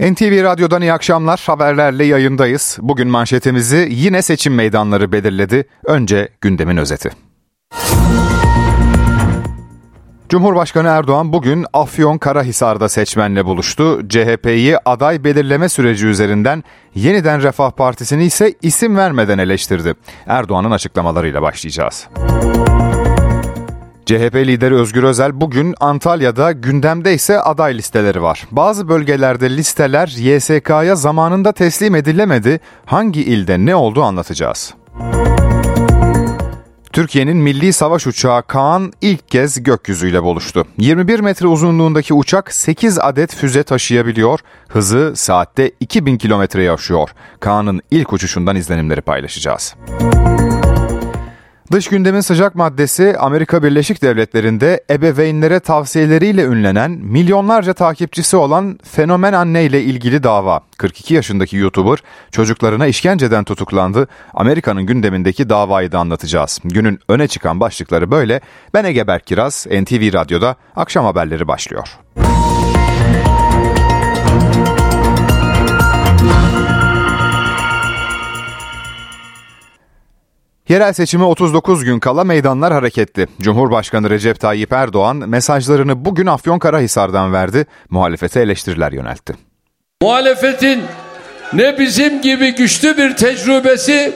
NTV 0.00 0.42
Radyo'dan 0.42 0.82
iyi 0.82 0.92
akşamlar. 0.92 1.42
Haberlerle 1.46 2.04
yayındayız. 2.04 2.78
Bugün 2.82 3.08
manşetimizi 3.08 3.88
yine 3.90 4.22
seçim 4.22 4.54
meydanları 4.54 5.12
belirledi. 5.12 5.64
Önce 5.84 6.28
gündemin 6.40 6.76
özeti. 6.76 7.10
Cumhurbaşkanı 10.28 10.88
Erdoğan 10.88 11.32
bugün 11.32 11.66
Afyon 11.72 12.18
Karahisar'da 12.18 12.88
seçmenle 12.88 13.44
buluştu. 13.44 14.08
CHP'yi 14.08 14.78
aday 14.84 15.24
belirleme 15.24 15.68
süreci 15.68 16.06
üzerinden 16.06 16.64
yeniden 16.94 17.42
Refah 17.42 17.70
Partisi'ni 17.70 18.24
ise 18.24 18.54
isim 18.62 18.96
vermeden 18.96 19.38
eleştirdi. 19.38 19.94
Erdoğan'ın 20.26 20.70
açıklamalarıyla 20.70 21.42
başlayacağız. 21.42 22.08
CHP 24.10 24.34
lideri 24.34 24.74
Özgür 24.74 25.02
Özel 25.02 25.40
bugün 25.40 25.74
Antalya'da 25.80 26.52
gündemde 26.52 27.14
ise 27.14 27.40
aday 27.40 27.78
listeleri 27.78 28.22
var. 28.22 28.46
Bazı 28.50 28.88
bölgelerde 28.88 29.50
listeler 29.56 30.08
YSK'ya 30.08 30.96
zamanında 30.96 31.52
teslim 31.52 31.94
edilemedi. 31.94 32.60
Hangi 32.86 33.22
ilde 33.22 33.66
ne 33.66 33.74
oldu 33.74 34.02
anlatacağız. 34.02 34.74
Türkiye'nin 36.92 37.36
milli 37.36 37.72
savaş 37.72 38.06
uçağı 38.06 38.42
Kaan 38.42 38.92
ilk 39.00 39.28
kez 39.28 39.62
gökyüzüyle 39.62 40.22
buluştu. 40.22 40.66
21 40.78 41.20
metre 41.20 41.46
uzunluğundaki 41.46 42.14
uçak 42.14 42.52
8 42.52 42.98
adet 42.98 43.34
füze 43.34 43.62
taşıyabiliyor. 43.62 44.40
Hızı 44.68 45.12
saatte 45.16 45.70
2000 45.80 46.18
kilometreye 46.18 46.72
aşıyor. 46.72 47.10
Kaan'ın 47.40 47.80
ilk 47.90 48.12
uçuşundan 48.12 48.56
izlenimleri 48.56 49.00
paylaşacağız. 49.00 49.74
Dış 51.72 51.88
gündemin 51.88 52.20
sıcak 52.20 52.54
maddesi 52.54 53.16
Amerika 53.18 53.62
Birleşik 53.62 54.02
Devletleri'nde 54.02 54.84
ebeveynlere 54.90 55.60
tavsiyeleriyle 55.60 56.44
ünlenen 56.44 56.90
milyonlarca 56.90 57.72
takipçisi 57.72 58.36
olan 58.36 58.78
fenomen 58.84 59.32
anne 59.32 59.64
ile 59.64 59.82
ilgili 59.82 60.22
dava. 60.22 60.60
42 60.78 61.14
yaşındaki 61.14 61.56
YouTuber 61.56 61.98
çocuklarına 62.30 62.86
işkenceden 62.86 63.44
tutuklandı. 63.44 64.08
Amerika'nın 64.34 64.86
gündemindeki 64.86 65.48
davayı 65.48 65.92
da 65.92 65.98
anlatacağız. 65.98 66.58
Günün 66.64 66.98
öne 67.08 67.28
çıkan 67.28 67.60
başlıkları 67.60 68.10
böyle. 68.10 68.40
Ben 68.74 68.84
Ege 68.84 69.06
Berkiraz, 69.06 69.66
NTV 69.66 70.12
Radyo'da 70.12 70.56
akşam 70.76 71.04
haberleri 71.04 71.48
başlıyor. 71.48 71.88
Yerel 80.70 80.92
seçime 80.92 81.24
39 81.24 81.84
gün 81.84 81.98
kala 81.98 82.24
meydanlar 82.24 82.72
hareketli. 82.72 83.26
Cumhurbaşkanı 83.40 84.10
Recep 84.10 84.40
Tayyip 84.40 84.72
Erdoğan 84.72 85.16
mesajlarını 85.16 86.04
bugün 86.04 86.26
Afyonkarahisar'dan 86.26 87.32
verdi. 87.32 87.66
Muhalefete 87.88 88.40
eleştiriler 88.40 88.92
yöneltti. 88.92 89.34
Muhalefetin 90.02 90.82
ne 91.52 91.78
bizim 91.78 92.22
gibi 92.22 92.54
güçlü 92.54 92.96
bir 92.96 93.16
tecrübesi 93.16 94.12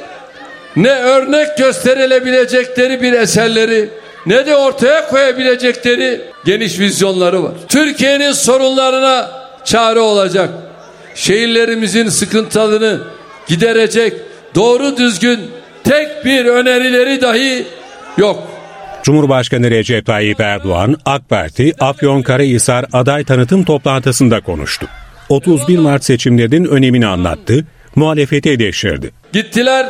ne 0.77 0.93
örnek 0.93 1.59
gösterilebilecekleri 1.59 3.03
bir 3.03 3.13
eserleri 3.13 3.91
ne 4.27 4.47
de 4.47 4.57
ortaya 4.57 5.09
koyabilecekleri 5.09 6.21
geniş 6.45 6.79
vizyonları 6.79 7.43
var. 7.43 7.53
Türkiye'nin 7.69 8.33
sorunlarına 8.33 9.31
çare 9.65 10.01
olacak. 10.01 10.51
Şehirlerimizin 11.15 12.09
sıkıntılarını 12.09 13.01
giderecek 13.47 14.13
doğru 14.55 14.97
düzgün 14.97 15.41
tek 15.85 16.25
bir 16.25 16.45
önerileri 16.45 17.21
dahi 17.21 17.67
yok. 18.17 18.43
Cumhurbaşkanı 19.03 19.71
Recep 19.71 20.07
Tayyip 20.07 20.41
Erdoğan, 20.41 20.97
AK 21.05 21.29
Parti 21.29 21.73
Afyonkarahisar 21.81 22.85
aday 22.93 23.25
tanıtım 23.25 23.65
toplantısında 23.65 24.41
konuştu. 24.41 24.87
31 25.29 25.79
Mart 25.79 26.05
seçimlerinin 26.05 26.65
önemini 26.65 27.07
anlattı, 27.07 27.65
muhalefeti 27.97 28.51
eleştirdi. 28.51 29.11
Gittiler 29.33 29.87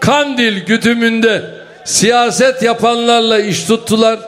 Kandil 0.00 0.64
güdümünde 0.64 1.42
siyaset 1.84 2.62
yapanlarla 2.62 3.40
iş 3.40 3.64
tuttular. 3.64 4.18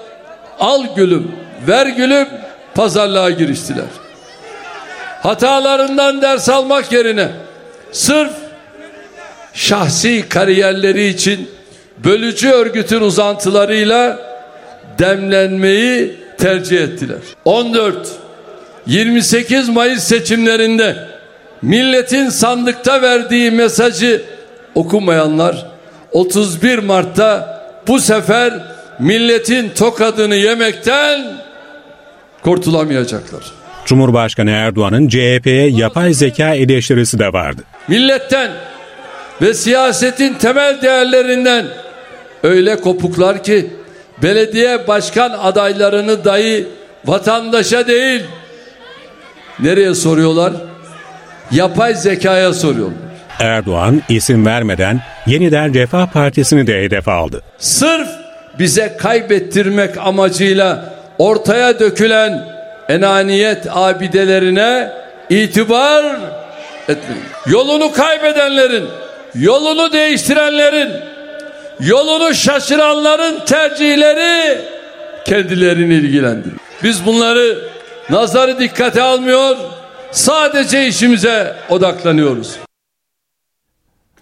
Al 0.61 0.85
gülüm, 0.97 1.33
ver 1.69 1.87
gülüm 1.87 2.29
pazarlığa 2.75 3.31
giriştiler. 3.31 3.85
Hatalarından 5.23 6.23
ders 6.23 6.49
almak 6.49 6.93
yerine 6.93 7.29
sırf 7.93 8.33
şahsi 9.55 10.25
kariyerleri 10.29 11.07
için 11.07 11.51
bölücü 12.05 12.49
örgütün 12.49 13.01
uzantılarıyla 13.01 14.19
demlenmeyi 14.99 16.17
tercih 16.39 16.81
ettiler. 16.81 17.19
14 17.45 18.09
28 18.87 19.69
Mayıs 19.69 20.03
seçimlerinde 20.05 20.97
milletin 21.63 22.29
sandıkta 22.29 23.03
verdiği 23.03 23.51
mesajı 23.51 24.23
okumayanlar 24.75 25.67
31 26.13 26.79
Mart'ta 26.79 27.59
bu 27.89 28.01
sefer 28.01 28.53
milletin 28.99 29.69
tokadını 29.69 30.35
yemekten 30.35 31.21
kurtulamayacaklar. 32.43 33.43
Cumhurbaşkanı 33.85 34.51
Erdoğan'ın 34.51 35.09
CHP'ye 35.09 35.69
yapay 35.69 36.15
zeka 36.15 36.55
eleştirisi 36.55 37.19
de 37.19 37.33
vardı. 37.33 37.63
Milletten 37.89 38.51
ve 39.43 39.55
siyasetin 39.55 40.35
temel 40.35 40.83
değerlerinden 40.83 41.67
öyle 42.43 42.77
kopuklar 42.81 43.43
ki 43.43 43.71
belediye 44.23 44.89
başkan 44.89 45.31
adaylarını 45.31 46.25
dahi 46.25 46.67
vatandaşa 47.05 47.87
değil 47.87 48.25
nereye 49.61 49.95
soruyorlar? 49.95 50.53
Yapay 51.51 51.95
zekaya 51.95 52.53
soruyorlar. 52.53 52.99
Erdoğan 53.41 54.03
isim 54.09 54.47
vermeden 54.47 55.01
yeniden 55.27 55.75
Refah 55.75 56.07
Partisi'ni 56.07 56.67
de 56.67 56.83
hedef 56.83 57.09
aldı. 57.09 57.43
Sırf 57.59 58.09
bize 58.59 58.97
kaybettirmek 58.97 59.99
amacıyla 59.99 60.95
ortaya 61.19 61.81
dökülen 61.81 62.49
enaniyet 62.89 63.67
abidelerine 63.71 64.93
itibar 65.31 66.05
etmeyin. 66.89 67.25
Yolunu 67.47 67.93
kaybedenlerin 67.93 68.85
yolunu 69.41 69.93
değiştirenlerin, 69.93 70.93
yolunu 71.81 72.35
şaşıranların 72.35 73.45
tercihleri 73.45 74.61
kendilerini 75.25 75.95
ilgilendirir. 75.95 76.57
Biz 76.83 77.07
bunları 77.07 77.69
nazarı 78.11 78.59
dikkate 78.59 79.03
almıyor, 79.03 79.57
sadece 80.11 80.87
işimize 80.87 81.57
odaklanıyoruz. 81.69 82.57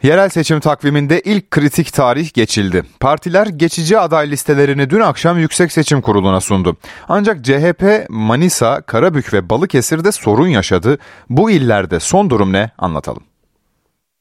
Yerel 0.03 0.29
seçim 0.29 0.61
takviminde 0.61 1.21
ilk 1.21 1.51
kritik 1.51 1.93
tarih 1.93 2.35
geçildi. 2.35 2.83
Partiler 3.01 3.47
geçici 3.47 3.99
aday 3.99 4.31
listelerini 4.31 4.91
dün 4.91 5.01
akşam 5.01 5.39
Yüksek 5.39 5.73
Seçim 5.73 6.01
Kurulu'na 6.01 6.41
sundu. 6.41 6.77
Ancak 7.09 7.45
CHP, 7.45 8.07
Manisa, 8.09 8.81
Karabük 8.83 9.33
ve 9.33 9.51
Balıkesir'de 9.51 10.13
sorun 10.13 10.49
yaşadı. 10.49 10.99
Bu 11.31 11.51
illerde 11.51 12.01
son 12.01 12.31
durum 12.31 12.53
ne 12.53 12.71
anlatalım. 12.79 13.23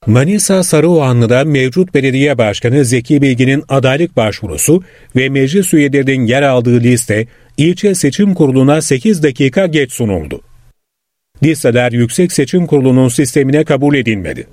Manisa 0.07 0.63
Sarıoğanlı'da 0.63 1.43
mevcut 1.43 1.93
belediye 1.93 2.37
başkanı 2.37 2.85
Zeki 2.85 3.21
Bilgin'in 3.21 3.63
adaylık 3.69 4.17
başvurusu 4.17 4.83
ve 5.15 5.29
meclis 5.29 5.73
üyelerinin 5.73 6.27
yer 6.27 6.41
aldığı 6.41 6.79
liste 6.79 7.27
ilçe 7.57 7.95
seçim 7.95 8.33
kuruluna 8.33 8.81
8 8.81 9.23
dakika 9.23 9.65
geç 9.65 9.91
sunuldu. 9.91 10.41
Listeler 11.43 11.91
Yüksek 11.91 12.31
Seçim 12.31 12.67
Kurulu'nun 12.67 13.07
sistemine 13.07 13.63
kabul 13.63 13.95
edilmedi. 13.95 14.47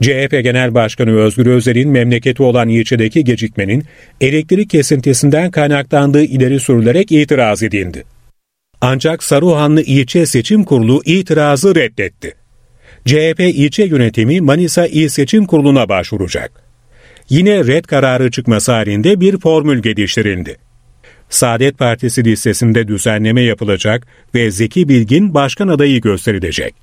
CHP 0.00 0.30
Genel 0.42 0.74
Başkanı 0.74 1.16
Özgür 1.16 1.46
Özel'in 1.46 1.88
memleketi 1.88 2.42
olan 2.42 2.68
ilçedeki 2.68 3.24
gecikmenin 3.24 3.84
elektrik 4.20 4.70
kesintisinden 4.70 5.50
kaynaklandığı 5.50 6.22
ileri 6.22 6.60
sürülerek 6.60 7.12
itiraz 7.12 7.62
edildi. 7.62 8.04
Ancak 8.80 9.22
Saruhanlı 9.22 9.82
İlçe 9.82 10.26
Seçim 10.26 10.64
Kurulu 10.64 11.02
itirazı 11.04 11.74
reddetti. 11.74 12.39
CHP 13.06 13.40
ilçe 13.40 13.84
yönetimi 13.84 14.40
Manisa 14.40 14.86
İl 14.86 15.08
Seçim 15.08 15.46
Kurulu'na 15.46 15.88
başvuracak. 15.88 16.62
Yine 17.28 17.66
red 17.66 17.84
kararı 17.84 18.30
çıkması 18.30 18.72
halinde 18.72 19.20
bir 19.20 19.38
formül 19.38 19.82
geliştirildi. 19.82 20.56
Saadet 21.28 21.78
Partisi 21.78 22.24
listesinde 22.24 22.88
düzenleme 22.88 23.42
yapılacak 23.42 24.06
ve 24.34 24.50
Zeki 24.50 24.88
Bilgin 24.88 25.34
başkan 25.34 25.68
adayı 25.68 26.00
gösterilecek. 26.00 26.74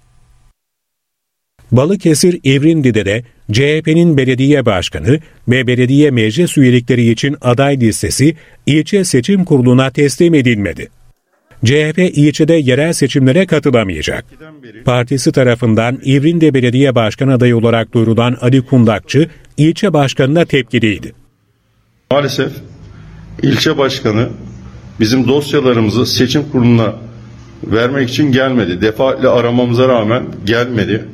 Balıkesir 1.72 2.40
İvrindi'de 2.44 3.06
de 3.06 3.24
CHP'nin 3.52 4.18
belediye 4.18 4.66
başkanı 4.66 5.20
ve 5.48 5.68
belediye 5.68 6.12
meclis 6.12 6.58
üyelikleri 6.58 7.10
için 7.10 7.36
aday 7.42 7.80
listesi 7.80 8.36
ilçe 8.66 9.04
seçim 9.04 9.46
kuruluna 9.46 9.90
teslim 9.92 10.34
edilmedi. 10.34 10.90
CHP 11.66 11.98
ilçede 11.98 12.54
yerel 12.54 12.94
seçimlere 12.94 13.46
katılamayacak. 13.46 14.26
Partisi 14.86 15.32
tarafından 15.32 16.00
İvrinde 16.04 16.54
Belediye 16.54 16.96
Başkan 16.96 17.28
adayı 17.28 17.58
olarak 17.58 17.94
duyurulan 17.94 18.38
Ali 18.42 18.62
Kundakçı 18.62 19.30
ilçe 19.58 19.94
başkanına 19.94 20.46
tepkiliydi. 20.46 21.14
Maalesef 22.12 22.52
ilçe 23.44 23.78
başkanı 23.78 24.30
bizim 25.00 25.28
dosyalarımızı 25.28 26.06
seçim 26.06 26.44
kuruluna 26.52 26.96
vermek 27.64 28.10
için 28.10 28.32
gelmedi. 28.32 28.82
Defaatle 28.82 29.28
aramamıza 29.28 29.88
rağmen 29.88 30.24
gelmedi. 30.46 31.06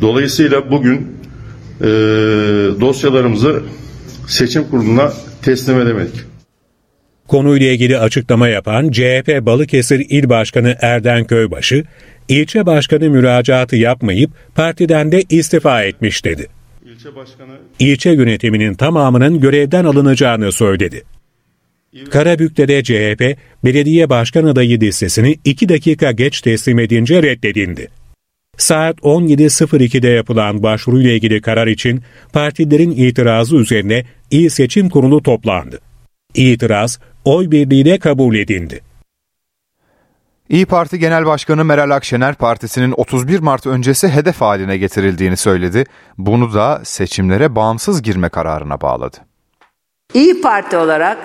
Dolayısıyla 0.00 0.70
bugün 0.70 1.16
e, 1.80 1.86
dosyalarımızı 2.80 3.62
seçim 4.26 4.64
kuruluna 4.64 5.12
teslim 5.42 5.80
edemedik. 5.80 6.14
Konuyla 7.28 7.72
ilgili 7.72 7.98
açıklama 7.98 8.48
yapan 8.48 8.90
CHP 8.90 9.38
Balıkesir 9.40 10.06
İl 10.08 10.28
Başkanı 10.28 10.76
Erden 10.80 11.24
Köybaşı, 11.24 11.84
ilçe 12.28 12.66
başkanı 12.66 13.10
müracaatı 13.10 13.76
yapmayıp 13.76 14.30
partiden 14.54 15.12
de 15.12 15.22
istifa 15.28 15.82
etmiş 15.82 16.24
dedi. 16.24 16.46
İlçe 16.84 17.16
başkanı 17.16 17.58
ilçe 17.78 18.10
yönetiminin 18.10 18.74
tamamının 18.74 19.40
görevden 19.40 19.84
alınacağını 19.84 20.52
söyledi. 20.52 21.02
Karabük'te 22.10 22.82
CHP 22.82 23.38
belediye 23.64 24.10
başkan 24.10 24.44
adayı 24.44 24.80
listesini 24.80 25.36
2 25.44 25.68
dakika 25.68 26.12
geç 26.12 26.40
teslim 26.40 26.78
edince 26.78 27.22
reddedildi. 27.22 27.88
Saat 28.56 28.98
17.02'de 28.98 30.08
yapılan 30.08 30.62
başvuruyla 30.62 31.10
ilgili 31.10 31.40
karar 31.40 31.66
için 31.66 32.02
partilerin 32.32 32.90
itirazı 32.90 33.56
üzerine 33.56 34.04
İl 34.30 34.48
Seçim 34.48 34.88
Kurulu 34.88 35.22
toplandı. 35.22 35.78
İtiraz 36.34 36.98
oy 37.28 37.50
birliğiyle 37.50 37.98
kabul 37.98 38.34
edildi. 38.36 38.80
İyi 40.48 40.66
Parti 40.66 40.98
Genel 40.98 41.26
Başkanı 41.26 41.64
Meral 41.64 41.90
Akşener 41.90 42.34
partisinin 42.34 42.94
31 42.96 43.40
Mart 43.40 43.66
öncesi 43.66 44.08
hedef 44.08 44.40
haline 44.40 44.76
getirildiğini 44.76 45.36
söyledi. 45.36 45.84
Bunu 46.18 46.54
da 46.54 46.80
seçimlere 46.84 47.54
bağımsız 47.54 48.02
girme 48.02 48.28
kararına 48.28 48.80
bağladı. 48.80 49.16
İyi 50.14 50.40
Parti 50.40 50.76
olarak 50.76 51.18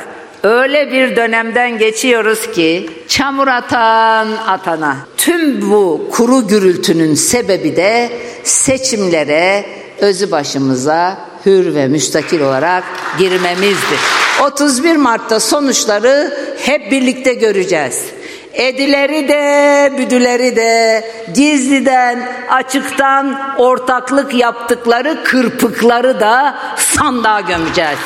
öyle 0.44 0.92
bir 0.92 1.16
dönemden 1.16 1.78
geçiyoruz 1.78 2.52
ki 2.52 2.90
çamur 3.08 3.48
atan 3.48 4.28
atana 4.48 4.98
tüm 5.18 5.72
bu 5.72 6.10
kuru 6.12 6.48
gürültünün 6.48 7.14
sebebi 7.14 7.76
de 7.76 8.12
seçimlere 8.44 9.66
özü 10.00 10.32
başımıza 10.32 11.33
hür 11.46 11.76
ve 11.76 11.88
müstakil 11.88 12.42
olarak 12.42 12.84
girmemizdir. 13.20 14.00
31 14.42 14.96
Mart'ta 14.96 15.40
sonuçları 15.40 16.34
hep 16.58 16.92
birlikte 16.92 17.34
göreceğiz. 17.34 18.06
Edileri 18.54 19.28
de, 19.28 19.94
büdüleri 19.98 20.56
de, 20.56 21.04
gizliden, 21.36 22.30
açıktan 22.50 23.56
ortaklık 23.58 24.34
yaptıkları 24.34 25.24
kırpıkları 25.24 26.20
da 26.20 26.56
sandığa 26.78 27.42
gömeceğiz. 27.42 27.98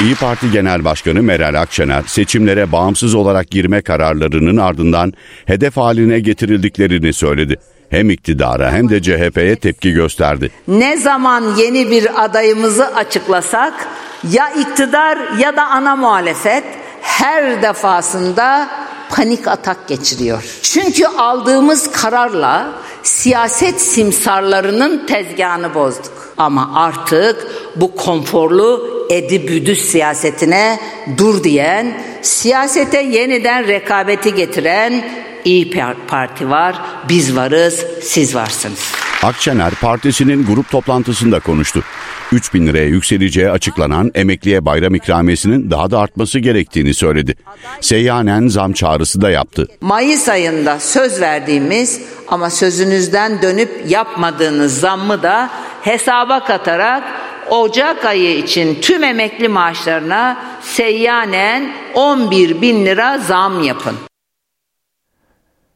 İyi 0.00 0.14
Parti 0.14 0.50
Genel 0.50 0.84
Başkanı 0.84 1.22
Meral 1.22 1.54
Akşener 1.60 2.02
seçimlere 2.06 2.72
bağımsız 2.72 3.14
olarak 3.14 3.50
girme 3.50 3.82
kararlarının 3.82 4.56
ardından 4.56 5.12
hedef 5.46 5.76
haline 5.76 6.20
getirildiklerini 6.20 7.12
söyledi. 7.12 7.56
Hem 7.90 8.10
iktidara 8.10 8.72
hem 8.72 8.88
de 8.88 9.02
CHP'ye 9.02 9.56
tepki 9.56 9.92
gösterdi. 9.92 10.50
Ne 10.68 10.96
zaman 10.96 11.44
yeni 11.56 11.90
bir 11.90 12.24
adayımızı 12.24 12.94
açıklasak 12.94 13.88
ya 14.30 14.50
iktidar 14.50 15.18
ya 15.38 15.56
da 15.56 15.66
ana 15.66 15.96
muhalefet 15.96 16.64
her 17.02 17.62
defasında 17.62 18.68
panik 19.10 19.48
atak 19.48 19.88
geçiriyor. 19.88 20.44
Çünkü 20.62 21.06
aldığımız 21.06 21.90
kararla 21.90 22.72
siyaset 23.02 23.80
simsarlarının 23.80 25.06
tezgahını 25.06 25.74
bozduk. 25.74 26.32
Ama 26.36 26.70
artık 26.74 27.46
bu 27.76 27.96
konforlu 27.96 28.98
edi 29.10 29.76
siyasetine 29.76 30.80
dur 31.16 31.44
diyen, 31.44 32.02
siyasete 32.22 33.00
yeniden 33.00 33.66
rekabeti 33.66 34.34
getiren 34.34 35.04
İyi 35.44 35.70
Parti 36.08 36.50
var, 36.50 36.82
biz 37.08 37.36
varız, 37.36 37.84
siz 38.02 38.34
varsınız. 38.34 38.92
Akşener 39.22 39.74
partisinin 39.74 40.46
grup 40.46 40.70
toplantısında 40.70 41.40
konuştu. 41.40 41.84
3 42.32 42.54
bin 42.54 42.66
liraya 42.66 42.86
yükseleceği 42.86 43.50
açıklanan 43.50 44.10
emekliye 44.14 44.64
bayram 44.64 44.94
ikramiyesinin 44.94 45.70
daha 45.70 45.90
da 45.90 45.98
artması 45.98 46.38
gerektiğini 46.38 46.94
söyledi. 46.94 47.34
Seyyanen 47.80 48.48
zam 48.48 48.72
çağrısı 48.72 49.20
da 49.20 49.30
yaptı. 49.30 49.68
Mayıs 49.80 50.28
ayında 50.28 50.80
söz 50.80 51.20
verdiğimiz 51.20 52.00
ama 52.28 52.50
sözünüzden 52.50 53.42
dönüp 53.42 53.84
yapmadığınız 53.88 54.80
zammı 54.80 55.22
da 55.22 55.50
hesaba 55.82 56.44
katarak 56.44 57.04
Ocak 57.50 58.04
ayı 58.04 58.38
için 58.38 58.78
tüm 58.80 59.04
emekli 59.04 59.48
maaşlarına 59.48 60.36
seyyanen 60.62 61.72
11 61.94 62.62
bin 62.62 62.86
lira 62.86 63.18
zam 63.18 63.62
yapın. 63.62 64.07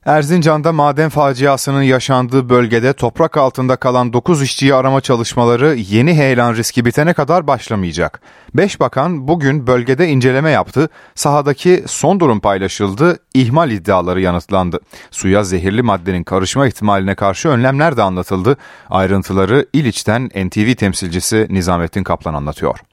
Erzincan'da 0.07 0.73
maden 0.73 1.09
faciasının 1.09 1.83
yaşandığı 1.83 2.49
bölgede 2.49 2.93
toprak 2.93 3.37
altında 3.37 3.77
kalan 3.77 4.13
9 4.13 4.43
işçiyi 4.43 4.75
arama 4.75 5.01
çalışmaları 5.01 5.75
yeni 5.75 6.15
heyelan 6.15 6.55
riski 6.55 6.85
bitene 6.85 7.13
kadar 7.13 7.47
başlamayacak. 7.47 8.21
5 8.55 8.81
bakan 8.81 9.29
bugün 9.29 9.67
bölgede 9.67 10.09
inceleme 10.09 10.51
yaptı, 10.51 10.89
sahadaki 11.15 11.85
son 11.87 12.21
durum 12.21 12.41
paylaşıldı, 12.41 13.19
ihmal 13.35 13.71
iddiaları 13.71 14.21
yanıtlandı. 14.21 14.81
Suya 15.11 15.45
zehirli 15.45 15.83
maddenin 15.83 16.25
karışma 16.25 16.67
ihtimaline 16.67 17.15
karşı 17.15 17.49
önlemler 17.49 17.97
de 17.97 18.03
anlatıldı. 18.03 18.57
Ayrıntıları 18.91 19.67
İliç'ten 19.73 20.27
NTV 20.27 20.75
temsilcisi 20.75 21.47
Nizamettin 21.51 22.05
Kaplan 22.05 22.35
anlatıyor. 22.35 22.92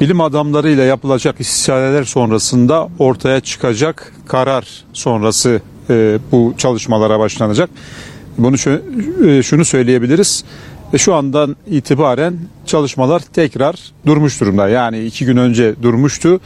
Bilim 0.00 0.20
adamlarıyla 0.20 0.84
yapılacak 0.84 1.40
istişareler 1.40 2.04
sonrasında 2.04 2.88
ortaya 2.98 3.40
çıkacak 3.40 4.12
karar 4.26 4.84
sonrası 4.92 5.60
e, 5.90 6.18
bu 6.32 6.54
çalışmalara 6.58 7.18
başlanacak. 7.18 7.70
Bunu 8.38 8.56
e, 9.28 9.42
şunu 9.42 9.64
söyleyebiliriz. 9.64 10.44
Ve 10.94 10.98
şu 10.98 11.14
andan 11.14 11.56
itibaren 11.66 12.38
çalışmalar 12.66 13.20
tekrar 13.20 13.76
durmuş 14.06 14.40
durumda. 14.40 14.68
Yani 14.68 15.04
iki 15.04 15.24
gün 15.24 15.36
önce 15.36 15.74
durmuştu 15.82 16.40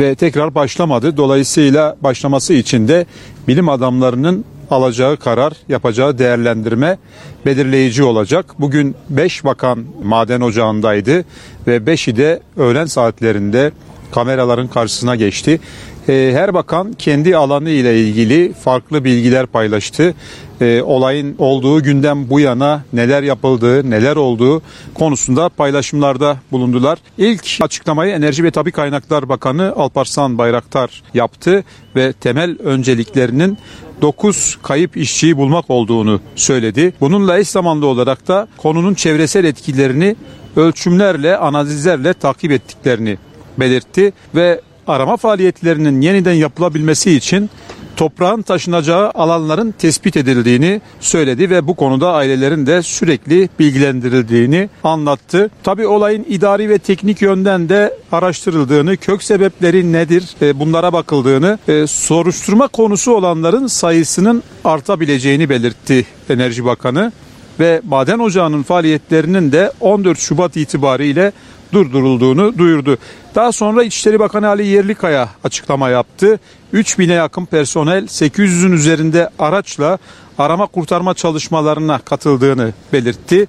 ve 0.00 0.14
tekrar 0.14 0.54
başlamadı. 0.54 1.16
Dolayısıyla 1.16 1.96
başlaması 2.00 2.54
için 2.54 2.88
de 2.88 3.06
bilim 3.48 3.68
adamlarının 3.68 4.44
alacağı 4.70 5.16
karar, 5.16 5.52
yapacağı 5.68 6.18
değerlendirme 6.18 6.98
belirleyici 7.46 8.02
olacak. 8.02 8.46
Bugün 8.58 8.96
5 9.10 9.44
bakan 9.44 9.84
maden 10.02 10.40
ocağındaydı 10.40 11.24
ve 11.66 11.76
5'i 11.76 12.16
de 12.16 12.40
öğlen 12.56 12.86
saatlerinde 12.86 13.72
kameraların 14.12 14.68
karşısına 14.68 15.16
geçti. 15.16 15.60
Ee, 16.08 16.30
her 16.34 16.54
bakan 16.54 16.92
kendi 16.92 17.36
alanı 17.36 17.70
ile 17.70 18.00
ilgili 18.00 18.52
farklı 18.52 19.04
bilgiler 19.04 19.46
paylaştı. 19.46 20.14
Ee, 20.60 20.82
olayın 20.82 21.34
olduğu 21.38 21.82
günden 21.82 22.30
bu 22.30 22.40
yana 22.40 22.82
neler 22.92 23.22
yapıldığı, 23.22 23.90
neler 23.90 24.16
olduğu 24.16 24.62
konusunda 24.94 25.48
paylaşımlarda 25.48 26.36
bulundular. 26.52 26.98
İlk 27.18 27.58
açıklamayı 27.60 28.12
Enerji 28.14 28.44
ve 28.44 28.50
Tabi 28.50 28.72
Kaynaklar 28.72 29.28
Bakanı 29.28 29.72
Alparslan 29.76 30.38
Bayraktar 30.38 31.02
yaptı 31.14 31.64
ve 31.96 32.12
temel 32.12 32.58
önceliklerinin 32.58 33.58
9 34.02 34.58
kayıp 34.62 34.96
işçiyi 34.96 35.36
bulmak 35.36 35.70
olduğunu 35.70 36.20
söyledi. 36.36 36.92
Bununla 37.00 37.38
eş 37.38 37.48
zamanlı 37.48 37.86
olarak 37.86 38.28
da 38.28 38.48
konunun 38.56 38.94
çevresel 38.94 39.44
etkilerini 39.44 40.16
ölçümlerle, 40.56 41.36
analizlerle 41.36 42.14
takip 42.14 42.52
ettiklerini 42.52 43.18
belirtti 43.58 44.12
ve 44.34 44.60
arama 44.86 45.16
faaliyetlerinin 45.16 46.00
yeniden 46.00 46.32
yapılabilmesi 46.32 47.12
için 47.12 47.50
toprağın 47.96 48.42
taşınacağı 48.42 49.10
alanların 49.10 49.74
tespit 49.78 50.16
edildiğini 50.16 50.80
söyledi 51.00 51.50
ve 51.50 51.66
bu 51.66 51.74
konuda 51.74 52.12
ailelerin 52.12 52.66
de 52.66 52.82
sürekli 52.82 53.48
bilgilendirildiğini 53.58 54.68
anlattı. 54.84 55.50
Tabi 55.62 55.86
olayın 55.86 56.26
idari 56.28 56.68
ve 56.68 56.78
teknik 56.78 57.22
yönden 57.22 57.68
de 57.68 57.94
araştırıldığını, 58.12 58.96
kök 58.96 59.22
sebepleri 59.22 59.92
nedir 59.92 60.24
e, 60.42 60.60
bunlara 60.60 60.92
bakıldığını, 60.92 61.58
e, 61.68 61.86
soruşturma 61.86 62.68
konusu 62.68 63.12
olanların 63.12 63.66
sayısının 63.66 64.42
artabileceğini 64.64 65.48
belirtti 65.48 66.06
Enerji 66.30 66.64
Bakanı 66.64 67.12
ve 67.60 67.80
maden 67.84 68.18
ocağının 68.18 68.62
faaliyetlerinin 68.62 69.52
de 69.52 69.72
14 69.80 70.18
Şubat 70.18 70.56
itibariyle 70.56 71.32
durdurulduğunu 71.72 72.58
duyurdu. 72.58 72.98
Daha 73.34 73.52
sonra 73.52 73.84
İçişleri 73.84 74.20
Bakanı 74.20 74.48
Ali 74.48 74.66
Yerlikaya 74.66 75.28
açıklama 75.44 75.88
yaptı. 75.88 76.40
3000'e 76.74 77.14
yakın 77.14 77.44
personel 77.44 78.04
800'ün 78.04 78.72
üzerinde 78.72 79.30
araçla 79.38 79.98
arama 80.38 80.66
kurtarma 80.66 81.14
çalışmalarına 81.14 81.98
katıldığını 81.98 82.72
belirtti 82.92 83.46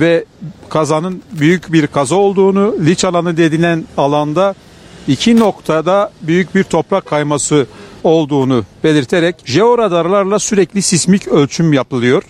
ve 0.00 0.24
kazanın 0.68 1.22
büyük 1.32 1.72
bir 1.72 1.86
kaza 1.86 2.14
olduğunu, 2.14 2.74
liç 2.80 3.04
alanı 3.04 3.36
dedilen 3.36 3.84
alanda 3.96 4.54
iki 5.08 5.40
noktada 5.40 6.12
büyük 6.22 6.54
bir 6.54 6.62
toprak 6.62 7.06
kayması 7.06 7.66
olduğunu 8.04 8.64
belirterek 8.84 9.36
jeoradarlarla 9.44 10.38
sürekli 10.38 10.82
sismik 10.82 11.28
ölçüm 11.28 11.72
yapılıyor. 11.72 12.22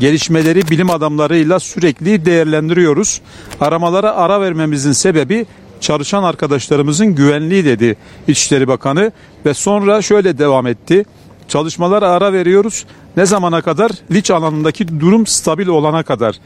Gelişmeleri 0.00 0.70
bilim 0.70 0.90
adamlarıyla 0.90 1.60
sürekli 1.60 2.24
değerlendiriyoruz. 2.24 3.20
Aramalara 3.60 4.14
ara 4.14 4.40
vermemizin 4.40 4.92
sebebi 4.92 5.46
çalışan 5.80 6.22
arkadaşlarımızın 6.22 7.06
güvenliği 7.06 7.64
dedi 7.64 7.96
İçişleri 8.28 8.68
Bakanı 8.68 9.12
ve 9.46 9.54
sonra 9.54 10.02
şöyle 10.02 10.38
devam 10.38 10.66
etti. 10.66 11.04
Çalışmalara 11.48 12.08
ara 12.08 12.32
veriyoruz. 12.32 12.84
Ne 13.16 13.26
zamana 13.26 13.62
kadar? 13.62 13.90
Liç 14.10 14.30
alanındaki 14.30 15.00
durum 15.00 15.26
stabil 15.26 15.66
olana 15.66 16.02
kadar. 16.02 16.36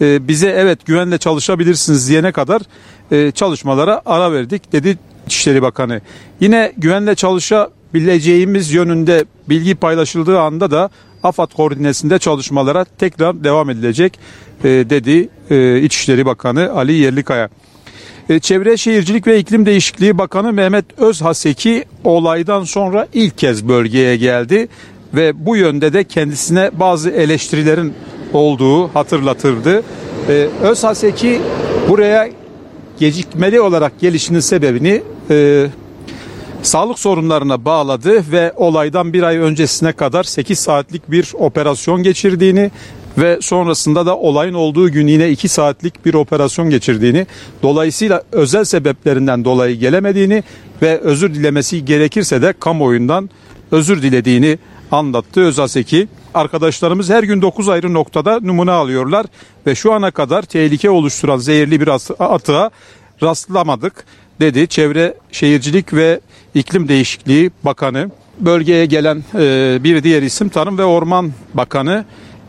E, 0.00 0.28
bize 0.28 0.48
evet 0.48 0.86
güvenle 0.86 1.18
çalışabilirsiniz 1.18 2.08
diyene 2.08 2.32
kadar 2.32 2.62
e, 3.10 3.30
çalışmalara 3.30 4.02
ara 4.06 4.32
verdik 4.32 4.72
dedi 4.72 4.98
İçişleri 5.26 5.62
Bakanı. 5.62 6.00
Yine 6.40 6.72
güvenle 6.76 7.14
çalışabileceğimiz 7.14 8.72
yönünde 8.72 9.24
bilgi 9.48 9.74
paylaşıldığı 9.74 10.40
anda 10.40 10.70
da 10.70 10.90
AFAD 11.22 11.52
koordinesinde 11.52 12.18
çalışmalara 12.18 12.84
tekrar 12.84 13.44
devam 13.44 13.70
edilecek 13.70 14.18
e, 14.64 14.68
dedi 14.68 15.28
e, 15.50 15.80
İçişleri 15.80 16.26
Bakanı 16.26 16.72
Ali 16.72 16.92
Yerlikaya. 16.92 17.48
E, 18.28 18.40
Çevre 18.40 18.76
Şehircilik 18.76 19.26
ve 19.26 19.38
İklim 19.38 19.66
Değişikliği 19.66 20.18
Bakanı 20.18 20.52
Mehmet 20.52 20.84
Özhaseki 20.98 21.84
olaydan 22.04 22.64
sonra 22.64 23.06
ilk 23.14 23.38
kez 23.38 23.68
bölgeye 23.68 24.16
geldi 24.16 24.68
ve 25.14 25.46
bu 25.46 25.56
yönde 25.56 25.92
de 25.92 26.04
kendisine 26.04 26.70
bazı 26.72 27.10
eleştirilerin 27.10 27.94
olduğu 28.32 28.88
hatırlatırdı. 28.88 29.82
Ee, 30.28 30.48
Özhaseki 30.62 31.40
buraya 31.88 32.28
gecikmeli 32.98 33.60
olarak 33.60 34.00
gelişinin 34.00 34.40
sebebini 34.40 35.02
e, 35.30 35.66
sağlık 36.66 36.98
sorunlarına 36.98 37.64
bağladı 37.64 38.32
ve 38.32 38.52
olaydan 38.56 39.12
bir 39.12 39.22
ay 39.22 39.36
öncesine 39.36 39.92
kadar 39.92 40.24
8 40.24 40.58
saatlik 40.58 41.10
bir 41.10 41.32
operasyon 41.34 42.02
geçirdiğini 42.02 42.70
ve 43.18 43.38
sonrasında 43.40 44.06
da 44.06 44.16
olayın 44.16 44.54
olduğu 44.54 44.90
gün 44.90 45.06
yine 45.06 45.30
2 45.30 45.48
saatlik 45.48 46.06
bir 46.06 46.14
operasyon 46.14 46.70
geçirdiğini, 46.70 47.26
dolayısıyla 47.62 48.22
özel 48.32 48.64
sebeplerinden 48.64 49.44
dolayı 49.44 49.76
gelemediğini 49.76 50.42
ve 50.82 50.98
özür 50.98 51.34
dilemesi 51.34 51.84
gerekirse 51.84 52.42
de 52.42 52.54
kamuoyundan 52.60 53.30
özür 53.70 54.02
dilediğini 54.02 54.58
anlattı 54.92 55.40
Özaseki. 55.40 56.08
Arkadaşlarımız 56.34 57.10
her 57.10 57.22
gün 57.22 57.42
9 57.42 57.68
ayrı 57.68 57.94
noktada 57.94 58.40
numune 58.40 58.70
alıyorlar 58.70 59.26
ve 59.66 59.74
şu 59.74 59.92
ana 59.92 60.10
kadar 60.10 60.42
tehlike 60.42 60.90
oluşturan 60.90 61.38
zehirli 61.38 61.80
bir 61.80 61.88
atığa 62.18 62.70
rastlamadık 63.22 64.04
dedi 64.40 64.68
Çevre 64.68 65.14
Şehircilik 65.32 65.94
ve 65.94 66.20
İklim 66.56 66.88
Değişikliği 66.88 67.50
Bakanı. 67.64 68.10
Bölgeye 68.40 68.86
gelen 68.86 69.24
e, 69.34 69.78
bir 69.84 70.02
diğer 70.02 70.22
isim 70.22 70.48
Tarım 70.48 70.78
ve 70.78 70.84
Orman 70.84 71.32
Bakanı 71.54 72.04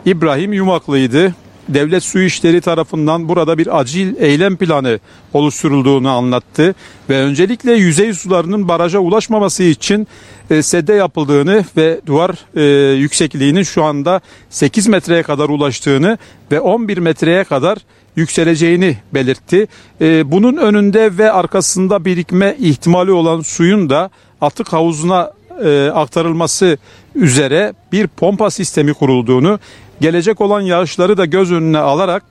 İbrahim 0.06 0.54
Yumaklı'ydı. 0.54 1.36
Devlet 1.70 2.04
Su 2.04 2.20
İşleri 2.20 2.62
tarafından 2.62 3.30
burada 3.30 3.58
bir 3.58 3.80
acil 3.80 4.16
eylem 4.18 4.58
planı 4.58 5.00
oluşturulduğunu 5.34 6.10
anlattı 6.10 6.76
ve 7.10 7.18
öncelikle 7.18 7.74
yüzey 7.74 8.14
sularının 8.14 8.68
baraja 8.68 9.00
ulaşmaması 9.00 9.64
için 9.64 10.08
e, 10.50 10.62
sedde 10.62 10.94
yapıldığını 10.94 11.66
ve 11.78 12.02
duvar 12.06 12.36
e, 12.56 12.64
yüksekliğinin 12.96 13.64
şu 13.64 13.84
anda 13.84 14.22
8 14.50 14.88
metreye 14.88 15.24
kadar 15.24 15.50
ulaştığını 15.50 16.18
ve 16.52 16.60
11 16.60 16.98
metreye 16.98 17.44
kadar 17.44 17.78
yükseleceğini 18.18 18.98
belirtti. 19.14 19.68
E, 20.02 20.32
bunun 20.32 20.58
önünde 20.58 21.18
ve 21.18 21.32
arkasında 21.32 22.06
birikme 22.06 22.56
ihtimali 22.60 23.12
olan 23.12 23.42
suyun 23.42 23.90
da 23.90 24.10
atık 24.42 24.74
havuzuna 24.74 25.32
e, 25.64 25.92
aktarılması 25.94 26.78
üzere 27.16 27.74
bir 27.92 28.08
pompa 28.08 28.52
sistemi 28.52 28.94
kurulduğunu, 28.94 29.60
gelecek 30.02 30.42
olan 30.42 30.62
yağışları 30.62 31.18
da 31.18 31.26
göz 31.26 31.52
önüne 31.52 31.78
alarak 31.78 32.24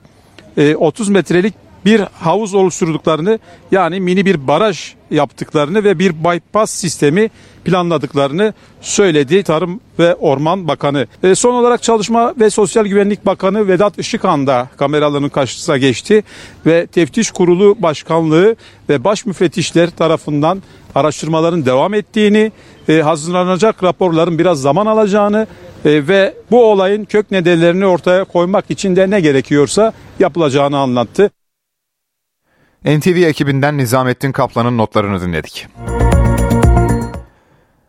e, 0.57 0.75
30 0.75 1.09
metrelik 1.09 1.53
bir 1.85 2.01
havuz 2.13 2.53
oluşturduklarını 2.53 3.39
yani 3.71 3.99
mini 3.99 4.25
bir 4.25 4.47
baraj 4.47 4.93
yaptıklarını 5.11 5.83
ve 5.83 5.99
bir 5.99 6.23
bypass 6.23 6.71
sistemi 6.71 7.29
planladıklarını 7.67 8.53
söyledi 8.81 9.43
Tarım 9.43 9.79
ve 9.99 10.15
Orman 10.15 10.67
Bakanı. 10.67 11.07
E, 11.23 11.35
son 11.35 11.53
olarak 11.53 11.83
Çalışma 11.83 12.33
ve 12.39 12.49
Sosyal 12.49 12.85
Güvenlik 12.85 13.25
Bakanı 13.25 13.67
Vedat 13.67 13.99
Işıkhan 13.99 14.47
da 14.47 14.69
kameraların 14.77 15.29
karşısına 15.29 15.77
geçti 15.77 16.23
ve 16.65 16.87
Teftiş 16.87 17.31
Kurulu 17.31 17.75
Başkanlığı 17.79 18.55
ve 18.89 19.03
baş 19.03 19.25
müfettişler 19.25 19.89
tarafından 19.89 20.63
araştırmaların 20.95 21.65
devam 21.65 21.93
ettiğini, 21.93 22.51
e, 22.89 23.01
hazırlanacak 23.01 23.83
raporların 23.83 24.39
biraz 24.39 24.61
zaman 24.61 24.85
alacağını 24.85 25.47
e, 25.85 26.07
ve 26.07 26.33
bu 26.51 26.65
olayın 26.65 27.05
kök 27.05 27.31
nedenlerini 27.31 27.85
ortaya 27.85 28.23
koymak 28.23 28.71
için 28.71 28.95
de 28.95 29.09
ne 29.09 29.19
gerekiyorsa 29.19 29.93
yapılacağını 30.19 30.77
anlattı. 30.77 31.31
NTV 32.85 33.07
ekibinden 33.07 33.77
Nizamettin 33.77 34.31
Kaplan'ın 34.31 34.77
notlarını 34.77 35.21
dinledik. 35.21 35.67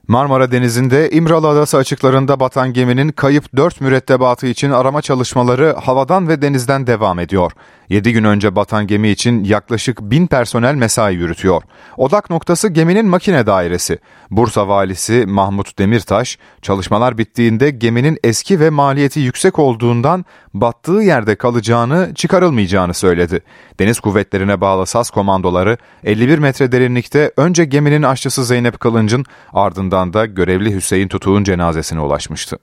Marmara 0.09 0.51
Denizi'nde 0.51 1.11
İmralı 1.11 1.49
Adası 1.49 1.77
açıklarında 1.77 2.41
batan 2.41 2.73
geminin 2.73 3.09
kayıp 3.09 3.57
4 3.57 3.81
mürettebatı 3.81 4.47
için 4.47 4.71
arama 4.71 5.03
çalışmaları 5.03 5.73
havadan 5.73 6.29
ve 6.29 6.43
denizden 6.43 6.87
devam 6.87 7.19
ediyor. 7.19 7.53
7 7.89 8.13
gün 8.13 8.25
önce 8.25 8.57
batan 8.57 8.87
gemi 8.87 9.09
için 9.09 9.45
yaklaşık 9.45 10.01
1000 10.01 10.27
personel 10.27 10.75
mesai 10.75 11.15
yürütüyor. 11.15 11.63
Odak 11.97 12.31
noktası 12.31 12.69
geminin 12.69 13.07
makine 13.07 13.47
dairesi. 13.47 13.99
Bursa 14.31 14.69
valisi 14.69 15.25
Mahmut 15.27 15.79
Demirtaş, 15.79 16.39
çalışmalar 16.63 17.19
bittiğinde 17.19 17.71
geminin 17.71 18.19
eski 18.25 18.61
ve 18.61 18.71
maliyeti 18.71 19.21
yüksek 19.21 19.59
olduğundan 19.59 20.25
battığı 20.55 20.93
yerde 21.03 21.37
kalacağını, 21.37 22.15
çıkarılmayacağını 22.15 22.95
söyledi. 22.95 23.41
Deniz 23.81 24.01
kuvvetlerine 24.01 24.61
bağlı 24.61 24.87
SAS 24.87 25.11
komandoları 25.11 25.77
51 26.05 26.39
metre 26.39 26.73
derinlikte 26.73 27.33
önce 27.37 27.65
geminin 27.65 28.03
aşçısı 28.03 28.45
Zeynep 28.45 28.81
Kılınç'ın 28.81 29.25
ardından 29.53 30.13
da 30.13 30.27
görevli 30.27 30.75
Hüseyin 30.75 31.09
Tutuk'un 31.09 31.45
cenazesine 31.45 32.01
ulaşmıştı. 32.01 32.59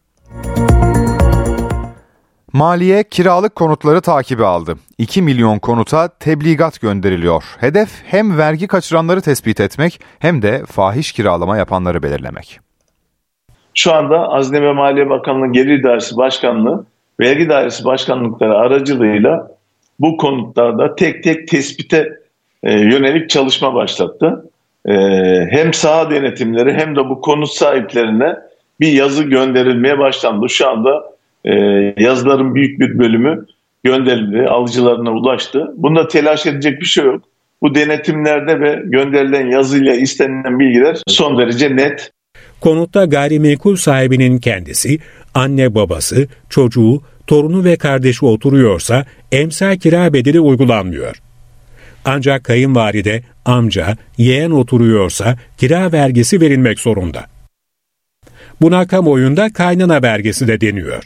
Maliye 2.56 3.04
kiralık 3.04 3.56
konutları 3.56 4.02
takibi 4.02 4.46
aldı. 4.46 4.76
2 4.98 5.22
milyon 5.22 5.60
konuta 5.60 6.08
tebligat 6.08 6.82
gönderiliyor. 6.82 7.44
Hedef 7.60 7.90
hem 8.06 8.38
vergi 8.38 8.68
kaçıranları 8.68 9.22
tespit 9.22 9.60
etmek 9.60 10.00
hem 10.20 10.42
de 10.42 10.66
fahiş 10.66 11.12
kiralama 11.12 11.58
yapanları 11.58 12.04
belirlemek. 12.04 12.60
Şu 13.74 13.94
anda 13.94 14.20
Hazine 14.32 14.62
ve 14.62 14.74
Maliye 14.74 15.10
Bakanlığı 15.10 15.52
Gelir 15.52 15.80
İdaresi 15.80 16.18
Başkanlığı, 16.18 16.86
Vergi 17.20 17.50
Dairesi 17.50 17.86
Başkanlıkları 17.86 18.58
aracılığıyla 18.58 19.52
bu 20.00 20.18
konutlarda 20.18 20.96
tek 20.96 21.24
tek 21.24 21.48
tespite 21.48 22.10
e, 22.64 22.72
yönelik 22.74 23.30
çalışma 23.30 23.74
başlattı. 23.74 24.50
E, 24.86 24.94
hem 25.52 25.74
saha 25.74 26.12
denetimleri 26.12 26.74
hem 26.74 26.96
de 26.96 27.10
bu 27.10 27.22
konut 27.22 27.50
sahiplerine 27.50 28.36
bir 28.80 28.92
yazı 28.92 29.24
gönderilmeye 29.24 30.00
başlandı. 30.00 30.50
Şu 30.50 30.70
anda 30.70 31.15
e, 31.46 31.54
yazıların 31.98 32.56
büyük 32.56 32.80
bir 32.80 33.00
bölümü 33.00 33.46
gönderildi, 33.84 34.48
alıcılarına 34.50 35.12
ulaştı. 35.12 35.74
Bunda 35.78 36.08
telaş 36.08 36.46
edecek 36.46 36.82
bir 36.82 36.86
şey 36.86 37.06
yok. 37.06 37.24
Bu 37.62 37.76
denetimlerde 37.76 38.60
ve 38.60 38.82
gönderilen 38.86 39.48
yazıyla 39.48 39.96
istenilen 39.96 40.60
bilgiler 40.60 40.98
son 41.08 41.38
derece 41.38 41.76
net. 41.76 42.12
Konutta 42.62 43.06
gayrimenkul 43.06 43.76
sahibinin 43.76 44.38
kendisi, 44.38 45.00
anne 45.34 45.76
babası, 45.76 46.28
çocuğu, 46.50 47.02
torunu 47.28 47.64
ve 47.64 47.78
kardeşi 47.78 48.26
oturuyorsa 48.26 49.06
emsal 49.32 49.78
kira 49.78 50.14
bedeli 50.14 50.40
uygulanmıyor. 50.40 51.22
Ancak 52.06 52.44
kayınvalide, 52.44 53.24
amca, 53.46 53.98
yeğen 54.18 54.52
oturuyorsa 54.52 55.36
kira 55.58 55.92
vergisi 55.92 56.42
verilmek 56.42 56.80
zorunda. 56.80 57.26
Buna 58.62 58.88
kamuoyunda 58.88 59.54
kaynana 59.54 60.02
vergisi 60.02 60.48
de 60.48 60.62
deniyor. 60.62 61.04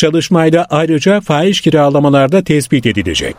Çalışmayla 0.00 0.66
ayrıca 0.70 1.20
fahiş 1.20 1.60
kiralamalarda 1.60 2.44
tespit 2.44 2.86
edilecek. 2.86 3.34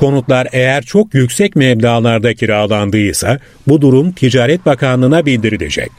Konutlar 0.00 0.46
eğer 0.52 0.82
çok 0.82 1.14
yüksek 1.14 1.56
meblağlarda 1.56 2.34
kiralandıysa 2.34 3.38
bu 3.68 3.80
durum 3.80 4.12
Ticaret 4.12 4.66
Bakanlığı'na 4.66 5.26
bildirilecek. 5.26 5.90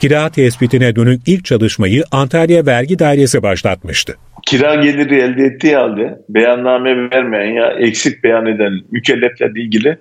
Kira 0.00 0.30
tespitine 0.30 0.96
dönük 0.96 1.20
ilk 1.26 1.44
çalışmayı 1.44 2.04
Antalya 2.12 2.66
Vergi 2.66 2.98
Dairesi 2.98 3.42
başlatmıştı. 3.42 4.16
Kira 4.46 4.74
geliri 4.74 5.14
elde 5.20 5.44
ettiği 5.44 5.76
halde 5.76 6.20
beyanname 6.28 7.10
vermeyen 7.10 7.54
ya 7.54 7.72
eksik 7.72 8.24
beyan 8.24 8.46
eden 8.46 8.80
mükelleflerle 8.90 9.60
ilgili 9.60 9.98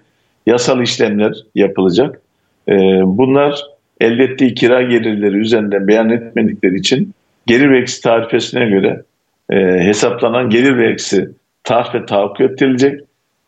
yasal 0.47 0.81
işlemler 0.81 1.33
yapılacak. 1.55 2.21
Ee, 2.69 2.73
bunlar 3.05 3.55
elde 4.01 4.23
ettiği 4.23 4.53
kira 4.53 4.81
gelirleri 4.81 5.37
üzerinden 5.37 5.87
beyan 5.87 6.09
etmedikleri 6.09 6.75
için 6.75 7.13
gelir 7.49 7.71
ve 7.71 7.77
eksi 7.77 8.01
tarifesine 8.01 8.65
göre 8.65 9.01
e, 9.49 9.55
hesaplanan 9.59 10.49
gelir 10.49 10.77
ve 10.77 10.87
eksi 10.87 11.29
tarife 11.63 12.05
tahakkuk 12.05 12.41
ettirilecek. 12.41 13.01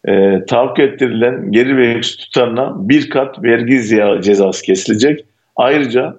E, 0.07 0.45
tahakkuk 0.45 0.79
ettirilen 0.79 1.51
gelir 1.51 1.77
ve 1.77 1.87
eksi 1.87 2.17
tutarına 2.17 2.89
bir 2.89 3.09
kat 3.09 3.43
vergi 3.43 3.83
cezası 4.21 4.63
kesilecek. 4.63 5.25
Ayrıca 5.55 6.15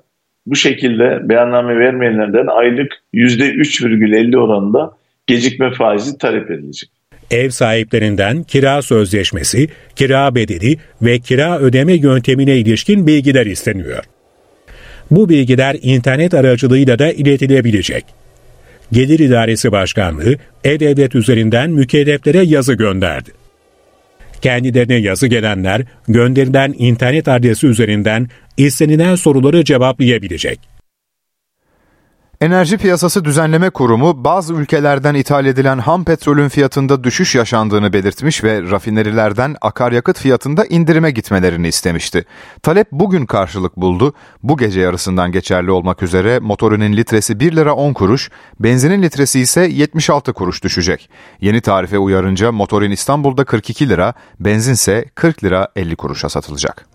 bu 0.46 0.56
şekilde 0.56 1.28
beyanname 1.28 1.78
vermeyenlerden 1.78 2.46
aylık 2.46 2.92
%3,50 3.14 4.36
oranında 4.36 4.92
gecikme 5.26 5.70
faizi 5.72 6.18
talep 6.18 6.50
edilecek. 6.50 6.90
Ev 7.30 7.48
sahiplerinden 7.48 8.42
kira 8.42 8.82
sözleşmesi, 8.82 9.68
kira 9.96 10.34
bedeli 10.34 10.76
ve 11.02 11.18
kira 11.18 11.58
ödeme 11.58 11.92
yöntemine 11.92 12.56
ilişkin 12.56 13.06
bilgiler 13.06 13.46
isteniyor. 13.46 14.04
Bu 15.12 15.28
bilgiler 15.28 15.76
internet 15.82 16.34
aracılığıyla 16.34 16.98
da 16.98 17.12
iletilebilecek. 17.12 18.04
Gelir 18.92 19.18
İdaresi 19.18 19.72
Başkanlığı 19.72 20.36
E-Devlet 20.64 21.14
üzerinden 21.14 21.70
mükelleflere 21.70 22.42
yazı 22.42 22.74
gönderdi. 22.74 23.30
Kendilerine 24.42 24.94
yazı 24.94 25.26
gelenler 25.26 25.82
gönderilen 26.08 26.74
internet 26.78 27.28
adresi 27.28 27.66
üzerinden 27.66 28.28
istenilen 28.56 29.14
soruları 29.14 29.64
cevaplayabilecek. 29.64 30.71
Enerji 32.42 32.78
Piyasası 32.78 33.24
Düzenleme 33.24 33.70
Kurumu 33.70 34.24
bazı 34.24 34.54
ülkelerden 34.54 35.14
ithal 35.14 35.46
edilen 35.46 35.78
ham 35.78 36.04
petrolün 36.04 36.48
fiyatında 36.48 37.04
düşüş 37.04 37.34
yaşandığını 37.34 37.92
belirtmiş 37.92 38.44
ve 38.44 38.62
rafinerilerden 38.62 39.56
akaryakıt 39.60 40.18
fiyatında 40.18 40.64
indirime 40.64 41.10
gitmelerini 41.10 41.68
istemişti. 41.68 42.24
Talep 42.62 42.92
bugün 42.92 43.26
karşılık 43.26 43.76
buldu. 43.76 44.14
Bu 44.42 44.56
gece 44.56 44.80
yarısından 44.80 45.32
geçerli 45.32 45.70
olmak 45.70 46.02
üzere 46.02 46.38
motorunun 46.38 46.92
litresi 46.92 47.40
1 47.40 47.56
lira 47.56 47.74
10 47.74 47.92
kuruş, 47.92 48.30
benzinin 48.60 49.02
litresi 49.02 49.40
ise 49.40 49.60
76 49.60 50.32
kuruş 50.32 50.64
düşecek. 50.64 51.10
Yeni 51.40 51.60
tarife 51.60 51.98
uyarınca 51.98 52.52
motorin 52.52 52.90
İstanbul'da 52.90 53.44
42 53.44 53.88
lira, 53.88 54.14
benzinse 54.40 55.04
40 55.14 55.44
lira 55.44 55.68
50 55.76 55.96
kuruşa 55.96 56.28
satılacak. 56.28 56.86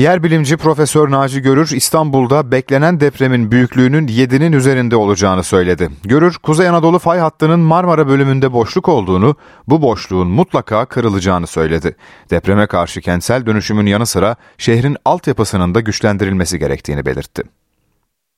Yer 0.00 0.22
bilimci 0.22 0.56
Profesör 0.56 1.10
Naci 1.10 1.42
Görür 1.42 1.70
İstanbul'da 1.74 2.50
beklenen 2.50 3.00
depremin 3.00 3.50
büyüklüğünün 3.50 4.08
7'nin 4.08 4.52
üzerinde 4.52 4.96
olacağını 4.96 5.44
söyledi. 5.44 5.88
Görür, 6.04 6.38
Kuzey 6.42 6.68
Anadolu 6.68 6.98
fay 6.98 7.18
hattının 7.18 7.60
Marmara 7.60 8.08
bölümünde 8.08 8.52
boşluk 8.52 8.88
olduğunu, 8.88 9.36
bu 9.68 9.82
boşluğun 9.82 10.28
mutlaka 10.28 10.84
kırılacağını 10.84 11.46
söyledi. 11.46 11.96
Depreme 12.30 12.66
karşı 12.66 13.00
kentsel 13.00 13.46
dönüşümün 13.46 13.86
yanı 13.86 14.06
sıra 14.06 14.36
şehrin 14.58 14.96
altyapısının 15.04 15.74
da 15.74 15.80
güçlendirilmesi 15.80 16.58
gerektiğini 16.58 17.06
belirtti. 17.06 17.42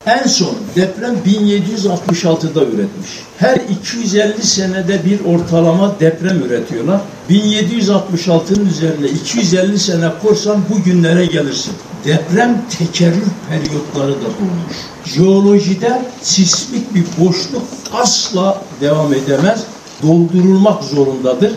En 0.07 0.27
son 0.27 0.57
deprem 0.77 1.15
1766'da 1.27 2.65
üretmiş. 2.65 3.11
Her 3.39 3.57
250 3.57 4.47
senede 4.47 5.05
bir 5.05 5.25
ortalama 5.25 6.01
deprem 6.01 6.43
üretiyorlar. 6.43 7.01
1766'nın 7.31 8.67
üzerine 8.67 9.09
250 9.09 9.79
sene 9.79 10.11
korsan 10.23 10.61
bu 10.71 10.83
günlere 10.83 11.27
gelirsin. 11.27 11.73
Deprem 12.05 12.63
tekerrür 12.79 13.29
periyotları 13.49 14.13
da 14.13 14.27
bulmuş. 14.41 14.77
Jeolojide 15.05 16.03
sismik 16.23 16.95
bir 16.95 17.05
boşluk 17.19 17.63
asla 17.93 18.63
devam 18.81 19.15
edemez. 19.15 19.65
Doldurulmak 20.03 20.85
zorundadır. 20.85 21.53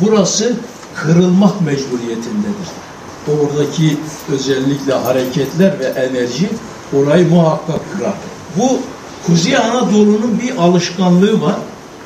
Burası 0.00 0.52
kırılmak 0.94 1.60
mecburiyetindedir. 1.60 2.68
Oradaki 3.28 3.96
özellikle 4.32 4.92
hareketler 4.92 5.78
ve 5.78 5.84
enerji 5.84 6.48
orayı 6.98 7.28
muhakkak 7.28 7.80
kırar. 7.92 8.14
Bu 8.56 8.78
Kuzey 9.26 9.56
Anadolu'nun 9.56 10.40
bir 10.42 10.56
alışkanlığı 10.56 11.42
var. 11.42 11.56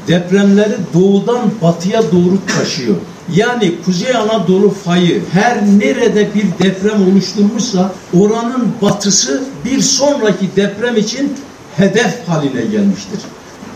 Depremleri 0.09 0.77
doğudan 0.95 1.51
batıya 1.63 2.03
doğru 2.03 2.39
taşıyor. 2.57 2.97
Yani 3.35 3.75
Kuzey 3.85 4.17
Anadolu 4.17 4.71
fayı 4.71 5.23
her 5.33 5.67
nerede 5.67 6.29
bir 6.35 6.65
deprem 6.65 7.09
oluşturmuşsa 7.13 7.93
oranın 8.21 8.69
batısı 8.83 9.45
bir 9.65 9.81
sonraki 9.81 10.57
deprem 10.57 10.97
için 10.97 11.33
hedef 11.77 12.29
haline 12.29 12.61
gelmiştir. 12.61 13.21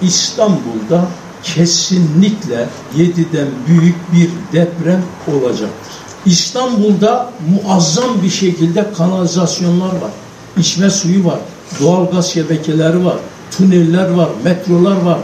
İstanbul'da 0.02 1.04
kesinlikle 1.42 2.68
7'den 2.96 3.48
büyük 3.68 3.96
bir 4.12 4.30
deprem 4.52 5.02
olacaktır. 5.28 5.92
İstanbul'da 6.26 7.32
muazzam 7.50 8.22
bir 8.22 8.30
şekilde 8.30 8.92
kanalizasyonlar 8.92 9.92
var 9.92 10.10
içme 10.58 10.90
suyu 10.90 11.24
var, 11.24 11.38
doğal 11.80 12.10
gaz 12.10 12.30
şebekeleri 12.30 13.04
var, 13.04 13.16
tüneller 13.50 14.10
var, 14.10 14.28
metrolar 14.44 15.02
var, 15.02 15.18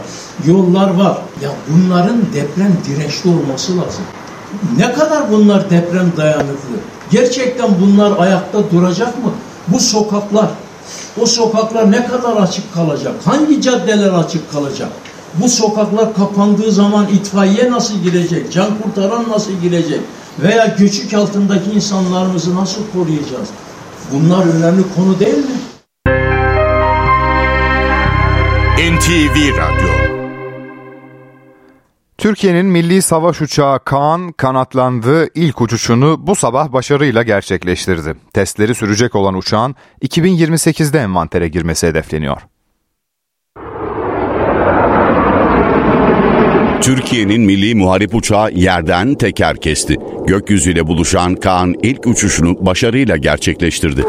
yollar 0.45 0.93
var. 0.93 1.17
Ya 1.43 1.49
bunların 1.69 2.21
deprem 2.33 2.77
dirençli 2.87 3.29
olması 3.29 3.77
lazım. 3.77 4.03
Ne 4.77 4.93
kadar 4.93 5.31
bunlar 5.31 5.69
deprem 5.69 6.11
dayanıklı? 6.17 6.75
Gerçekten 7.11 7.69
bunlar 7.81 8.19
ayakta 8.19 8.71
duracak 8.71 9.23
mı? 9.23 9.31
Bu 9.67 9.79
sokaklar, 9.79 10.49
o 11.21 11.25
sokaklar 11.25 11.91
ne 11.91 12.07
kadar 12.07 12.37
açık 12.37 12.73
kalacak? 12.73 13.13
Hangi 13.25 13.61
caddeler 13.61 14.09
açık 14.09 14.51
kalacak? 14.51 14.89
Bu 15.35 15.49
sokaklar 15.49 16.15
kapandığı 16.15 16.71
zaman 16.71 17.07
itfaiye 17.07 17.71
nasıl 17.71 17.93
girecek? 18.03 18.51
Can 18.51 18.69
kurtaran 18.83 19.29
nasıl 19.29 19.51
girecek? 19.51 20.01
Veya 20.39 20.75
göçük 20.79 21.13
altındaki 21.13 21.71
insanlarımızı 21.71 22.55
nasıl 22.55 22.81
koruyacağız? 22.93 23.49
Bunlar 24.13 24.45
önemli 24.45 24.83
konu 24.95 25.19
değil 25.19 25.37
mi? 25.37 25.59
NTV 28.79 29.57
Radyo 29.57 30.19
Türkiye'nin 32.17 32.65
milli 32.65 33.01
savaş 33.01 33.41
uçağı 33.41 33.83
Kaan 33.83 34.31
kanatlandı 34.31 35.27
ilk 35.35 35.61
uçuşunu 35.61 36.27
bu 36.27 36.35
sabah 36.35 36.73
başarıyla 36.73 37.23
gerçekleştirdi. 37.23 38.15
Testleri 38.33 38.75
sürecek 38.75 39.15
olan 39.15 39.33
uçağın 39.33 39.75
2028'de 40.01 40.99
envantere 40.99 41.47
girmesi 41.47 41.87
hedefleniyor. 41.87 42.41
Türkiye'nin 46.81 47.41
milli 47.41 47.75
muharip 47.75 48.15
uçağı 48.15 48.51
yerden 48.51 49.15
teker 49.15 49.57
kesti. 49.57 49.97
Gökyüzüyle 50.27 50.87
buluşan 50.87 51.35
Kaan 51.35 51.75
ilk 51.83 52.07
uçuşunu 52.07 52.65
başarıyla 52.65 53.17
gerçekleştirdi. 53.17 54.05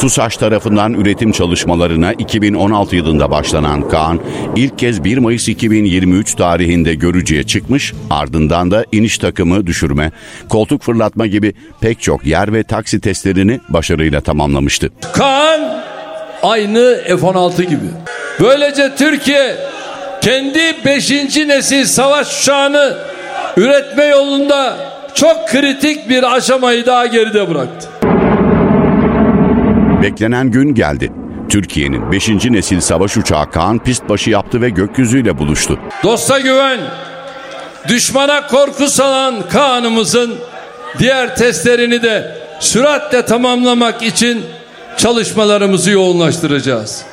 TUSAŞ 0.00 0.36
tarafından 0.36 0.94
üretim 0.94 1.32
çalışmalarına 1.32 2.12
2016 2.12 2.96
yılında 2.96 3.30
başlanan 3.30 3.88
Kaan, 3.88 4.20
ilk 4.56 4.78
kez 4.78 5.04
1 5.04 5.18
Mayıs 5.18 5.48
2023 5.48 6.34
tarihinde 6.34 6.94
görücüye 6.94 7.42
çıkmış, 7.42 7.92
ardından 8.10 8.70
da 8.70 8.84
iniş 8.92 9.18
takımı 9.18 9.66
düşürme, 9.66 10.12
koltuk 10.48 10.82
fırlatma 10.82 11.26
gibi 11.26 11.54
pek 11.80 12.00
çok 12.00 12.26
yer 12.26 12.52
ve 12.52 12.62
taksi 12.62 13.00
testlerini 13.00 13.60
başarıyla 13.68 14.20
tamamlamıştı. 14.20 14.90
Kaan 15.14 15.95
aynı 16.50 17.00
F-16 17.06 17.62
gibi. 17.62 17.86
Böylece 18.40 18.94
Türkiye 18.96 19.56
kendi 20.20 20.84
5. 20.84 21.10
nesil 21.36 21.84
savaş 21.84 22.42
uçağını 22.42 22.98
üretme 23.56 24.04
yolunda 24.04 24.76
çok 25.14 25.48
kritik 25.48 26.08
bir 26.08 26.36
aşamayı 26.36 26.86
daha 26.86 27.06
geride 27.06 27.50
bıraktı. 27.50 27.88
Beklenen 30.02 30.50
gün 30.50 30.74
geldi. 30.74 31.12
Türkiye'nin 31.48 32.12
5. 32.12 32.28
nesil 32.28 32.80
savaş 32.80 33.16
uçağı 33.16 33.50
Kaan 33.50 33.78
pist 33.78 34.08
başı 34.08 34.30
yaptı 34.30 34.60
ve 34.60 34.68
gökyüzüyle 34.70 35.38
buluştu. 35.38 35.78
Dosta 36.02 36.40
güven, 36.40 36.80
düşmana 37.88 38.46
korku 38.46 38.86
salan 38.88 39.34
Kaan'ımızın 39.52 40.34
diğer 40.98 41.36
testlerini 41.36 42.02
de 42.02 42.36
süratle 42.60 43.24
tamamlamak 43.24 44.02
için 44.02 44.44
çalışmalarımızı 44.96 45.90
yoğunlaştıracağız. 45.90 47.04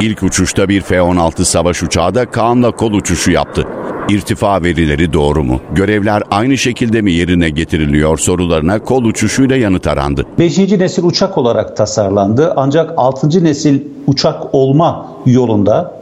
İlk 0.00 0.22
uçuşta 0.22 0.68
bir 0.68 0.80
F-16 0.80 1.44
savaş 1.44 1.82
uçağı 1.82 2.14
da 2.14 2.30
Kaan'la 2.30 2.70
kol 2.70 2.92
uçuşu 2.92 3.30
yaptı. 3.30 3.66
İrtifa 4.08 4.62
verileri 4.62 5.12
doğru 5.12 5.44
mu? 5.44 5.60
Görevler 5.72 6.22
aynı 6.30 6.58
şekilde 6.58 7.02
mi 7.02 7.12
yerine 7.12 7.50
getiriliyor 7.50 8.18
sorularına 8.18 8.78
kol 8.78 9.04
uçuşuyla 9.04 9.56
yanıt 9.56 9.86
arandı. 9.86 10.26
5. 10.38 10.58
nesil 10.58 11.04
uçak 11.04 11.38
olarak 11.38 11.76
tasarlandı 11.76 12.52
ancak 12.56 12.92
6. 12.96 13.44
nesil 13.44 13.80
uçak 14.06 14.54
olma 14.54 15.08
yolunda 15.26 16.00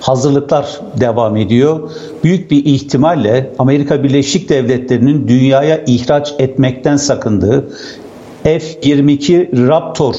hazırlıklar 0.00 0.80
devam 1.00 1.36
ediyor. 1.36 1.90
Büyük 2.24 2.50
bir 2.50 2.64
ihtimalle 2.64 3.52
Amerika 3.58 4.02
Birleşik 4.02 4.48
Devletleri'nin 4.48 5.28
dünyaya 5.28 5.84
ihraç 5.86 6.34
etmekten 6.38 6.96
sakındığı 6.96 7.68
F-22 8.44 9.68
Raptor 9.68 10.14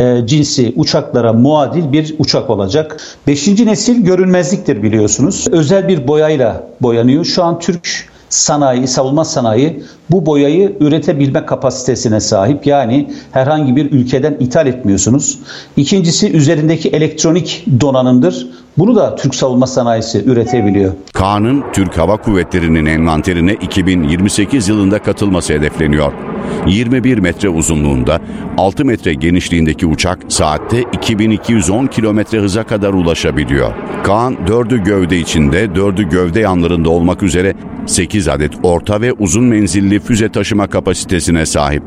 e, 0.00 0.26
cinsi 0.26 0.72
uçaklara 0.76 1.32
muadil 1.32 1.92
bir 1.92 2.14
uçak 2.18 2.50
olacak. 2.50 2.96
Beşinci 3.26 3.66
nesil 3.66 4.04
görünmezliktir 4.04 4.82
biliyorsunuz. 4.82 5.46
Özel 5.50 5.88
bir 5.88 6.08
boyayla 6.08 6.66
boyanıyor. 6.80 7.24
Şu 7.24 7.44
an 7.44 7.58
Türk 7.58 8.08
sanayi, 8.28 8.88
savunma 8.88 9.24
sanayi 9.24 9.82
bu 10.10 10.26
boyayı 10.26 10.76
üretebilme 10.80 11.46
kapasitesine 11.46 12.20
sahip. 12.20 12.66
Yani 12.66 13.10
herhangi 13.32 13.76
bir 13.76 13.92
ülkeden 13.92 14.36
ithal 14.40 14.66
etmiyorsunuz. 14.66 15.38
İkincisi 15.76 16.32
üzerindeki 16.32 16.88
elektronik 16.88 17.64
donanımdır. 17.80 18.46
Bunu 18.78 18.96
da 18.96 19.16
Türk 19.16 19.34
savunma 19.34 19.66
sanayisi 19.66 20.24
üretebiliyor. 20.24 20.92
Kaan'ın 21.14 21.64
Türk 21.72 21.98
Hava 21.98 22.16
Kuvvetleri'nin 22.16 22.86
envanterine 22.86 23.52
2028 23.54 24.68
yılında 24.68 25.02
katılması 25.02 25.52
hedefleniyor. 25.52 26.12
21 26.66 27.18
metre 27.18 27.48
uzunluğunda, 27.48 28.20
6 28.58 28.84
metre 28.84 29.14
genişliğindeki 29.14 29.86
uçak 29.86 30.18
saatte 30.28 30.84
2210 30.92 31.86
kilometre 31.86 32.38
hıza 32.38 32.66
kadar 32.66 32.92
ulaşabiliyor. 32.92 33.72
Kaan 34.04 34.34
4'ü 34.34 34.84
gövde 34.84 35.18
içinde, 35.18 35.64
4'ü 35.64 36.08
gövde 36.08 36.40
yanlarında 36.40 36.90
olmak 36.90 37.22
üzere 37.22 37.54
8 37.86 38.28
adet 38.28 38.52
orta 38.62 39.00
ve 39.00 39.12
uzun 39.12 39.44
menzilli 39.44 40.00
füze 40.00 40.28
taşıma 40.28 40.66
kapasitesine 40.66 41.46
sahip. 41.46 41.82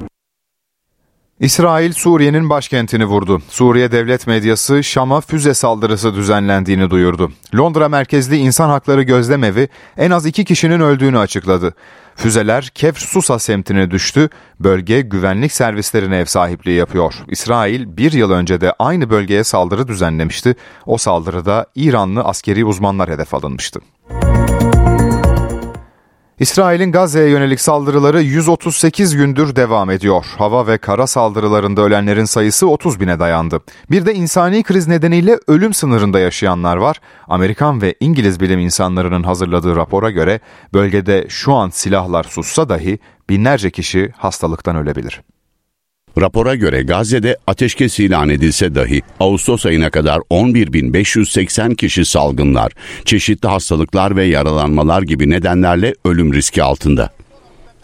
İsrail 1.39 1.93
Suriye'nin 1.93 2.49
başkentini 2.49 3.05
vurdu. 3.05 3.41
Suriye 3.49 3.91
devlet 3.91 4.27
medyası 4.27 4.83
Şam'a 4.83 5.21
füze 5.21 5.53
saldırısı 5.53 6.15
düzenlendiğini 6.15 6.89
duyurdu. 6.89 7.31
Londra 7.55 7.89
merkezli 7.89 8.37
İnsan 8.37 8.69
Hakları 8.69 9.03
Gözlemevi 9.03 9.69
en 9.97 10.11
az 10.11 10.25
iki 10.25 10.45
kişinin 10.45 10.79
öldüğünü 10.79 11.17
açıkladı. 11.19 11.73
Füzeler 12.15 12.63
Kefr 12.63 12.99
Susa 12.99 13.39
semtine 13.39 13.91
düştü, 13.91 14.29
bölge 14.59 15.01
güvenlik 15.01 15.51
servislerine 15.51 16.17
ev 16.17 16.25
sahipliği 16.25 16.77
yapıyor. 16.77 17.13
İsrail 17.27 17.97
bir 17.97 18.11
yıl 18.11 18.31
önce 18.31 18.61
de 18.61 18.73
aynı 18.79 19.09
bölgeye 19.09 19.43
saldırı 19.43 19.87
düzenlemişti. 19.87 20.55
O 20.85 20.97
saldırıda 20.97 21.65
İranlı 21.75 22.21
askeri 22.21 22.65
uzmanlar 22.65 23.09
hedef 23.09 23.33
alınmıştı. 23.33 23.79
İsrail'in 26.39 26.91
Gazze'ye 26.91 27.29
yönelik 27.29 27.61
saldırıları 27.61 28.21
138 28.21 29.15
gündür 29.15 29.55
devam 29.55 29.89
ediyor. 29.89 30.25
Hava 30.37 30.67
ve 30.67 30.77
kara 30.77 31.07
saldırılarında 31.07 31.81
ölenlerin 31.81 32.25
sayısı 32.25 32.67
30 32.69 32.99
bine 32.99 33.19
dayandı. 33.19 33.59
Bir 33.91 34.05
de 34.05 34.13
insani 34.13 34.63
kriz 34.63 34.87
nedeniyle 34.87 35.39
ölüm 35.47 35.73
sınırında 35.73 36.19
yaşayanlar 36.19 36.77
var. 36.77 37.01
Amerikan 37.27 37.81
ve 37.81 37.95
İngiliz 37.99 38.39
bilim 38.39 38.59
insanlarının 38.59 39.23
hazırladığı 39.23 39.75
rapora 39.75 40.11
göre 40.11 40.39
bölgede 40.73 41.25
şu 41.29 41.53
an 41.53 41.69
silahlar 41.69 42.23
sussa 42.23 42.69
dahi 42.69 42.99
binlerce 43.29 43.71
kişi 43.71 44.11
hastalıktan 44.17 44.75
ölebilir. 44.75 45.21
Rapora 46.17 46.55
göre 46.55 46.81
Gazze'de 46.81 47.37
ateşkes 47.47 47.99
ilan 47.99 48.29
edilse 48.29 48.75
dahi 48.75 49.01
Ağustos 49.19 49.65
ayına 49.65 49.89
kadar 49.89 50.17
11.580 50.17 51.75
kişi 51.75 52.05
salgınlar, 52.05 52.71
çeşitli 53.05 53.47
hastalıklar 53.49 54.15
ve 54.15 54.25
yaralanmalar 54.25 55.01
gibi 55.01 55.29
nedenlerle 55.29 55.93
ölüm 56.05 56.33
riski 56.33 56.63
altında. 56.63 57.09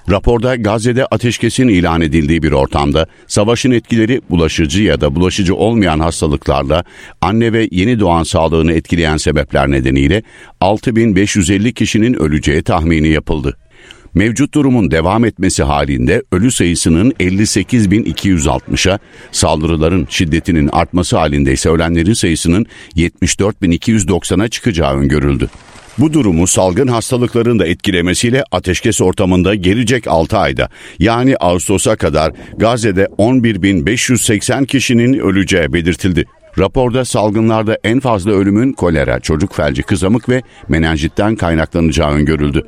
Raporda 0.10 0.56
Gazze'de 0.56 1.06
ateşkesin 1.06 1.68
ilan 1.68 2.02
edildiği 2.02 2.44
bir 2.44 2.52
ortamda 2.52 3.08
savaşın 3.28 3.72
etkileri 3.72 4.22
bulaşıcı 4.30 4.84
ya 4.84 5.02
da 5.02 5.16
bulaşıcı 5.16 5.56
olmayan 5.56 6.00
hastalıklarla 6.00 6.84
anne 7.22 7.54
ve 7.54 7.68
yeni 7.72 8.00
doğan 8.00 8.24
sağlığını 8.24 8.74
etkileyen 8.74 9.18
sebepler 9.18 9.72
nedeniyle 9.72 10.24
6550 10.62 11.74
kişinin 11.74 12.14
öleceği 12.14 12.64
tahmini 12.64 13.08
yapıldı. 13.08 13.58
Mevcut 14.16 14.54
durumun 14.54 14.92
devam 14.92 15.26
etmesi 15.26 15.64
halinde 15.64 16.24
ölü 16.32 16.52
sayısının 16.52 17.12
58.260'a, 17.12 19.00
saldırıların 19.32 20.08
şiddetinin 20.10 20.70
artması 20.74 21.18
halinde 21.18 21.54
ise 21.54 21.70
ölenlerin 21.70 22.14
sayısının 22.14 22.66
74.290'a 22.96 24.48
çıkacağı 24.48 24.96
öngörüldü. 24.98 25.50
Bu 25.98 26.14
durumu 26.14 26.48
salgın 26.48 26.88
hastalıkların 26.88 27.60
da 27.60 27.68
etkilemesiyle 27.68 28.44
ateşkes 28.52 29.02
ortamında 29.02 29.56
gelecek 29.56 30.08
6 30.08 30.38
ayda 30.38 30.70
yani 31.00 31.38
Ağustos'a 31.38 31.96
kadar 31.96 32.32
Gazze'de 32.58 33.04
11.580 33.18 34.66
kişinin 34.66 35.20
öleceği 35.20 35.74
belirtildi. 35.74 36.26
Raporda 36.60 37.06
salgınlarda 37.06 37.78
en 37.84 38.00
fazla 38.00 38.32
ölümün 38.32 38.74
kolera, 38.74 39.20
çocuk 39.20 39.54
felci, 39.54 39.84
kızamık 39.84 40.30
ve 40.30 40.42
menenjitten 40.68 41.36
kaynaklanacağı 41.36 42.12
öngörüldü. 42.12 42.64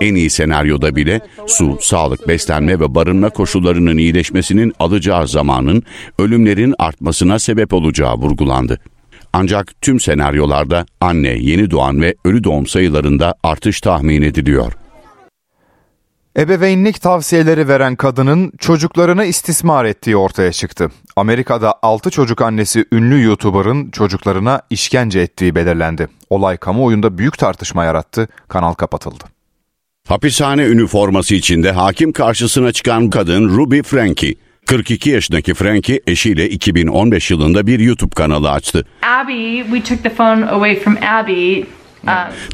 En 0.00 0.14
iyi 0.14 0.30
senaryoda 0.30 0.96
bile 0.96 1.20
su, 1.46 1.78
sağlık, 1.80 2.28
beslenme 2.28 2.80
ve 2.80 2.94
barınma 2.94 3.30
koşullarının 3.30 3.98
iyileşmesinin 3.98 4.72
alacağı 4.78 5.28
zamanın 5.28 5.82
ölümlerin 6.18 6.74
artmasına 6.78 7.38
sebep 7.38 7.72
olacağı 7.72 8.14
vurgulandı. 8.14 8.78
Ancak 9.32 9.80
tüm 9.80 10.00
senaryolarda 10.00 10.86
anne, 11.00 11.28
yeni 11.28 11.70
doğan 11.70 12.02
ve 12.02 12.14
ölü 12.24 12.44
doğum 12.44 12.66
sayılarında 12.66 13.34
artış 13.42 13.80
tahmin 13.80 14.22
ediliyor. 14.22 14.72
Ebeveynlik 16.38 17.00
tavsiyeleri 17.00 17.68
veren 17.68 17.96
kadının 17.96 18.52
çocuklarını 18.58 19.24
istismar 19.24 19.84
ettiği 19.84 20.16
ortaya 20.16 20.52
çıktı. 20.52 20.90
Amerika'da 21.16 21.74
6 21.82 22.10
çocuk 22.10 22.42
annesi 22.42 22.84
ünlü 22.92 23.22
YouTuber'ın 23.22 23.90
çocuklarına 23.90 24.62
işkence 24.70 25.20
ettiği 25.20 25.54
belirlendi. 25.54 26.08
Olay 26.30 26.56
kamuoyunda 26.56 27.18
büyük 27.18 27.38
tartışma 27.38 27.84
yarattı, 27.84 28.28
kanal 28.48 28.72
kapatıldı. 28.72 29.24
Hapishane 30.08 30.64
üniforması 30.64 31.34
içinde 31.34 31.72
hakim 31.72 32.12
karşısına 32.12 32.72
çıkan 32.72 33.10
kadın 33.10 33.48
Ruby 33.48 33.80
Frankie. 33.80 34.34
42 34.66 35.10
yaşındaki 35.10 35.54
Frankie 35.54 36.00
eşiyle 36.06 36.48
2015 36.48 37.30
yılında 37.30 37.66
bir 37.66 37.80
YouTube 37.80 38.14
kanalı 38.14 38.50
açtı. 38.50 38.86
Abby, 39.02 39.62
we 39.62 39.82
took 39.82 40.02
the 40.02 40.10
phone 40.10 40.46
away 40.46 40.80
from 40.80 40.96
Abby 41.02 41.60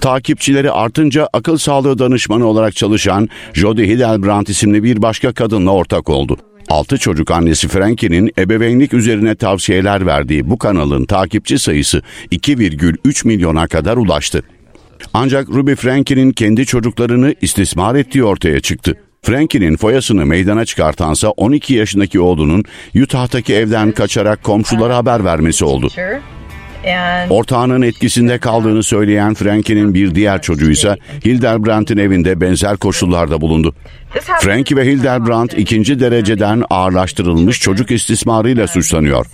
Takipçileri 0.01 0.71
artınca 0.71 1.29
akıl 1.33 1.57
sağlığı 1.57 1.99
danışmanı 1.99 2.47
olarak 2.47 2.77
çalışan 2.77 3.29
Jody 3.53 3.87
Hidelbrand 3.87 4.47
isimli 4.47 4.83
bir 4.83 5.03
başka 5.03 5.33
kadınla 5.33 5.71
ortak 5.71 6.09
oldu. 6.09 6.37
6 6.69 6.99
çocuk 6.99 7.31
annesi 7.31 7.69
Frankie'nin 7.69 8.31
ebeveynlik 8.39 8.95
üzerine 8.95 9.35
tavsiyeler 9.35 10.07
verdiği 10.07 10.51
bu 10.51 10.59
kanalın 10.59 11.05
takipçi 11.05 11.59
sayısı 11.59 12.03
2,3 12.33 13.27
milyona 13.27 13.67
kadar 13.67 13.97
ulaştı. 13.97 14.43
Ancak 15.15 15.49
Ruby 15.49 15.75
Frankie'nin 15.75 16.33
kendi 16.33 16.67
çocuklarını 16.67 17.35
istismar 17.41 17.95
ettiği 17.95 18.25
ortaya 18.25 18.61
çıktı. 18.61 18.95
Frankie'nin 19.23 19.77
foyasını 19.77 20.27
meydana 20.27 20.65
çıkartansa 20.65 21.29
12 21.29 21.75
yaşındaki 21.75 22.21
oğlunun 22.21 22.65
Utah'taki 23.03 23.55
evden 23.55 23.93
kaçarak 23.93 24.43
komşulara 24.43 24.97
haber 24.97 25.25
vermesi 25.25 25.65
oldu. 25.65 25.89
Ortağının 27.31 27.83
etkisinde 27.83 28.39
kaldığını 28.39 28.83
söyleyen 28.83 29.35
Frankie'nin 29.35 29.95
bir 29.95 30.15
diğer 30.15 30.43
çocuğu 30.43 30.71
ise 30.71 30.97
Hildebrand'in 31.25 31.97
evinde 31.97 32.41
benzer 32.41 32.77
koşullarda 32.77 33.41
bulundu. 33.41 33.75
Frankie 34.41 34.77
ve 34.77 34.87
Hildebrand 34.87 35.51
ikinci 35.57 36.01
dereceden 36.01 36.65
ağırlaştırılmış 36.71 37.61
çocuk 37.61 37.91
istismarıyla 37.91 38.67
suçlanıyor. 38.67 39.27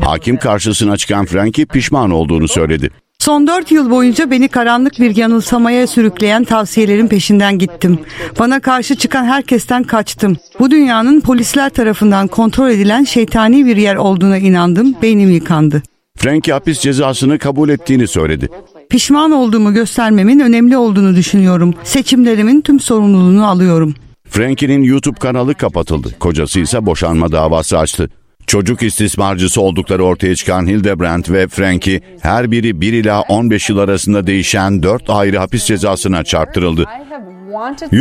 Hakim 0.00 0.36
karşısına 0.36 0.96
çıkan 0.96 1.26
Frankie 1.26 1.64
pişman 1.64 2.10
olduğunu 2.10 2.48
söyledi. 2.48 2.90
Son 3.18 3.46
dört 3.46 3.72
yıl 3.72 3.90
boyunca 3.90 4.30
beni 4.30 4.48
karanlık 4.48 5.00
bir 5.00 5.16
yanılsamaya 5.16 5.86
sürükleyen 5.86 6.44
tavsiyelerin 6.44 7.08
peşinden 7.08 7.58
gittim. 7.58 7.98
Bana 8.38 8.60
karşı 8.60 8.96
çıkan 8.96 9.24
herkesten 9.24 9.82
kaçtım. 9.82 10.36
Bu 10.58 10.70
dünyanın 10.70 11.20
polisler 11.20 11.70
tarafından 11.70 12.26
kontrol 12.26 12.70
edilen 12.70 13.04
şeytani 13.04 13.66
bir 13.66 13.76
yer 13.76 13.96
olduğuna 13.96 14.38
inandım, 14.38 14.96
beynim 15.02 15.30
yıkandı. 15.30 15.82
Frankie 16.16 16.52
hapis 16.52 16.80
cezasını 16.80 17.38
kabul 17.38 17.68
ettiğini 17.68 18.08
söyledi. 18.08 18.48
Pişman 18.90 19.30
olduğumu 19.30 19.74
göstermemin 19.74 20.40
önemli 20.40 20.76
olduğunu 20.76 21.16
düşünüyorum. 21.16 21.74
Seçimlerimin 21.84 22.60
tüm 22.60 22.80
sorumluluğunu 22.80 23.46
alıyorum. 23.46 23.94
Frankie'nin 24.28 24.82
YouTube 24.82 25.18
kanalı 25.18 25.54
kapatıldı. 25.54 26.18
Kocası 26.18 26.60
ise 26.60 26.86
boşanma 26.86 27.32
davası 27.32 27.78
açtı. 27.78 28.10
Çocuk 28.46 28.82
istismarcısı 28.82 29.60
oldukları 29.60 30.04
ortaya 30.04 30.34
çıkan 30.34 30.66
Hildebrand 30.66 31.24
ve 31.28 31.48
Frankie 31.48 32.00
her 32.20 32.50
biri 32.50 32.80
1 32.80 32.92
ila 32.92 33.20
15 33.20 33.70
yıl 33.70 33.78
arasında 33.78 34.26
değişen 34.26 34.82
4 34.82 35.10
ayrı 35.10 35.38
hapis 35.38 35.64
cezasına 35.64 36.24
çarptırıldı. 36.24 36.84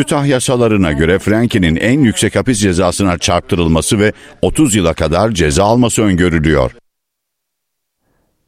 Utah 0.02 0.28
yasalarına 0.28 0.92
göre 0.92 1.20
Frankie'nin 1.20 1.76
en 1.76 2.00
yüksek 2.00 2.36
hapis 2.36 2.60
cezasına 2.60 3.18
çarptırılması 3.18 4.00
ve 4.00 4.14
30 4.42 4.76
yıla 4.76 4.94
kadar 4.94 5.32
ceza 5.32 5.64
alması 5.64 6.02
öngörülüyor. 6.02 6.72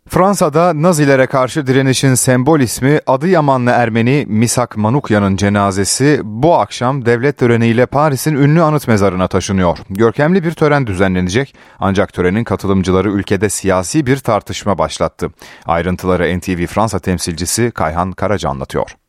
Fransa'da 0.10 0.82
Nazilere 0.82 1.28
karşı 1.28 1.67
direnişin 1.67 2.15
sembol 2.15 2.60
ismi 2.60 3.00
Adıyamanlı 3.08 3.70
Ermeni 3.72 4.26
Misak 4.28 4.78
Manukyan'ın 4.78 5.36
cenazesi 5.36 6.22
bu 6.24 6.56
akşam 6.56 7.06
devlet 7.06 7.38
töreniyle 7.38 7.86
Paris'in 7.86 8.36
ünlü 8.36 8.62
anıt 8.62 8.88
mezarına 8.88 9.28
taşınıyor. 9.28 9.78
Görkemli 9.89 10.43
bir 10.43 10.52
tören 10.52 10.88
düzenlenecek 10.88 11.56
ancak 11.80 12.13
törenin 12.13 12.43
katılımcıları 12.43 13.12
ülkede 13.12 13.50
siyasi 13.50 14.06
bir 14.06 14.17
tartışma 14.17 14.78
başlattı. 14.78 15.30
Ayrıntıları 15.65 16.39
NTV 16.39 16.65
Fransa 16.65 17.00
temsilcisi 17.00 17.72
Kayhan 17.72 18.12
Karaca 18.12 18.50
anlatıyor. 18.50 19.07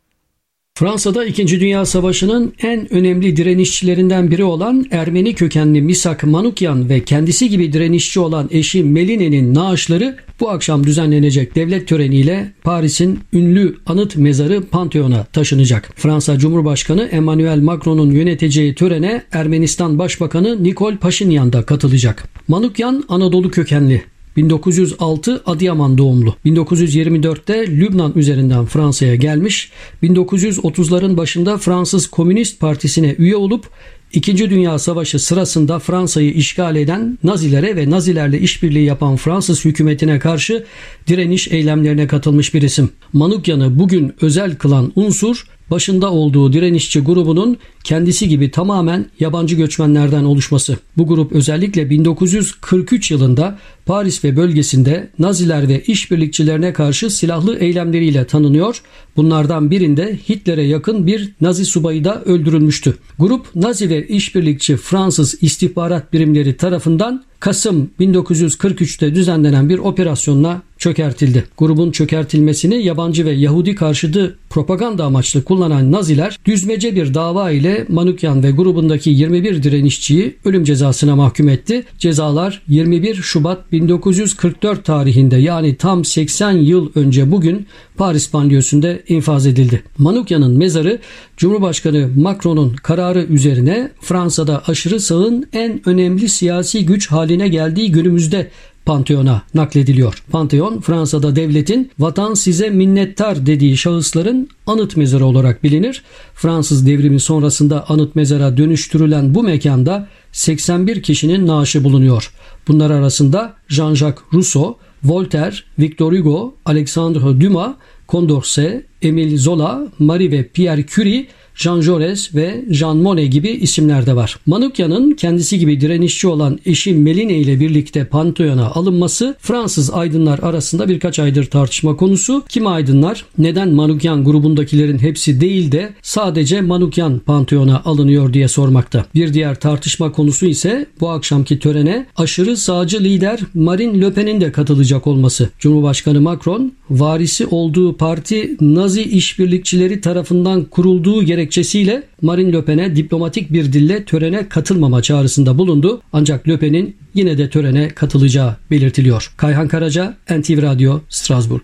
Fransa'da 0.78 1.24
2. 1.24 1.60
Dünya 1.60 1.86
Savaşı'nın 1.86 2.52
en 2.62 2.92
önemli 2.94 3.36
direnişçilerinden 3.36 4.30
biri 4.30 4.44
olan 4.44 4.86
Ermeni 4.90 5.34
kökenli 5.34 5.82
Misak 5.82 6.24
Manukyan 6.24 6.88
ve 6.88 7.04
kendisi 7.04 7.48
gibi 7.48 7.72
direnişçi 7.72 8.20
olan 8.20 8.48
eşi 8.52 8.84
Meline'nin 8.84 9.54
naaşları 9.54 10.16
bu 10.40 10.50
akşam 10.50 10.84
düzenlenecek 10.84 11.54
devlet 11.54 11.88
töreniyle 11.88 12.52
Paris'in 12.62 13.20
ünlü 13.32 13.76
anıt 13.86 14.16
mezarı 14.16 14.64
Pantheon'a 14.64 15.24
taşınacak. 15.24 15.90
Fransa 15.96 16.38
Cumhurbaşkanı 16.38 17.02
Emmanuel 17.02 17.58
Macron'un 17.58 18.10
yöneteceği 18.10 18.74
törene 18.74 19.22
Ermenistan 19.32 19.98
Başbakanı 19.98 20.64
Nikol 20.64 20.96
Paşinyan 20.96 21.52
da 21.52 21.62
katılacak. 21.62 22.28
Manukyan 22.48 23.04
Anadolu 23.08 23.50
kökenli 23.50 24.02
1906 24.38 25.42
Adıyaman 25.46 25.98
doğumlu. 25.98 26.34
1924'te 26.46 27.66
Lübnan 27.66 28.12
üzerinden 28.16 28.66
Fransa'ya 28.66 29.14
gelmiş. 29.14 29.70
1930'ların 30.02 31.16
başında 31.16 31.58
Fransız 31.58 32.06
Komünist 32.06 32.60
Partisi'ne 32.60 33.14
üye 33.18 33.36
olup 33.36 33.68
İkinci 34.12 34.50
Dünya 34.50 34.78
Savaşı 34.78 35.18
sırasında 35.18 35.78
Fransa'yı 35.78 36.32
işgal 36.32 36.76
eden 36.76 37.18
Nazilere 37.24 37.76
ve 37.76 37.90
Nazilerle 37.90 38.40
işbirliği 38.40 38.84
yapan 38.84 39.16
Fransız 39.16 39.64
hükümetine 39.64 40.18
karşı 40.18 40.64
direniş 41.06 41.48
eylemlerine 41.48 42.06
katılmış 42.06 42.54
bir 42.54 42.62
isim. 42.62 42.90
Manukyan'ı 43.12 43.78
bugün 43.78 44.14
özel 44.20 44.56
kılan 44.56 44.92
unsur 44.96 45.46
başında 45.70 46.12
olduğu 46.12 46.52
direnişçi 46.52 47.00
grubunun 47.00 47.56
kendisi 47.84 48.28
gibi 48.28 48.50
tamamen 48.50 49.06
yabancı 49.20 49.56
göçmenlerden 49.56 50.24
oluşması. 50.24 50.76
Bu 50.96 51.06
grup 51.06 51.32
özellikle 51.32 51.90
1943 51.90 53.10
yılında 53.10 53.58
Paris 53.86 54.24
ve 54.24 54.36
bölgesinde 54.36 55.10
Naziler 55.18 55.68
ve 55.68 55.82
işbirlikçilerine 55.82 56.72
karşı 56.72 57.10
silahlı 57.10 57.58
eylemleriyle 57.58 58.24
tanınıyor. 58.24 58.82
Bunlardan 59.16 59.70
birinde 59.70 60.18
Hitler'e 60.28 60.62
yakın 60.62 61.06
bir 61.06 61.32
Nazi 61.40 61.64
subayı 61.64 62.04
da 62.04 62.22
öldürülmüştü. 62.22 62.98
Grup 63.18 63.46
Nazi 63.54 63.90
ve 63.90 64.08
işbirlikçi 64.08 64.76
Fransız 64.76 65.42
istihbarat 65.42 66.12
birimleri 66.12 66.56
tarafından 66.56 67.24
Kasım 67.40 67.90
1943'te 68.00 69.14
düzenlenen 69.14 69.68
bir 69.68 69.78
operasyonla 69.78 70.62
çökertildi. 70.78 71.44
Grubun 71.58 71.90
çökertilmesini 71.90 72.82
yabancı 72.82 73.24
ve 73.24 73.32
Yahudi 73.32 73.74
karşıtı 73.74 74.36
propaganda 74.50 75.04
amaçlı 75.04 75.44
kullanan 75.44 75.92
Naziler 75.92 76.38
düzmece 76.44 76.94
bir 76.94 77.14
dava 77.14 77.50
ile 77.50 77.86
Manukyan 77.88 78.42
ve 78.42 78.50
grubundaki 78.50 79.10
21 79.10 79.62
direnişçiyi 79.62 80.36
ölüm 80.44 80.64
cezasına 80.64 81.16
mahkum 81.16 81.48
etti. 81.48 81.84
Cezalar 81.98 82.62
21 82.68 83.14
Şubat 83.14 83.72
1944 83.72 84.84
tarihinde 84.84 85.36
yani 85.36 85.76
tam 85.76 86.04
80 86.04 86.52
yıl 86.52 86.90
önce 86.94 87.30
bugün 87.30 87.66
Paris 87.96 88.32
banliyosunda 88.32 88.98
infaz 89.08 89.46
edildi. 89.46 89.82
Manukyan'ın 89.98 90.58
mezarı 90.58 90.98
Cumhurbaşkanı 91.36 92.08
Macron'un 92.16 92.72
kararı 92.74 93.22
üzerine 93.22 93.90
Fransa'da 94.00 94.62
aşırı 94.66 95.00
sağın 95.00 95.46
en 95.52 95.88
önemli 95.88 96.28
siyasi 96.28 96.86
güç 96.86 97.06
haline 97.10 97.48
geldiği 97.48 97.92
günümüzde 97.92 98.50
Pantheon'a 98.88 99.42
naklediliyor. 99.54 100.22
Pantheon 100.30 100.80
Fransa'da 100.80 101.36
devletin 101.36 101.90
vatan 101.98 102.34
size 102.34 102.70
minnettar 102.70 103.46
dediği 103.46 103.76
şahısların 103.76 104.48
anıt 104.66 104.96
mezarı 104.96 105.26
olarak 105.26 105.64
bilinir. 105.64 106.02
Fransız 106.34 106.86
devrimi 106.86 107.20
sonrasında 107.20 107.84
anıt 107.88 108.16
mezara 108.16 108.56
dönüştürülen 108.56 109.34
bu 109.34 109.42
mekanda 109.42 110.08
81 110.32 111.02
kişinin 111.02 111.46
naaşı 111.46 111.84
bulunuyor. 111.84 112.32
Bunlar 112.68 112.90
arasında 112.90 113.54
Jean-Jacques 113.68 114.22
Rousseau, 114.34 114.78
Voltaire, 115.04 115.56
Victor 115.78 116.12
Hugo, 116.12 116.54
Alexandre 116.64 117.40
Dumas, 117.40 117.74
Condorcet, 118.08 118.84
Emile 119.02 119.36
Zola, 119.36 119.88
Marie 119.98 120.30
ve 120.30 120.48
Pierre 120.48 120.86
Curie 120.86 121.26
Jean 121.58 121.80
Jaurès 121.80 122.34
ve 122.34 122.64
Jean 122.70 122.96
Monnet 122.96 123.32
gibi 123.32 123.48
isimler 123.48 124.06
de 124.06 124.16
var. 124.16 124.36
Manukya'nın 124.46 125.10
kendisi 125.10 125.58
gibi 125.58 125.80
direnişçi 125.80 126.28
olan 126.28 126.58
eşi 126.66 126.94
Meline 126.94 127.36
ile 127.36 127.60
birlikte 127.60 128.04
Pantheon'a 128.04 128.70
alınması 128.70 129.36
Fransız 129.40 129.90
aydınlar 129.90 130.38
arasında 130.38 130.88
birkaç 130.88 131.18
aydır 131.18 131.44
tartışma 131.44 131.96
konusu. 131.96 132.44
Kimi 132.48 132.68
aydınlar 132.68 133.24
neden 133.38 133.68
Manukyan 133.68 134.24
grubundakilerin 134.24 134.98
hepsi 134.98 135.40
değil 135.40 135.72
de 135.72 135.92
sadece 136.02 136.60
Manukyan 136.60 137.18
Pantheon'a 137.18 137.82
alınıyor 137.84 138.32
diye 138.32 138.48
sormakta. 138.48 139.04
Bir 139.14 139.34
diğer 139.34 139.60
tartışma 139.60 140.12
konusu 140.12 140.46
ise 140.46 140.86
bu 141.00 141.10
akşamki 141.10 141.58
törene 141.58 142.06
aşırı 142.16 142.56
sağcı 142.56 143.00
lider 143.04 143.40
Marine 143.54 144.00
Le 144.00 144.12
Pen'in 144.12 144.40
de 144.40 144.52
katılacak 144.52 145.06
olması. 145.06 145.48
Cumhurbaşkanı 145.58 146.20
Macron 146.20 146.72
varisi 146.90 147.46
olduğu 147.46 147.96
parti 147.96 148.56
Nazi 148.60 149.02
işbirlikçileri 149.02 150.00
tarafından 150.00 150.64
kurulduğu 150.64 151.22
gerekçesiyle 151.48 152.02
Marine 152.22 152.52
Le 152.52 152.64
Pen'e 152.64 152.96
diplomatik 152.96 153.52
bir 153.52 153.72
dille 153.72 154.04
törene 154.04 154.48
katılmama 154.48 155.02
çağrısında 155.02 155.58
bulundu. 155.58 156.02
Ancak 156.12 156.48
Le 156.48 156.58
Pen'in 156.58 156.96
yine 157.14 157.38
de 157.38 157.50
törene 157.50 157.88
katılacağı 157.88 158.56
belirtiliyor. 158.70 159.32
Kayhan 159.36 159.68
Karaca, 159.68 160.14
NTV 160.30 160.62
Radyo, 160.62 161.00
Strasbourg. 161.08 161.62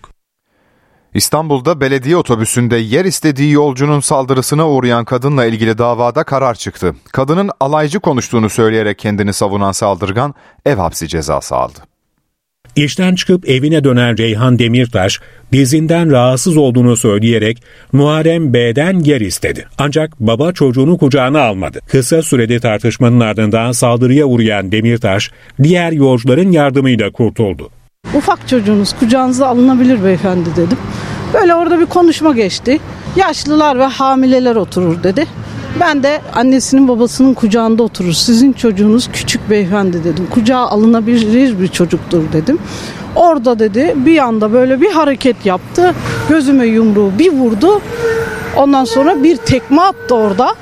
İstanbul'da 1.13 1.81
belediye 1.81 2.17
otobüsünde 2.17 2.77
yer 2.77 3.05
istediği 3.05 3.51
yolcunun 3.51 3.99
saldırısına 3.99 4.69
uğrayan 4.69 5.05
kadınla 5.05 5.45
ilgili 5.45 5.77
davada 5.77 6.23
karar 6.23 6.55
çıktı. 6.55 6.95
Kadının 7.11 7.49
alaycı 7.59 7.99
konuştuğunu 7.99 8.49
söyleyerek 8.49 8.99
kendini 8.99 9.33
savunan 9.33 9.71
saldırgan 9.71 10.33
ev 10.65 10.75
hapsi 10.75 11.07
cezası 11.07 11.55
aldı. 11.55 11.94
İşten 12.75 13.15
çıkıp 13.15 13.49
evine 13.49 13.83
dönen 13.83 14.17
Reyhan 14.17 14.59
Demirtaş, 14.59 15.19
dizinden 15.51 16.11
rahatsız 16.11 16.57
olduğunu 16.57 16.97
söyleyerek 16.97 17.63
Muharrem 17.91 18.53
B'den 18.53 18.99
yer 18.99 19.21
istedi. 19.21 19.65
Ancak 19.77 20.19
baba 20.19 20.51
çocuğunu 20.51 20.97
kucağına 20.97 21.41
almadı. 21.41 21.79
Kısa 21.87 22.21
sürede 22.21 22.59
tartışmanın 22.59 23.19
ardından 23.19 23.71
saldırıya 23.71 24.25
uğrayan 24.25 24.71
Demirtaş, 24.71 25.31
diğer 25.63 25.91
yolcuların 25.91 26.51
yardımıyla 26.51 27.11
kurtuldu. 27.11 27.69
Ufak 28.13 28.47
çocuğunuz 28.47 28.93
kucağınıza 28.93 29.47
alınabilir 29.47 30.03
beyefendi 30.03 30.49
dedim. 30.55 30.77
Böyle 31.33 31.55
orada 31.55 31.79
bir 31.79 31.85
konuşma 31.85 32.33
geçti. 32.33 32.79
Yaşlılar 33.15 33.79
ve 33.79 33.83
hamileler 33.83 34.55
oturur 34.55 35.03
dedi. 35.03 35.25
Ben 35.79 36.03
de 36.03 36.21
annesinin 36.33 36.87
babasının 36.87 37.33
kucağında 37.33 37.83
oturur. 37.83 38.11
Sizin 38.13 38.53
çocuğunuz 38.53 39.09
küçük 39.11 39.49
beyefendi 39.49 40.03
dedim. 40.03 40.27
Kucağa 40.31 40.57
alınabilir 40.57 41.59
bir 41.59 41.67
çocuktur 41.67 42.23
dedim. 42.33 42.59
Orada 43.15 43.59
dedi 43.59 43.93
bir 43.95 44.17
anda 44.17 44.53
böyle 44.53 44.81
bir 44.81 44.91
hareket 44.91 45.45
yaptı. 45.45 45.93
Gözüme 46.29 46.65
yumruğu 46.65 47.11
bir 47.19 47.31
vurdu. 47.31 47.81
Ondan 48.57 48.85
sonra 48.85 49.23
bir 49.23 49.37
tekme 49.37 49.81
attı 49.81 50.15
orada 50.15 50.55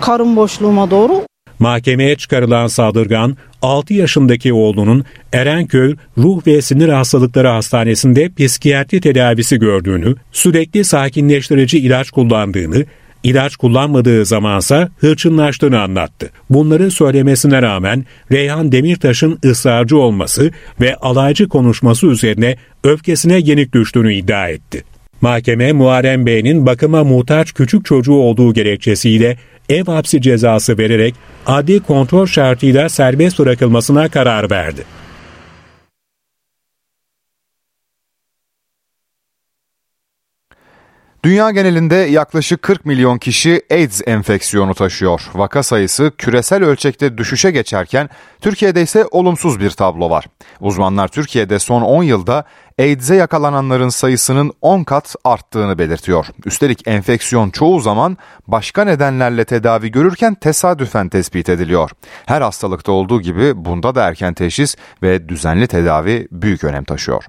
karın 0.00 0.36
boşluğuma 0.36 0.90
doğru. 0.90 1.22
Mahkemeye 1.58 2.16
çıkarılan 2.16 2.66
saldırgan 2.66 3.36
6 3.62 3.94
yaşındaki 3.94 4.52
oğlunun 4.52 5.04
Erenköy 5.32 5.96
Ruh 6.18 6.46
ve 6.46 6.62
Sinir 6.62 6.88
Hastalıkları 6.88 7.48
Hastanesi'nde 7.48 8.30
psikiyatri 8.34 9.00
tedavisi 9.00 9.58
gördüğünü, 9.58 10.14
sürekli 10.32 10.84
sakinleştirici 10.84 11.78
ilaç 11.78 12.10
kullandığını, 12.10 12.84
İlaç 13.22 13.56
kullanmadığı 13.56 14.26
zamansa 14.26 14.88
hırçınlaştığını 14.98 15.80
anlattı. 15.80 16.30
Bunları 16.50 16.90
söylemesine 16.90 17.62
rağmen 17.62 18.04
Reyhan 18.32 18.72
Demirtaş'ın 18.72 19.38
ısrarcı 19.44 19.98
olması 19.98 20.50
ve 20.80 20.96
alaycı 20.96 21.48
konuşması 21.48 22.06
üzerine 22.06 22.56
öfkesine 22.84 23.38
yenik 23.38 23.74
düştüğünü 23.74 24.14
iddia 24.14 24.48
etti. 24.48 24.84
Mahkeme 25.20 25.72
Muharrem 25.72 26.26
Bey'in 26.26 26.66
bakıma 26.66 27.04
muhtaç 27.04 27.52
küçük 27.52 27.84
çocuğu 27.84 28.14
olduğu 28.14 28.54
gerekçesiyle 28.54 29.36
ev 29.68 29.84
hapsi 29.84 30.22
cezası 30.22 30.78
vererek 30.78 31.14
adli 31.46 31.80
kontrol 31.80 32.26
şartıyla 32.26 32.88
serbest 32.88 33.38
bırakılmasına 33.38 34.08
karar 34.08 34.50
verdi. 34.50 34.84
Dünya 41.24 41.50
genelinde 41.50 41.94
yaklaşık 41.94 42.62
40 42.62 42.86
milyon 42.86 43.18
kişi 43.18 43.62
AIDS 43.70 44.02
enfeksiyonu 44.06 44.74
taşıyor. 44.74 45.22
Vaka 45.34 45.62
sayısı 45.62 46.12
küresel 46.18 46.64
ölçekte 46.64 47.18
düşüşe 47.18 47.50
geçerken 47.50 48.08
Türkiye'de 48.40 48.82
ise 48.82 49.06
olumsuz 49.10 49.60
bir 49.60 49.70
tablo 49.70 50.10
var. 50.10 50.26
Uzmanlar 50.60 51.08
Türkiye'de 51.08 51.58
son 51.58 51.82
10 51.82 52.02
yılda 52.02 52.44
AIDS'e 52.78 53.14
yakalananların 53.14 53.88
sayısının 53.88 54.52
10 54.60 54.84
kat 54.84 55.16
arttığını 55.24 55.78
belirtiyor. 55.78 56.26
Üstelik 56.44 56.88
enfeksiyon 56.88 57.50
çoğu 57.50 57.80
zaman 57.80 58.16
başka 58.46 58.84
nedenlerle 58.84 59.44
tedavi 59.44 59.90
görürken 59.90 60.34
tesadüfen 60.34 61.08
tespit 61.08 61.48
ediliyor. 61.48 61.90
Her 62.26 62.40
hastalıkta 62.40 62.92
olduğu 62.92 63.20
gibi 63.20 63.64
bunda 63.64 63.94
da 63.94 64.08
erken 64.08 64.34
teşhis 64.34 64.76
ve 65.02 65.28
düzenli 65.28 65.66
tedavi 65.66 66.28
büyük 66.32 66.64
önem 66.64 66.84
taşıyor. 66.84 67.24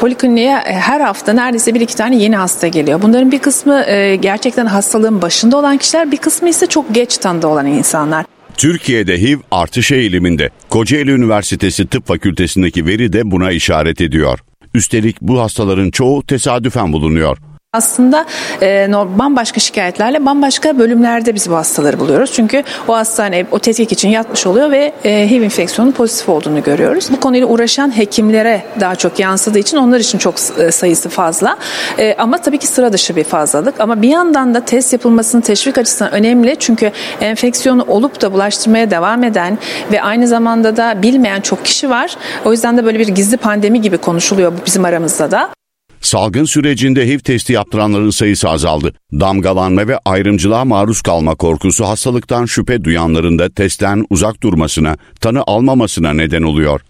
Polikliniğe 0.00 0.52
e, 0.52 0.72
her 0.72 1.00
hafta 1.00 1.32
neredeyse 1.32 1.74
bir 1.74 1.80
iki 1.80 1.96
tane 1.96 2.16
yeni 2.16 2.36
hasta 2.36 2.68
geliyor. 2.68 3.02
Bunların 3.02 3.32
bir 3.32 3.38
kısmı 3.38 3.84
e, 3.84 4.16
gerçekten 4.16 4.66
hastalığın 4.66 5.22
başında 5.22 5.56
olan 5.56 5.78
kişiler, 5.78 6.12
bir 6.12 6.16
kısmı 6.16 6.48
ise 6.48 6.66
çok 6.66 6.94
geç 6.94 7.18
tanıda 7.18 7.48
olan 7.48 7.66
insanlar. 7.66 8.24
Türkiye'de 8.56 9.22
HIV 9.22 9.38
artış 9.50 9.92
eğiliminde. 9.92 10.50
Kocaeli 10.70 11.10
Üniversitesi 11.10 11.86
Tıp 11.86 12.06
Fakültesindeki 12.06 12.86
veri 12.86 13.12
de 13.12 13.30
buna 13.30 13.50
işaret 13.50 14.00
ediyor. 14.00 14.38
Üstelik 14.74 15.20
bu 15.20 15.40
hastaların 15.40 15.90
çoğu 15.90 16.26
tesadüfen 16.26 16.92
bulunuyor. 16.92 17.38
Aslında 17.72 18.26
e, 18.62 18.88
bambaşka 19.18 19.60
şikayetlerle 19.60 20.26
bambaşka 20.26 20.78
bölümlerde 20.78 21.34
biz 21.34 21.50
bu 21.50 21.56
hastaları 21.56 22.00
buluyoruz. 22.00 22.32
Çünkü 22.32 22.62
o 22.88 22.94
hastane 22.94 23.46
o 23.50 23.58
tetkik 23.58 23.92
için 23.92 24.08
yatmış 24.08 24.46
oluyor 24.46 24.70
ve 24.70 24.92
e, 25.04 25.30
HIV 25.30 25.42
enfeksiyonun 25.42 25.92
pozitif 25.92 26.28
olduğunu 26.28 26.62
görüyoruz. 26.62 27.08
Bu 27.12 27.20
konuyla 27.20 27.46
uğraşan 27.46 27.96
hekimlere 27.96 28.62
daha 28.80 28.96
çok 28.96 29.20
yansıdığı 29.20 29.58
için 29.58 29.76
onlar 29.76 30.00
için 30.00 30.18
çok 30.18 30.34
e, 30.58 30.70
sayısı 30.70 31.08
fazla. 31.08 31.56
E, 31.98 32.14
ama 32.18 32.38
tabii 32.38 32.58
ki 32.58 32.66
sıra 32.66 32.92
dışı 32.92 33.16
bir 33.16 33.24
fazlalık. 33.24 33.80
Ama 33.80 34.02
bir 34.02 34.08
yandan 34.08 34.54
da 34.54 34.64
test 34.64 34.92
yapılmasının 34.92 35.42
teşvik 35.42 35.78
açısından 35.78 36.12
önemli. 36.12 36.56
Çünkü 36.58 36.92
enfeksiyonu 37.20 37.84
olup 37.88 38.20
da 38.20 38.32
bulaştırmaya 38.32 38.90
devam 38.90 39.24
eden 39.24 39.58
ve 39.92 40.02
aynı 40.02 40.28
zamanda 40.28 40.76
da 40.76 41.02
bilmeyen 41.02 41.40
çok 41.40 41.64
kişi 41.64 41.90
var. 41.90 42.16
O 42.44 42.52
yüzden 42.52 42.78
de 42.78 42.84
böyle 42.84 42.98
bir 42.98 43.08
gizli 43.08 43.36
pandemi 43.36 43.80
gibi 43.80 43.98
konuşuluyor 43.98 44.52
bizim 44.66 44.84
aramızda 44.84 45.30
da. 45.30 45.59
Salgın 46.00 46.44
sürecinde 46.44 47.08
HIV 47.08 47.18
testi 47.18 47.52
yaptıranların 47.52 48.10
sayısı 48.10 48.48
azaldı. 48.48 48.92
Damgalanma 49.12 49.88
ve 49.88 49.98
ayrımcılığa 50.04 50.64
maruz 50.64 51.02
kalma 51.02 51.34
korkusu 51.34 51.84
hastalıktan 51.84 52.46
şüphe 52.46 52.84
duyanların 52.84 53.38
da 53.38 53.50
testten 53.50 54.06
uzak 54.10 54.42
durmasına, 54.42 54.96
tanı 55.20 55.42
almamasına 55.46 56.12
neden 56.12 56.42
oluyor. 56.42 56.80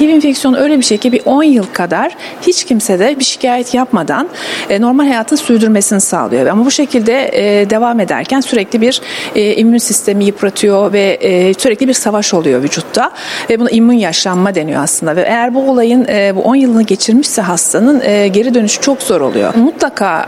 HIV 0.00 0.08
enfeksiyonu 0.08 0.58
öyle 0.58 0.78
bir 0.78 0.84
şey 0.84 0.98
ki 0.98 1.12
bir 1.12 1.22
10 1.24 1.42
yıl 1.42 1.66
kadar 1.72 2.16
hiç 2.42 2.64
kimse 2.64 2.98
de 2.98 3.18
bir 3.18 3.24
şikayet 3.24 3.74
yapmadan 3.74 4.28
e, 4.70 4.80
normal 4.80 5.06
hayatını 5.06 5.38
sürdürmesini 5.38 6.00
sağlıyor. 6.00 6.46
Ama 6.46 6.64
bu 6.64 6.70
şekilde 6.70 7.30
e, 7.32 7.70
devam 7.70 8.00
ederken 8.00 8.40
sürekli 8.40 8.80
bir 8.80 9.02
e, 9.34 9.54
immün 9.54 9.78
sistemi 9.78 10.24
yıpratıyor 10.24 10.92
ve 10.92 11.18
sürekli 11.58 11.88
bir 11.88 11.92
savaş 11.92 12.34
oluyor 12.34 12.62
vücutta. 12.62 13.10
Ve 13.50 13.60
buna 13.60 13.70
immün 13.70 13.96
yaşlanma 13.96 14.54
deniyor 14.54 14.82
aslında. 14.82 15.16
Ve 15.16 15.22
eğer 15.22 15.54
bu 15.54 15.70
olayın 15.70 16.06
bu 16.36 16.42
10 16.42 16.54
yılını 16.54 16.82
geçirmişse 16.82 17.42
hastanın 17.42 18.00
geri 18.32 18.54
dönüşü 18.54 18.80
çok 18.80 19.02
zor 19.02 19.20
oluyor. 19.20 19.54
Mutlaka 19.54 20.24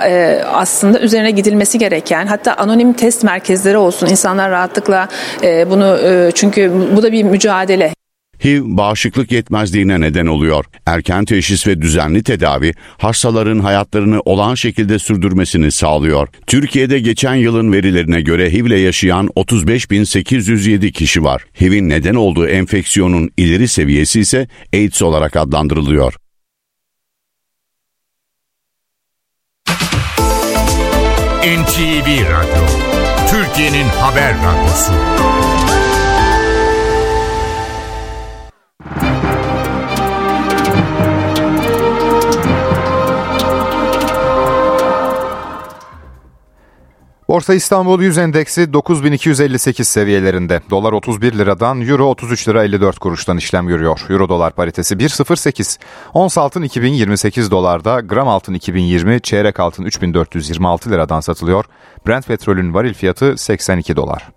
aslında 0.53 1.01
üzerine 1.01 1.31
gidilmesi 1.31 1.79
gereken 1.79 2.27
hatta 2.27 2.55
anonim 2.55 2.93
test 2.93 3.25
merkezleri 3.25 3.77
olsun. 3.77 4.07
insanlar 4.07 4.51
rahatlıkla 4.51 5.09
bunu 5.43 5.99
çünkü 6.35 6.73
bu 6.97 7.03
da 7.03 7.13
bir 7.13 7.23
mücadele. 7.23 8.00
HIV 8.45 8.63
bağışıklık 8.65 9.33
yetmezliğine 9.33 10.01
neden 10.01 10.27
oluyor. 10.27 10.65
Erken 10.87 11.25
teşhis 11.25 11.67
ve 11.67 11.83
düzenli 11.83 12.23
tedavi 12.23 12.73
hastaların 12.99 13.59
hayatlarını 13.59 14.21
olağan 14.21 14.55
şekilde 14.55 14.99
sürdürmesini 14.99 15.71
sağlıyor. 15.71 16.29
Türkiye'de 16.47 17.01
geçen 17.01 17.35
yılın 17.35 17.73
verilerine 17.73 18.21
göre 18.21 18.53
HIV 18.53 18.67
ile 18.67 18.79
yaşayan 18.79 19.27
35.807 19.27 20.93
kişi 20.93 21.25
var. 21.25 21.45
HIV'in 21.61 21.89
neden 21.89 22.15
olduğu 22.15 22.47
enfeksiyonun 22.47 23.31
ileri 23.37 23.69
seviyesi 23.69 24.21
ise 24.21 24.49
AIDS 24.75 25.03
olarak 25.03 25.37
adlandırılıyor. 25.37 26.15
NTV 31.41 32.07
Radyo, 32.31 32.67
Türkiye'nin 33.31 33.89
haber 33.89 34.35
radyosu. 34.35 34.93
Borsa 47.31 47.55
İstanbul 47.55 48.03
100 48.03 48.19
endeksi 48.19 48.73
9258 48.73 49.89
seviyelerinde. 49.89 50.61
Dolar 50.71 50.93
31 50.93 51.39
liradan, 51.39 51.81
Euro 51.81 52.05
33 52.05 52.49
lira 52.49 52.65
54 52.65 52.99
kuruştan 52.99 53.37
işlem 53.37 53.67
görüyor. 53.67 54.07
Euro 54.09 54.29
dolar 54.29 54.53
paritesi 54.53 54.95
1.08. 54.95 55.79
Ons 56.15 56.39
altın 56.39 56.63
2028 56.63 57.51
dolarda, 57.51 58.01
gram 58.01 58.29
altın 58.29 58.55
2020, 58.55 59.21
çeyrek 59.21 59.61
altın 59.61 59.85
3426 59.85 60.91
liradan 60.91 61.21
satılıyor. 61.21 61.65
Brent 62.07 62.27
petrolün 62.27 62.75
varil 62.75 62.95
fiyatı 62.95 63.37
82 63.39 63.97
dolar. 63.97 64.29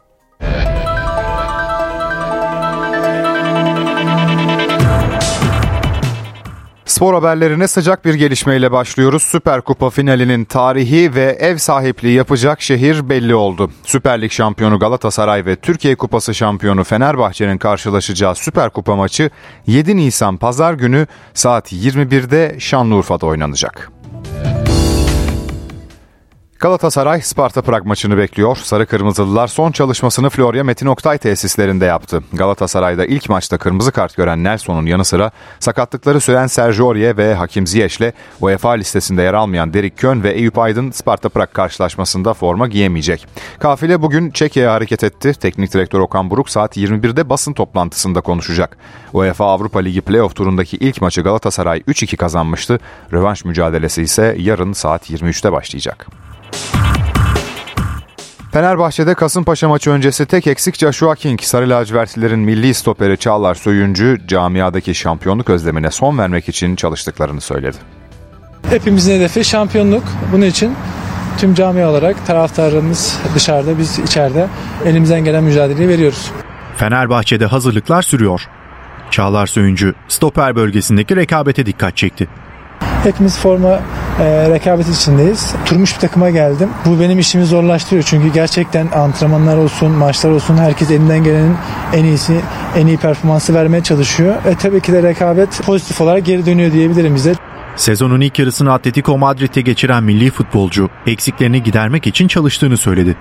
Spor 6.94 7.14
haberlerine 7.14 7.68
sıcak 7.68 8.06
bir 8.06 8.14
gelişmeyle 8.14 8.72
başlıyoruz. 8.72 9.24
Süper 9.24 9.62
Kupa 9.62 9.90
finalinin 9.90 10.46
tarihi 10.46 11.16
ve 11.16 11.38
ev 11.40 11.58
sahipliği 11.58 12.14
yapacak 12.14 12.62
şehir 12.62 13.10
belli 13.10 13.36
oldu. 13.36 13.72
Süper 13.84 14.22
Lig 14.22 14.32
şampiyonu 14.32 14.80
Galatasaray 14.80 15.46
ve 15.46 15.56
Türkiye 15.56 15.96
Kupası 15.96 16.34
şampiyonu 16.34 16.84
Fenerbahçe'nin 16.84 17.58
karşılaşacağı 17.58 18.36
Süper 18.36 18.70
Kupa 18.70 18.96
maçı 18.96 19.30
7 19.68 19.98
Nisan 19.98 20.38
Pazar 20.38 20.74
günü 20.74 21.08
saat 21.34 21.74
21'de 21.74 22.56
Şanlıurfa'da 22.60 23.26
oynanacak. 23.26 23.93
Galatasaray 26.64 27.22
Sparta 27.22 27.62
Prag 27.62 27.86
maçını 27.86 28.18
bekliyor. 28.18 28.56
Sarı 28.56 28.86
Kırmızılılar 28.86 29.48
son 29.48 29.72
çalışmasını 29.72 30.30
Florya 30.30 30.64
Metin 30.64 30.86
Oktay 30.86 31.18
tesislerinde 31.18 31.86
yaptı. 31.86 32.24
Galatasaray'da 32.34 33.06
ilk 33.06 33.30
maçta 33.30 33.58
kırmızı 33.58 33.92
kart 33.92 34.16
gören 34.16 34.44
Nelson'un 34.44 34.86
yanı 34.86 35.06
sıra 35.06 35.32
sakatlıkları 35.60 36.22
süren 36.22 36.48
Sergio 36.48 36.88
Aurier 36.88 37.18
ve 37.18 37.34
Hakim 37.34 37.68
Ziyech'le 37.68 38.14
UEFA 38.42 38.72
listesinde 38.72 39.22
yer 39.22 39.34
almayan 39.34 39.74
Derek 39.74 39.98
Kön 39.98 40.24
ve 40.24 40.32
Eyüp 40.32 40.60
Aydın 40.60 40.92
Sparta 40.92 41.30
Prag 41.30 41.54
karşılaşmasında 41.54 42.34
forma 42.34 42.68
giyemeyecek. 42.68 43.28
Kafile 43.60 44.02
bugün 44.02 44.32
Çekya'ya 44.32 44.74
hareket 44.74 45.04
etti. 45.04 45.34
Teknik 45.34 45.74
direktör 45.74 46.00
Okan 46.00 46.30
Buruk 46.30 46.50
saat 46.50 46.78
21'de 46.78 47.30
basın 47.30 47.54
toplantısında 47.54 48.22
konuşacak. 48.22 48.78
UEFA 49.14 49.46
Avrupa 49.46 49.80
Ligi 49.80 50.02
playoff 50.02 50.36
turundaki 50.36 50.78
ilk 50.78 51.02
maçı 51.02 51.22
Galatasaray 51.22 51.80
3-2 51.80 52.18
kazanmıştı. 52.18 52.80
Rövanş 53.14 53.46
mücadelesi 53.46 54.02
ise 54.02 54.36
yarın 54.40 54.74
saat 54.74 55.10
23'te 55.10 55.52
başlayacak. 55.52 56.08
Fenerbahçe'de 58.54 59.14
Kasımpaşa 59.14 59.70
maçı 59.70 59.92
öncesi 59.92 60.26
tek 60.26 60.48
eksik 60.48 60.76
Joshua 60.76 61.16
King, 61.16 61.42
Sarı 61.42 61.70
lacivertlilerin 61.70 62.40
milli 62.40 62.74
stoperi 62.74 63.18
Çağlar 63.18 63.56
Söyüncü 63.56 64.18
camiadaki 64.28 64.96
şampiyonluk 64.96 65.50
özlemine 65.50 65.92
son 65.92 66.18
vermek 66.18 66.50
için 66.50 66.76
çalıştıklarını 66.76 67.42
söyledi. 67.42 67.78
Hepimizin 68.70 69.16
hedefi 69.16 69.46
şampiyonluk. 69.46 70.04
Bunun 70.32 70.46
için 70.46 70.76
tüm 71.38 71.54
cami 71.54 71.86
olarak 71.86 72.28
taraftarımız 72.28 73.20
dışarıda, 73.36 73.78
biz 73.78 74.00
içeride 74.00 74.48
elimizden 74.86 75.26
gelen 75.26 75.44
mücadeleyi 75.44 75.90
veriyoruz. 75.90 76.32
Fenerbahçe'de 76.78 77.46
hazırlıklar 77.46 78.02
sürüyor. 78.02 78.48
Çağlar 79.12 79.48
Söyüncü 79.48 79.94
stoper 80.08 80.56
bölgesindeki 80.56 81.16
rekabete 81.16 81.66
dikkat 81.66 81.98
çekti. 81.98 82.28
Hepimiz 83.04 83.38
forma 83.38 83.80
e, 84.20 84.50
rekabet 84.50 84.90
içindeyiz. 84.90 85.56
Turmuş 85.66 85.96
bir 85.96 86.00
takıma 86.00 86.30
geldim. 86.30 86.70
Bu 86.86 87.00
benim 87.00 87.20
işimi 87.20 87.46
zorlaştırıyor. 87.46 88.04
Çünkü 88.04 88.34
gerçekten 88.34 88.88
antrenmanlar 88.88 89.58
olsun, 89.58 89.92
maçlar 89.92 90.30
olsun 90.30 90.58
herkes 90.58 90.92
elinden 90.92 91.24
gelenin 91.24 91.56
en 91.94 92.04
iyisi, 92.04 92.42
en 92.78 92.88
iyi 92.88 92.98
performansı 92.98 93.54
vermeye 93.54 93.84
çalışıyor. 93.84 94.36
E 94.46 94.56
tabii 94.56 94.82
ki 94.82 94.94
de 94.94 95.04
rekabet 95.04 95.62
pozitif 95.66 96.02
olarak 96.02 96.26
geri 96.26 96.46
dönüyor 96.46 96.72
diyebilirim 96.72 97.16
bize. 97.16 97.34
Sezonun 97.76 98.22
ilk 98.22 98.40
yarısını 98.40 98.74
Atletico 98.74 99.18
Madrid'de 99.18 99.62
geçiren 99.62 100.04
milli 100.04 100.32
futbolcu 100.32 100.90
eksiklerini 101.08 101.64
gidermek 101.64 102.08
için 102.08 102.28
çalıştığını 102.28 102.78
söyledi. 102.78 103.16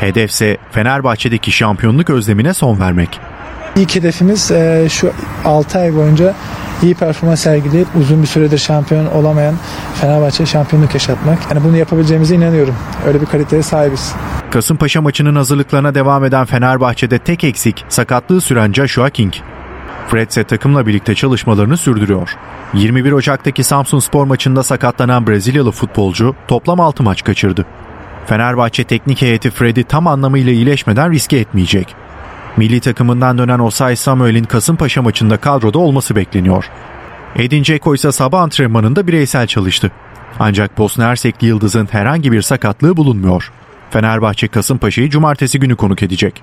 Hedefse 0.00 0.56
Fenerbahçe'deki 0.70 1.52
şampiyonluk 1.52 2.10
özlemine 2.10 2.54
son 2.54 2.80
vermek. 2.80 3.20
İlk 3.78 3.94
hedefimiz 3.94 4.50
e, 4.50 4.86
şu 4.90 5.12
6 5.44 5.78
ay 5.78 5.96
boyunca 5.96 6.34
iyi 6.82 6.94
performans 6.94 7.40
sergileyip 7.40 7.88
uzun 8.00 8.22
bir 8.22 8.26
süredir 8.26 8.58
şampiyon 8.58 9.06
olamayan 9.06 9.54
Fenerbahçe 9.94 10.46
şampiyonluk 10.46 10.94
yaşatmak. 10.94 11.38
Yani 11.50 11.64
bunu 11.64 11.76
yapabileceğimize 11.76 12.34
inanıyorum. 12.34 12.74
Öyle 13.06 13.20
bir 13.20 13.26
kaliteye 13.26 13.62
sahibiz. 13.62 14.14
Kasımpaşa 14.50 15.02
maçının 15.02 15.34
hazırlıklarına 15.34 15.94
devam 15.94 16.24
eden 16.24 16.44
Fenerbahçe'de 16.44 17.18
tek 17.18 17.44
eksik 17.44 17.84
sakatlığı 17.88 18.40
süren 18.40 18.72
Joshua 18.72 19.10
King. 19.10 19.34
Fred 20.08 20.30
ise 20.30 20.44
takımla 20.44 20.86
birlikte 20.86 21.14
çalışmalarını 21.14 21.76
sürdürüyor. 21.76 22.36
21 22.74 23.12
Ocak'taki 23.12 23.64
Samsun 23.64 23.98
Spor 23.98 24.24
maçında 24.24 24.62
sakatlanan 24.62 25.26
Brezilyalı 25.26 25.70
futbolcu 25.70 26.34
toplam 26.48 26.80
6 26.80 27.02
maç 27.02 27.24
kaçırdı. 27.24 27.66
Fenerbahçe 28.26 28.84
teknik 28.84 29.22
heyeti 29.22 29.50
Fred'i 29.50 29.84
tam 29.84 30.06
anlamıyla 30.06 30.52
iyileşmeden 30.52 31.12
riske 31.12 31.36
etmeyecek. 31.36 32.07
Milli 32.58 32.80
takımından 32.80 33.38
dönen 33.38 33.58
Osay 33.58 33.96
Samuel'in 33.96 34.44
Kasımpaşa 34.44 35.02
maçında 35.02 35.36
kadroda 35.36 35.78
olması 35.78 36.16
bekleniyor. 36.16 36.70
Edin 37.36 37.62
Dzeko 37.62 37.94
ise 37.94 38.12
sabah 38.12 38.40
antrenmanında 38.40 39.06
bireysel 39.06 39.46
çalıştı. 39.46 39.90
Ancak 40.38 40.78
Bosna 40.78 41.04
Hersekli 41.04 41.46
Yıldız'ın 41.46 41.88
herhangi 41.90 42.32
bir 42.32 42.42
sakatlığı 42.42 42.96
bulunmuyor. 42.96 43.52
Fenerbahçe 43.90 44.48
Kasımpaşa'yı 44.48 45.10
cumartesi 45.10 45.60
günü 45.60 45.76
konuk 45.76 46.02
edecek. 46.02 46.42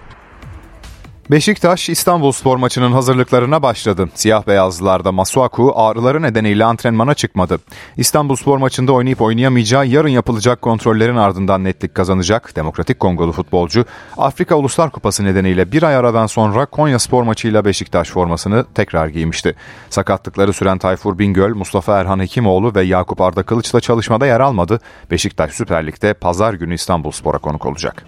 Beşiktaş 1.32 1.90
İstanbul 1.90 2.32
Spor 2.32 2.58
maçının 2.58 2.92
hazırlıklarına 2.92 3.62
başladı. 3.62 4.10
Siyah 4.14 4.48
beyazlılarda 4.48 5.12
Masuaku 5.12 5.74
ağrıları 5.76 6.22
nedeniyle 6.22 6.66
antrenmana 6.66 7.14
çıkmadı. 7.14 7.60
İstanbul 7.98 8.36
Spor 8.36 8.58
maçında 8.58 8.92
oynayıp 8.92 9.22
oynayamayacağı 9.22 9.88
yarın 9.88 10.10
yapılacak 10.10 10.62
kontrollerin 10.62 11.16
ardından 11.16 11.64
netlik 11.64 11.96
kazanacak. 11.96 12.56
Demokratik 12.56 13.00
Kongolu 13.00 13.32
futbolcu 13.32 13.86
Afrika 14.18 14.56
Uluslar 14.56 14.92
Kupası 14.92 15.24
nedeniyle 15.26 15.72
bir 15.72 15.84
ay 15.84 15.96
aradan 15.96 16.28
sonra 16.28 16.66
Konya 16.66 17.00
Spor 17.00 17.24
maçıyla 17.24 17.66
Beşiktaş 17.66 18.10
formasını 18.10 18.66
tekrar 18.76 19.08
giymişti. 19.08 19.56
Sakatlıkları 19.90 20.54
süren 20.54 20.78
Tayfur 20.78 21.20
Bingöl, 21.20 21.56
Mustafa 21.56 22.00
Erhan 22.00 22.20
Hekimoğlu 22.20 22.76
ve 22.76 22.84
Yakup 22.84 23.22
Arda 23.22 23.44
Kılıç'la 23.44 23.82
çalışmada 23.82 24.26
yer 24.26 24.40
almadı. 24.40 24.80
Beşiktaş 25.12 25.52
Süper 25.52 25.88
Lig'de 25.88 26.14
pazar 26.14 26.54
günü 26.54 26.74
İstanbul 26.74 27.12
Spor'a 27.12 27.38
konuk 27.38 27.66
olacak. 27.66 28.06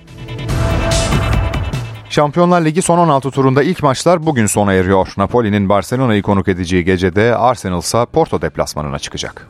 Şampiyonlar 2.18 2.66
Ligi 2.66 2.82
son 2.82 2.98
16 2.98 3.32
turunda 3.32 3.64
ilk 3.64 3.84
maçlar 3.84 4.26
bugün 4.26 4.46
sona 4.46 4.74
eriyor. 4.74 5.08
Napoli'nin 5.18 5.70
Barcelona'yı 5.70 6.22
konuk 6.22 6.48
edeceği 6.48 6.86
gecede 6.86 7.36
Arsenal 7.36 7.80
ise 7.80 8.06
Porto 8.14 8.42
deplasmanına 8.42 9.00
çıkacak. 9.00 9.48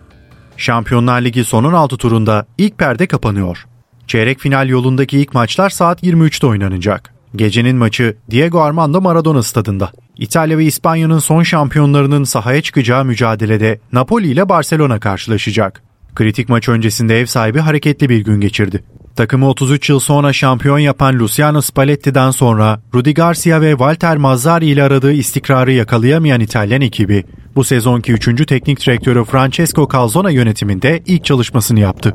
Şampiyonlar 0.58 1.22
Ligi 1.22 1.44
son 1.44 1.64
16 1.64 1.98
turunda 1.98 2.46
ilk 2.58 2.78
perde 2.78 3.08
kapanıyor. 3.08 3.66
Çeyrek 4.08 4.40
final 4.40 4.70
yolundaki 4.70 5.20
ilk 5.20 5.34
maçlar 5.34 5.70
saat 5.70 6.04
23'te 6.04 6.48
oynanacak. 6.48 7.14
Gecenin 7.36 7.76
maçı 7.78 8.18
Diego 8.32 8.62
Armando 8.62 9.02
Maradona 9.02 9.44
stadında. 9.44 9.92
İtalya 10.18 10.58
ve 10.58 10.66
İspanya'nın 10.66 11.20
son 11.20 11.44
şampiyonlarının 11.44 12.24
sahaya 12.24 12.62
çıkacağı 12.62 13.06
mücadelede 13.06 13.80
Napoli 13.94 14.28
ile 14.28 14.50
Barcelona 14.50 15.00
karşılaşacak. 15.00 15.84
Kritik 16.16 16.50
maç 16.50 16.70
öncesinde 16.70 17.20
ev 17.20 17.26
sahibi 17.26 17.60
hareketli 17.60 18.10
bir 18.10 18.20
gün 18.24 18.42
geçirdi. 18.42 18.84
Takımı 19.18 19.50
33 19.50 19.90
yıl 19.90 20.00
sonra 20.00 20.34
şampiyon 20.34 20.80
yapan 20.80 21.20
Luciano 21.20 21.62
Spalletti'den 21.62 22.32
sonra 22.32 22.80
Rudi 22.94 23.14
Garcia 23.14 23.62
ve 23.62 23.72
Walter 23.72 24.18
Mazzari 24.18 24.66
ile 24.66 24.84
aradığı 24.84 25.14
istikrarı 25.14 25.72
yakalayamayan 25.72 26.42
İtalyan 26.42 26.82
ekibi 26.82 27.24
bu 27.56 27.64
sezonki 27.64 28.14
3. 28.14 28.46
teknik 28.46 28.86
direktörü 28.86 29.24
Francesco 29.24 29.88
Calzona 29.94 30.30
yönetiminde 30.30 31.04
ilk 31.06 31.26
çalışmasını 31.26 31.80
yaptı. 31.80 32.14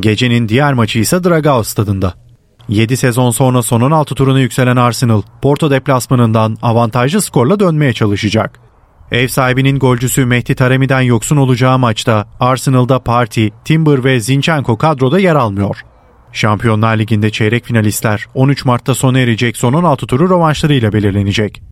Gecenin 0.00 0.48
diğer 0.48 0.74
maçı 0.74 0.98
ise 0.98 1.24
Dragao 1.24 1.62
stadında. 1.62 2.14
7 2.68 2.96
sezon 2.96 3.30
sonra 3.30 3.62
son 3.62 3.80
16 3.80 4.14
turuna 4.14 4.40
yükselen 4.40 4.76
Arsenal, 4.76 5.22
Porto 5.42 5.70
deplasmanından 5.70 6.56
avantajlı 6.62 7.20
skorla 7.20 7.60
dönmeye 7.60 7.92
çalışacak. 7.92 8.60
Ev 9.10 9.28
sahibinin 9.28 9.78
golcüsü 9.78 10.26
Mehdi 10.26 10.54
Taremi'den 10.54 11.00
yoksun 11.00 11.36
olacağı 11.36 11.78
maçta 11.78 12.28
Arsenal'da 12.40 12.98
Party, 12.98 13.46
Timber 13.64 14.04
ve 14.04 14.20
Zinchenko 14.20 14.78
kadroda 14.78 15.18
yer 15.18 15.34
almıyor. 15.34 15.84
Şampiyonlar 16.34 16.98
Ligi'nde 16.98 17.30
çeyrek 17.30 17.64
finalistler 17.64 18.26
13 18.34 18.64
Mart'ta 18.64 18.94
sona 18.94 19.18
erecek 19.18 19.56
son 19.56 19.72
16 19.72 20.06
turu 20.06 20.30
rövanşlarıyla 20.30 20.92
belirlenecek. 20.92 21.62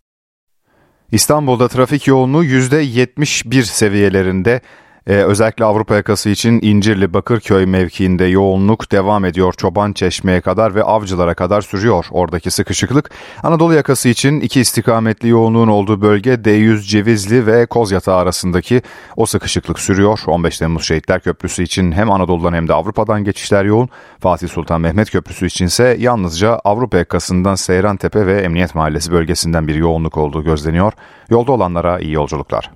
İstanbul'da 1.13 1.69
trafik 1.69 2.07
yoğunluğu 2.07 2.45
%71 2.45 3.63
seviyelerinde. 3.63 4.61
Ee, 5.07 5.15
özellikle 5.15 5.65
Avrupa 5.65 5.95
yakası 5.95 6.31
için 6.31 6.59
İncirli 6.63 7.15
Bakırköy 7.15 7.67
mevkiinde 7.67 8.25
yoğunluk 8.25 8.93
devam 8.93 9.25
ediyor. 9.25 9.53
Çoban 9.53 9.93
Çeşme'ye 9.93 10.41
kadar 10.41 10.75
ve 10.75 10.83
Avcılar'a 10.83 11.35
kadar 11.35 11.61
sürüyor 11.61 12.07
oradaki 12.11 12.51
sıkışıklık. 12.51 13.11
Anadolu 13.43 13.75
yakası 13.75 14.09
için 14.09 14.41
iki 14.41 14.61
istikametli 14.61 15.29
yoğunluğun 15.29 15.69
olduğu 15.69 16.01
bölge 16.01 16.35
D100 16.35 16.83
Cevizli 16.83 17.47
ve 17.47 17.67
Kozyatağı 17.67 18.17
arasındaki 18.17 18.83
o 19.17 19.27
sıkışıklık 19.27 19.79
sürüyor. 19.79 20.19
15 20.27 20.59
Temmuz 20.59 20.85
Şehitler 20.85 21.21
Köprüsü 21.21 21.63
için 21.63 21.93
hem 21.93 22.11
Anadolu'dan 22.11 22.53
hem 22.53 22.69
de 22.69 22.75
Avrupa'dan 22.75 23.25
geçişler 23.25 23.65
yoğun. 23.65 23.89
Fatih 24.21 24.49
Sultan 24.49 24.81
Mehmet 24.81 25.11
Köprüsü 25.11 25.47
içinse 25.47 25.97
yalnızca 25.99 26.61
Avrupa 26.65 26.99
yakasından 26.99 27.55
Seyrantepe 27.55 28.27
ve 28.27 28.41
Emniyet 28.41 28.75
Mahallesi 28.75 29.13
bölgesinden 29.13 29.69
bir 29.69 29.75
yoğunluk 29.75 30.17
olduğu 30.17 30.45
gözleniyor. 30.45 30.93
Yolda 31.31 31.53
olanlara 31.53 31.99
iyi 31.99 32.13
yolculuklar. 32.13 32.71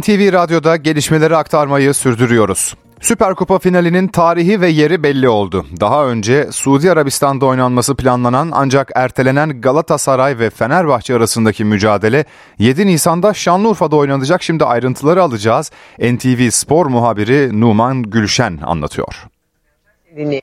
NTV 0.00 0.32
Radyo'da 0.32 0.76
gelişmeleri 0.76 1.36
aktarmayı 1.36 1.94
sürdürüyoruz. 1.94 2.74
Süper 3.00 3.34
Kupa 3.34 3.58
finalinin 3.58 4.08
tarihi 4.08 4.60
ve 4.60 4.68
yeri 4.68 5.02
belli 5.02 5.28
oldu. 5.28 5.66
Daha 5.80 6.06
önce 6.06 6.52
Suudi 6.52 6.92
Arabistan'da 6.92 7.46
oynanması 7.46 7.96
planlanan 7.96 8.50
ancak 8.52 8.90
ertelenen 8.94 9.60
Galatasaray 9.60 10.38
ve 10.38 10.50
Fenerbahçe 10.50 11.14
arasındaki 11.14 11.64
mücadele 11.64 12.24
7 12.58 12.86
Nisan'da 12.86 13.34
Şanlıurfa'da 13.34 13.96
oynanacak. 13.96 14.42
Şimdi 14.42 14.64
ayrıntıları 14.64 15.22
alacağız. 15.22 15.70
NTV 15.98 16.50
Spor 16.50 16.86
muhabiri 16.86 17.60
Numan 17.60 18.02
Gülşen 18.02 18.58
anlatıyor. 18.62 19.26
4 20.16 20.42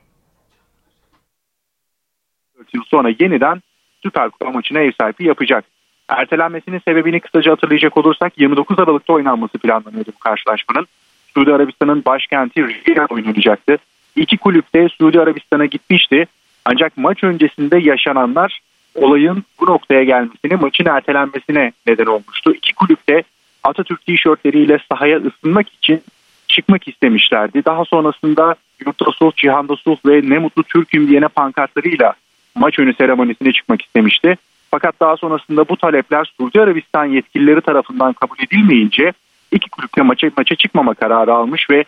yıl 2.74 2.82
sonra 2.86 3.08
yeniden 3.20 3.62
Süper 4.02 4.30
Kupa 4.30 4.50
maçına 4.50 4.80
ev 4.80 4.92
sahipliği 5.00 5.28
yapacak. 5.28 5.64
Ertelenmesinin 6.10 6.80
sebebini 6.88 7.20
kısaca 7.20 7.52
hatırlayacak 7.52 7.96
olursak 7.96 8.38
29 8.38 8.78
Aralık'ta 8.78 9.12
oynanması 9.12 9.58
planlanıyordu 9.58 10.10
bu 10.14 10.18
karşılaşmanın. 10.18 10.86
Suudi 11.34 11.54
Arabistan'ın 11.54 12.04
başkenti 12.04 12.66
Riyad 12.88 13.10
oynanacaktı. 13.10 13.78
İki 14.16 14.38
kulüp 14.38 14.74
de 14.74 14.88
Suudi 14.88 15.20
Arabistan'a 15.20 15.64
gitmişti. 15.64 16.26
Ancak 16.64 16.96
maç 16.96 17.24
öncesinde 17.24 17.78
yaşananlar 17.78 18.60
olayın 18.94 19.44
bu 19.60 19.66
noktaya 19.66 20.04
gelmesini, 20.04 20.56
maçın 20.56 20.86
ertelenmesine 20.86 21.72
neden 21.86 22.06
olmuştu. 22.06 22.54
İki 22.54 22.74
kulüp 22.74 23.08
de 23.08 23.22
Atatürk 23.64 24.06
tişörtleriyle 24.06 24.78
sahaya 24.92 25.18
ısınmak 25.18 25.68
için 25.68 26.02
çıkmak 26.48 26.88
istemişlerdi. 26.88 27.64
Daha 27.64 27.84
sonrasında 27.84 28.54
Yurtta 28.86 29.12
Sulh, 29.12 29.32
Cihanda 29.36 29.76
Sulh 29.76 29.96
ve 30.06 30.20
Ne 30.24 30.38
Mutlu 30.38 30.62
Türk'üm 30.62 31.08
diyene 31.08 31.28
pankartlarıyla 31.28 32.14
maç 32.54 32.78
önü 32.78 32.94
seremonisine 32.94 33.52
çıkmak 33.52 33.82
istemişti. 33.82 34.36
Fakat 34.70 35.00
daha 35.00 35.16
sonrasında 35.16 35.68
bu 35.68 35.76
talepler 35.76 36.32
Suudi 36.36 36.60
Arabistan 36.60 37.04
yetkilileri 37.04 37.60
tarafından 37.60 38.12
kabul 38.12 38.36
edilmeyince 38.46 39.12
iki 39.52 39.70
kulüp 39.70 39.96
de 39.96 40.02
maça, 40.02 40.30
maça 40.36 40.54
çıkmama 40.54 40.94
kararı 40.94 41.34
almış 41.34 41.70
ve 41.70 41.84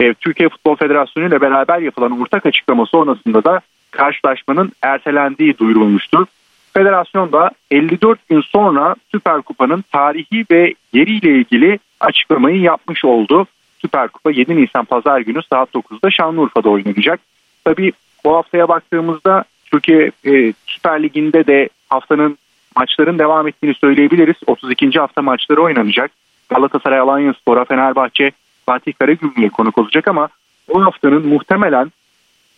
e, 0.00 0.14
Türkiye 0.14 0.48
Futbol 0.48 0.76
Federasyonu 0.76 1.28
ile 1.28 1.40
beraber 1.40 1.78
yapılan 1.78 2.20
ortak 2.20 2.46
açıklama 2.46 2.86
sonrasında 2.86 3.44
da 3.44 3.60
karşılaşmanın 3.90 4.72
ertelendiği 4.82 5.58
duyurulmuştu. 5.58 6.26
Federasyon 6.74 7.32
da 7.32 7.50
54 7.70 8.28
gün 8.28 8.40
sonra 8.40 8.94
Süper 9.12 9.42
Kupa'nın 9.42 9.84
tarihi 9.92 10.46
ve 10.50 10.74
yeriyle 10.92 11.30
ilgili 11.30 11.78
açıklamayı 12.00 12.60
yapmış 12.60 13.04
oldu. 13.04 13.46
Süper 13.78 14.08
Kupa 14.08 14.30
7 14.30 14.56
Nisan 14.56 14.84
Pazar 14.84 15.20
günü 15.20 15.40
saat 15.50 15.74
9'da 15.74 16.10
Şanlıurfa'da 16.10 16.68
oynanacak. 16.68 17.20
Tabii 17.64 17.92
bu 18.24 18.36
haftaya 18.36 18.68
baktığımızda 18.68 19.44
Türkiye 19.74 20.10
e, 20.26 20.52
Süper 20.66 21.02
Ligi'nde 21.02 21.46
de 21.46 21.68
haftanın 21.90 22.38
maçların 22.76 23.18
devam 23.18 23.48
ettiğini 23.48 23.74
söyleyebiliriz. 23.74 24.36
32. 24.46 24.98
hafta 24.98 25.22
maçları 25.22 25.62
oynanacak. 25.62 26.10
Galatasaray 26.48 26.98
Alanya 26.98 27.34
Spor'a 27.34 27.64
Fenerbahçe 27.64 28.30
Fatih 28.66 28.92
Karagümrük'e 28.92 29.48
konuk 29.48 29.78
olacak 29.78 30.08
ama 30.08 30.28
bu 30.68 30.84
haftanın 30.86 31.28
muhtemelen 31.28 31.92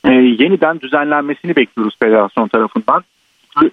e, 0.05 0.13
yeniden 0.13 0.81
düzenlenmesini 0.81 1.57
bekliyoruz 1.57 1.97
federasyon 2.03 2.49
tarafından. 2.49 3.05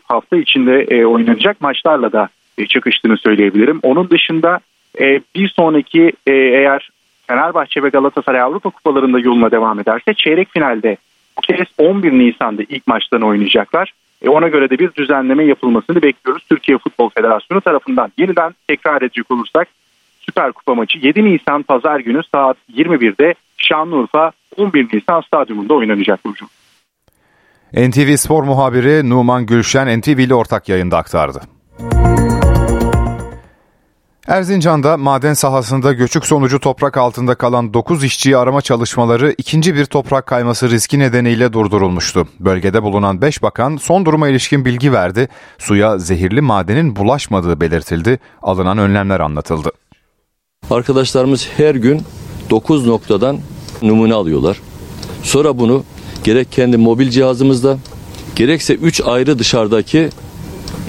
Hafta 0.03 0.37
içinde 0.37 0.81
e, 0.81 1.05
oynanacak 1.05 1.61
maçlarla 1.61 2.11
da 2.11 2.29
e, 2.57 2.65
çakıştığını 2.65 3.17
söyleyebilirim. 3.17 3.79
Onun 3.83 4.09
dışında 4.09 4.59
e, 4.99 5.21
bir 5.35 5.49
sonraki 5.49 6.11
e, 6.27 6.31
eğer 6.33 6.89
Fenerbahçe 7.27 7.83
ve 7.83 7.89
Galatasaray 7.89 8.41
Avrupa 8.41 8.69
kupalarında 8.69 9.19
yoluna 9.19 9.51
devam 9.51 9.79
ederse 9.79 10.13
çeyrek 10.13 10.49
finalde 10.53 10.97
bu 11.37 11.41
kez 11.41 11.67
11 11.77 12.11
Nisan'da 12.11 12.63
ilk 12.69 12.87
maçlarını 12.87 13.25
oynayacaklar. 13.25 13.93
E 14.21 14.29
ona 14.29 14.47
göre 14.47 14.69
de 14.69 14.79
bir 14.79 14.93
düzenleme 14.93 15.45
yapılmasını 15.45 16.01
bekliyoruz 16.01 16.43
Türkiye 16.49 16.77
Futbol 16.77 17.09
Federasyonu 17.09 17.61
tarafından. 17.61 18.11
Yeniden 18.17 18.55
tekrar 18.67 19.01
edecek 19.01 19.31
olursak 19.31 19.67
Süper 20.19 20.51
Kupa 20.51 20.75
maçı 20.75 20.99
7 20.99 21.25
Nisan 21.25 21.63
Pazar 21.63 21.99
günü 21.99 22.21
saat 22.31 22.57
21'de 22.73 23.33
Şanlıurfa 23.57 24.31
11 24.57 24.87
Nisan 24.93 25.21
stadyumunda 25.21 25.73
oynanacak 25.73 26.25
Burcu. 26.25 26.45
NTV 27.73 28.15
Spor 28.15 28.43
muhabiri 28.43 29.09
Numan 29.09 29.45
Gülşen 29.45 29.99
NTV 29.99 30.19
ile 30.19 30.33
ortak 30.33 30.69
yayında 30.69 30.97
aktardı. 30.97 31.41
Erzincan'da 34.27 34.97
maden 34.97 35.33
sahasında 35.33 35.93
göçük 35.93 36.25
sonucu 36.25 36.59
toprak 36.59 36.97
altında 36.97 37.35
kalan 37.35 37.73
9 37.73 38.03
işçiyi 38.03 38.37
arama 38.37 38.61
çalışmaları 38.61 39.35
ikinci 39.37 39.75
bir 39.75 39.85
toprak 39.85 40.25
kayması 40.25 40.69
riski 40.69 40.99
nedeniyle 40.99 41.53
durdurulmuştu. 41.53 42.27
Bölgede 42.39 42.83
bulunan 42.83 43.21
5 43.21 43.41
bakan 43.41 43.77
son 43.77 44.05
duruma 44.05 44.27
ilişkin 44.27 44.65
bilgi 44.65 44.93
verdi. 44.93 45.27
Suya 45.57 45.97
zehirli 45.97 46.41
madenin 46.41 46.95
bulaşmadığı 46.95 47.61
belirtildi. 47.61 48.19
Alınan 48.41 48.77
önlemler 48.77 49.19
anlatıldı. 49.19 49.71
Arkadaşlarımız 50.69 51.47
her 51.57 51.75
gün 51.75 52.01
9 52.49 52.87
noktadan 52.87 53.39
numune 53.81 54.13
alıyorlar. 54.13 54.59
Sonra 55.23 55.57
bunu 55.59 55.83
gerek 56.23 56.51
kendi 56.51 56.77
mobil 56.77 57.09
cihazımızda 57.09 57.77
gerekse 58.35 58.73
3 58.73 59.01
ayrı 59.01 59.39
dışarıdaki 59.39 60.09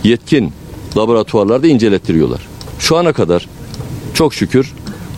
yetkin 0.05 0.53
laboratuvarlarda 0.97 1.66
incelettiriyorlar. 1.66 2.54
Şu 2.85 2.97
ana 2.97 3.12
kadar 3.12 3.49
Çok 4.14 4.35
şükür 4.35 4.72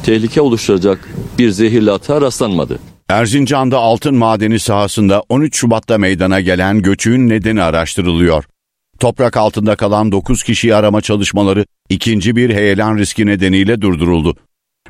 tehlike 0.04 0.40
oluşturacak 0.40 1.08
bir 1.38 1.50
zehirli 1.50 1.90
atığa 1.92 2.20
rastlanmadı. 2.20 2.78
Erzincan'da 3.08 3.78
altın 3.78 4.14
madeni 4.14 4.58
sahasında 4.58 5.22
13 5.28 5.56
Şubat'ta 5.56 5.98
meydana 5.98 6.40
gelen 6.40 6.82
göçüğün 6.82 7.28
nedeni 7.28 7.62
araştırılıyor. 7.62 8.44
Toprak 8.98 9.36
altında 9.36 9.76
kalan 9.76 10.12
9 10.12 10.42
kişiyi 10.42 10.74
arama 10.74 11.00
çalışmaları 11.00 11.64
ikinci 11.88 12.36
bir 12.36 12.54
heyelan 12.54 12.96
riski 12.96 13.26
nedeniyle 13.26 13.80
durduruldu. 13.80 14.36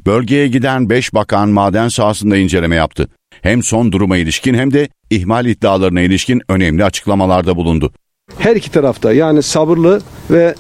Bölgeye 0.07 0.49
giden 0.49 0.91
5 0.91 1.15
bakan 1.15 1.49
maden 1.49 1.89
sahasında 1.89 2.37
inceleme 2.37 2.77
yaptı. 2.77 3.09
Hem 3.43 3.63
son 3.63 3.93
duruma 3.93 4.17
ilişkin 4.17 4.55
hem 4.55 4.73
de 4.73 4.89
ihmal 5.11 5.47
iddialarına 5.47 6.01
ilişkin 6.01 6.43
önemli 6.49 6.85
açıklamalarda 6.85 7.57
bulundu. 7.57 7.93
Her 8.39 8.57
iki 8.57 8.71
tarafta 8.71 9.13
yani 9.13 9.43
sabırlı 9.43 10.01
ve 10.31 10.55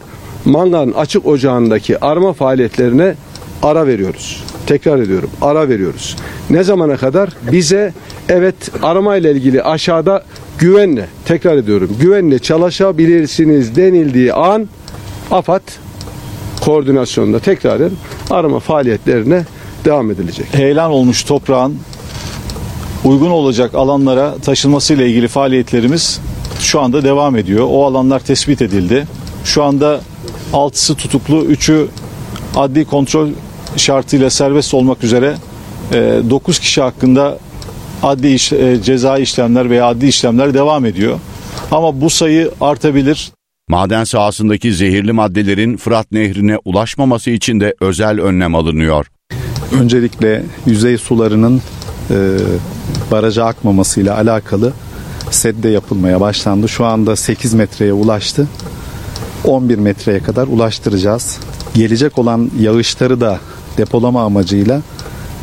mangan 0.46 0.92
açık 0.96 1.26
ocağındaki 1.26 2.04
arama 2.04 2.32
faaliyetlerine 2.32 3.14
ara 3.62 3.86
veriyoruz. 3.86 4.44
Tekrar 4.66 4.98
ediyorum 4.98 5.30
ara 5.42 5.68
veriyoruz. 5.68 6.16
Ne 6.50 6.64
zamana 6.64 6.96
kadar? 6.96 7.28
Bize 7.52 7.92
evet 8.28 8.54
arama 8.82 9.16
ile 9.16 9.32
ilgili 9.32 9.62
aşağıda 9.62 10.24
güvenle 10.58 11.06
tekrar 11.24 11.56
ediyorum 11.56 11.90
güvenle 12.00 12.38
çalışabilirsiniz 12.38 13.76
denildiği 13.76 14.32
an 14.32 14.68
AFAD 15.30 15.62
koordinasyonda 16.64 17.38
tekraren 17.38 17.90
arama 18.30 18.60
faaliyetlerine 18.60 19.44
devam 19.84 20.10
edilecek. 20.10 20.46
Heyelan 20.52 20.90
olmuş 20.90 21.24
toprağın 21.24 21.78
uygun 23.04 23.30
olacak 23.30 23.74
alanlara 23.74 24.34
taşınması 24.34 24.94
ile 24.94 25.08
ilgili 25.08 25.28
faaliyetlerimiz 25.28 26.20
şu 26.60 26.80
anda 26.80 27.04
devam 27.04 27.36
ediyor. 27.36 27.66
O 27.70 27.84
alanlar 27.86 28.20
tespit 28.20 28.62
edildi. 28.62 29.06
Şu 29.44 29.62
anda 29.62 30.00
altısı 30.52 30.94
tutuklu, 30.94 31.44
üçü 31.44 31.88
adli 32.56 32.84
kontrol 32.84 33.28
şartıyla 33.76 34.30
serbest 34.30 34.74
olmak 34.74 35.04
üzere 35.04 35.36
9 35.92 36.58
kişi 36.58 36.80
hakkında 36.82 37.38
adli 38.02 38.34
iş, 38.34 38.52
e, 38.52 38.82
ceza 38.82 39.18
işlemler 39.18 39.70
veya 39.70 39.86
adli 39.86 40.08
işlemler 40.08 40.54
devam 40.54 40.84
ediyor. 40.86 41.20
Ama 41.70 42.00
bu 42.00 42.10
sayı 42.10 42.50
artabilir. 42.60 43.32
Maden 43.68 44.04
sahasındaki 44.04 44.74
zehirli 44.74 45.12
maddelerin 45.12 45.76
Fırat 45.76 46.12
Nehri'ne 46.12 46.58
ulaşmaması 46.64 47.30
için 47.30 47.60
de 47.60 47.74
özel 47.80 48.20
önlem 48.20 48.54
alınıyor. 48.54 49.06
Öncelikle 49.72 50.42
yüzey 50.66 50.98
sularının 50.98 51.62
e, 52.10 52.14
baraja 53.10 53.44
akmamasıyla 53.44 54.16
alakalı 54.16 54.72
sedde 55.30 55.68
yapılmaya 55.68 56.20
başlandı. 56.20 56.68
Şu 56.68 56.84
anda 56.84 57.16
8 57.16 57.54
metreye 57.54 57.92
ulaştı. 57.92 58.48
11 59.46 59.78
metreye 59.78 60.20
kadar 60.20 60.46
ulaştıracağız. 60.46 61.38
Gelecek 61.74 62.18
olan 62.18 62.50
yağışları 62.60 63.20
da 63.20 63.38
depolama 63.78 64.24
amacıyla 64.24 64.82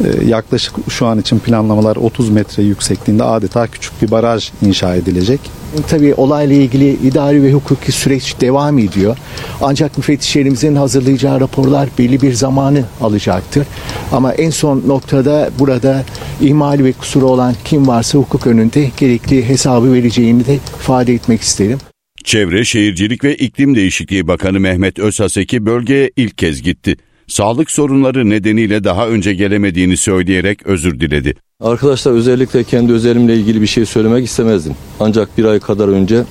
e, 0.04 0.26
yaklaşık 0.26 0.74
şu 0.89 1.06
an 1.06 1.20
için 1.20 1.39
planlamalar 1.39 1.95
30 1.95 2.30
metre 2.30 2.64
yüksekliğinde 2.64 3.24
adeta 3.24 3.68
küçük 3.68 4.01
bir 4.01 4.12
baraj 4.12 4.51
inşa 4.62 4.95
edilecek. 4.95 5.39
Tabii 5.88 6.14
olayla 6.14 6.56
ilgili 6.56 6.89
idari 6.89 7.43
ve 7.43 7.54
hukuki 7.54 7.91
süreç 7.91 8.41
devam 8.41 8.80
ediyor. 8.80 9.18
Ancak 9.62 9.97
müfettişlerimizin 9.97 10.76
hazırlayacağı 10.76 11.39
raporlar 11.39 11.89
belli 11.99 12.22
bir 12.22 12.34
zamanı 12.34 12.84
alacaktır. 13.01 13.68
Ama 14.12 14.34
en 14.34 14.49
son 14.49 14.84
noktada 14.88 15.49
burada 15.60 16.04
ihmal 16.41 16.80
ve 16.84 16.93
kusuru 16.93 17.28
olan 17.30 17.56
kim 17.64 17.88
varsa 17.88 18.18
hukuk 18.20 18.47
önünde 18.47 18.91
gerekli 18.97 19.49
hesabı 19.49 19.93
vereceğini 19.93 20.45
de 20.45 20.56
ifade 20.56 21.14
etmek 21.14 21.41
isterim. 21.41 21.80
Çevre, 22.24 22.65
Şehircilik 22.65 23.24
ve 23.24 23.36
İklim 23.36 23.76
Değişikliği 23.76 24.28
Bakanı 24.28 24.59
Mehmet 24.59 24.99
Özhaseki 24.99 25.65
bölgeye 25.65 26.11
ilk 26.15 26.38
kez 26.38 26.61
gitti. 26.61 26.97
Sağlık 27.28 27.71
sorunları 27.71 28.30
nedeniyle 28.30 28.84
daha 28.84 29.07
önce 29.07 29.34
gelemediğini 29.34 29.97
söyleyerek 29.97 30.67
özür 30.67 30.99
diledi. 30.99 31.36
Arkadaşlar 31.59 32.11
özellikle 32.11 32.63
kendi 32.63 32.93
özelimle 32.93 33.36
ilgili 33.36 33.61
bir 33.61 33.67
şey 33.67 33.86
söylemek 33.86 34.26
istemezdim. 34.26 34.74
Ancak 34.99 35.38
bir 35.38 35.45
ay 35.45 35.59
kadar 35.59 35.88
önce 35.88 36.24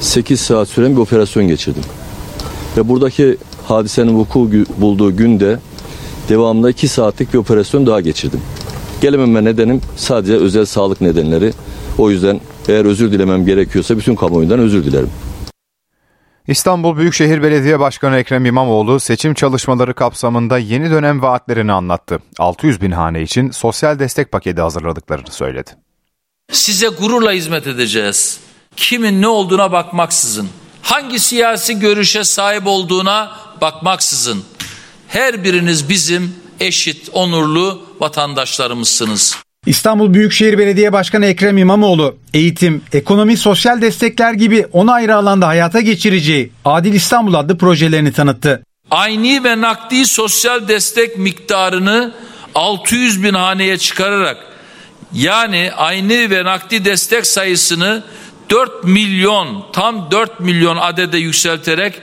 8 0.00 0.40
saat 0.40 0.68
süren 0.68 0.92
bir 0.92 1.00
operasyon 1.00 1.48
geçirdim. 1.48 1.82
Ve 2.76 2.88
buradaki 2.88 3.36
hadisenin 3.64 4.14
vuku 4.18 4.50
bulduğu 4.78 5.16
günde 5.16 5.58
devamında 6.28 6.70
2 6.70 6.88
saatlik 6.88 7.32
bir 7.32 7.38
operasyon 7.38 7.86
daha 7.86 8.00
geçirdim. 8.00 8.40
Gelememe 9.00 9.44
nedenim 9.44 9.80
sadece 9.96 10.34
özel 10.34 10.64
sağlık 10.64 11.00
nedenleri. 11.00 11.52
O 11.98 12.10
yüzden 12.10 12.40
eğer 12.68 12.84
özür 12.84 13.12
dilemem 13.12 13.46
gerekiyorsa 13.46 13.98
bütün 13.98 14.16
kamuoyundan 14.16 14.58
özür 14.58 14.84
dilerim. 14.84 15.10
İstanbul 16.48 16.96
Büyükşehir 16.96 17.42
Belediye 17.42 17.80
Başkanı 17.80 18.16
Ekrem 18.16 18.46
İmamoğlu 18.46 19.00
seçim 19.00 19.34
çalışmaları 19.34 19.94
kapsamında 19.94 20.58
yeni 20.58 20.90
dönem 20.90 21.22
vaatlerini 21.22 21.72
anlattı. 21.72 22.18
600 22.38 22.80
bin 22.80 22.90
hane 22.90 23.22
için 23.22 23.50
sosyal 23.50 23.98
destek 23.98 24.32
paketi 24.32 24.60
hazırladıklarını 24.60 25.30
söyledi. 25.30 25.70
Size 26.52 26.88
gururla 26.88 27.32
hizmet 27.32 27.66
edeceğiz. 27.66 28.40
Kimin 28.76 29.22
ne 29.22 29.28
olduğuna 29.28 29.72
bakmaksızın, 29.72 30.48
hangi 30.82 31.18
siyasi 31.18 31.78
görüşe 31.78 32.24
sahip 32.24 32.66
olduğuna 32.66 33.32
bakmaksızın 33.60 34.44
her 35.08 35.44
biriniz 35.44 35.88
bizim 35.88 36.34
eşit, 36.60 37.08
onurlu 37.12 37.82
vatandaşlarımızsınız. 38.00 39.45
İstanbul 39.66 40.14
Büyükşehir 40.14 40.58
Belediye 40.58 40.92
Başkanı 40.92 41.26
Ekrem 41.26 41.58
İmamoğlu, 41.58 42.16
eğitim, 42.34 42.82
ekonomi, 42.92 43.36
sosyal 43.36 43.80
destekler 43.80 44.32
gibi 44.32 44.66
10 44.72 44.86
ayrı 44.86 45.16
alanda 45.16 45.46
hayata 45.46 45.80
geçireceği 45.80 46.52
Adil 46.64 46.94
İstanbul 46.94 47.34
adlı 47.34 47.58
projelerini 47.58 48.12
tanıttı. 48.12 48.62
Ayni 48.90 49.44
ve 49.44 49.60
nakdi 49.60 50.06
sosyal 50.06 50.68
destek 50.68 51.18
miktarını 51.18 52.14
600 52.54 53.22
bin 53.22 53.34
haneye 53.34 53.78
çıkararak 53.78 54.36
yani 55.12 55.70
ayni 55.76 56.30
ve 56.30 56.44
nakdi 56.44 56.84
destek 56.84 57.26
sayısını 57.26 58.02
4 58.50 58.84
milyon 58.84 59.64
tam 59.72 60.10
4 60.10 60.40
milyon 60.40 60.76
adede 60.76 61.18
yükselterek 61.18 61.94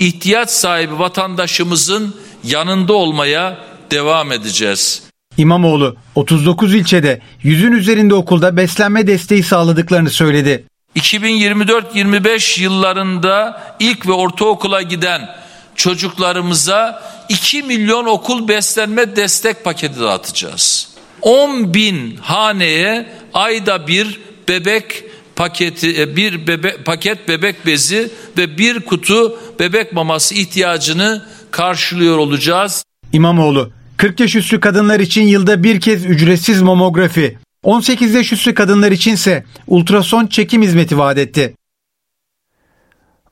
ihtiyaç 0.00 0.50
sahibi 0.50 0.98
vatandaşımızın 0.98 2.14
yanında 2.44 2.92
olmaya 2.92 3.58
devam 3.90 4.32
edeceğiz. 4.32 5.11
İmamoğlu 5.36 5.96
39 6.14 6.74
ilçede 6.74 7.20
yüzün 7.42 7.72
üzerinde 7.72 8.14
okulda 8.14 8.56
beslenme 8.56 9.06
desteği 9.06 9.42
sağladıklarını 9.42 10.10
söyledi. 10.10 10.64
2024-25 10.96 12.62
yıllarında 12.62 13.62
ilk 13.80 14.06
ve 14.06 14.12
ortaokula 14.12 14.82
giden 14.82 15.28
çocuklarımıza 15.76 17.02
2 17.28 17.62
milyon 17.62 18.06
okul 18.06 18.48
beslenme 18.48 19.16
destek 19.16 19.64
paketi 19.64 20.00
dağıtacağız. 20.00 20.88
10 21.22 21.74
bin 21.74 22.16
haneye 22.16 23.12
ayda 23.34 23.86
bir 23.86 24.20
bebek 24.48 25.04
paketi 25.36 26.16
bir 26.16 26.46
bebek 26.46 26.84
paket 26.84 27.28
bebek 27.28 27.66
bezi 27.66 28.10
ve 28.38 28.58
bir 28.58 28.80
kutu 28.80 29.38
bebek 29.58 29.92
maması 29.92 30.34
ihtiyacını 30.34 31.26
karşılıyor 31.50 32.18
olacağız. 32.18 32.84
İmamoğlu 33.12 33.70
40 34.02 34.20
yaş 34.20 34.36
üstü 34.36 34.60
kadınlar 34.60 35.00
için 35.00 35.22
yılda 35.22 35.62
bir 35.62 35.80
kez 35.80 36.04
ücretsiz 36.04 36.62
mamografi, 36.62 37.38
18 37.62 38.14
yaş 38.14 38.32
üstü 38.32 38.54
kadınlar 38.54 38.92
içinse 38.92 39.44
ultrason 39.66 40.26
çekim 40.26 40.62
hizmeti 40.62 40.98
vaat 40.98 41.18
etti. 41.18 41.54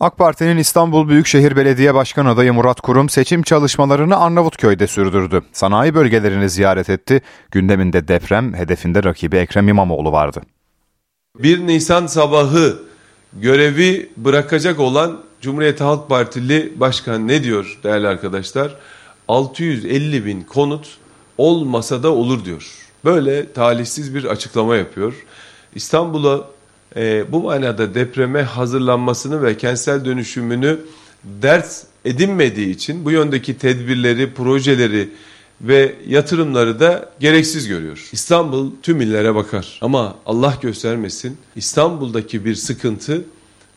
AK 0.01 0.19
Parti'nin 0.19 0.57
İstanbul 0.57 1.09
Büyükşehir 1.09 1.57
Belediye 1.57 1.95
Başkan 1.95 2.27
adayı 2.27 2.53
Murat 2.53 2.81
Kurum 2.81 3.09
seçim 3.09 3.43
çalışmalarını 3.43 4.17
Arnavutköy'de 4.17 4.87
sürdürdü. 4.87 5.43
Sanayi 5.53 5.95
bölgelerini 5.95 6.51
ziyaret 6.51 6.91
etti. 6.91 7.21
Gündeminde 7.51 8.09
deprem, 8.09 8.55
hedefinde 8.55 9.03
rakibi 9.03 9.37
Ekrem 9.37 9.69
İmamoğlu 9.69 10.13
vardı. 10.13 10.43
1 11.39 11.67
Nisan 11.67 12.07
sabahı 12.07 12.83
görevi 13.33 14.11
bırakacak 14.17 14.81
olan 14.81 15.21
Cumhuriyet 15.41 15.81
Halk 15.81 16.09
Partili 16.09 16.73
Başkan 16.81 17.29
ne 17.29 17.45
diyor 17.45 17.79
değerli 17.85 18.09
arkadaşlar? 18.09 18.77
650 19.31 20.27
bin 20.27 20.41
konut 20.43 20.87
olmasa 21.39 22.03
da 22.03 22.13
olur 22.13 22.45
diyor. 22.45 22.75
Böyle 23.05 23.53
talihsiz 23.53 24.15
bir 24.15 24.25
açıklama 24.25 24.77
yapıyor. 24.77 25.15
İstanbul'a 25.75 26.49
e, 26.97 27.33
bu 27.33 27.43
manada 27.43 27.95
depreme 27.95 28.43
hazırlanmasını 28.43 29.43
ve 29.43 29.57
kentsel 29.57 30.05
dönüşümünü 30.05 30.81
ders 31.25 31.85
edinmediği 32.05 32.71
için 32.71 33.05
bu 33.05 33.11
yöndeki 33.11 33.59
tedbirleri, 33.59 34.35
projeleri 34.35 35.09
ve 35.61 35.95
yatırımları 36.07 36.81
da 36.81 37.11
gereksiz 37.21 37.69
görüyor. 37.69 38.09
İstanbul 38.13 38.71
tüm 38.83 39.01
illere 39.01 39.35
bakar 39.35 39.79
ama 39.83 40.17
Allah 40.27 40.59
göstermesin 40.63 41.37
İstanbul'daki 41.57 42.45
bir 42.45 42.55
sıkıntı 42.55 43.25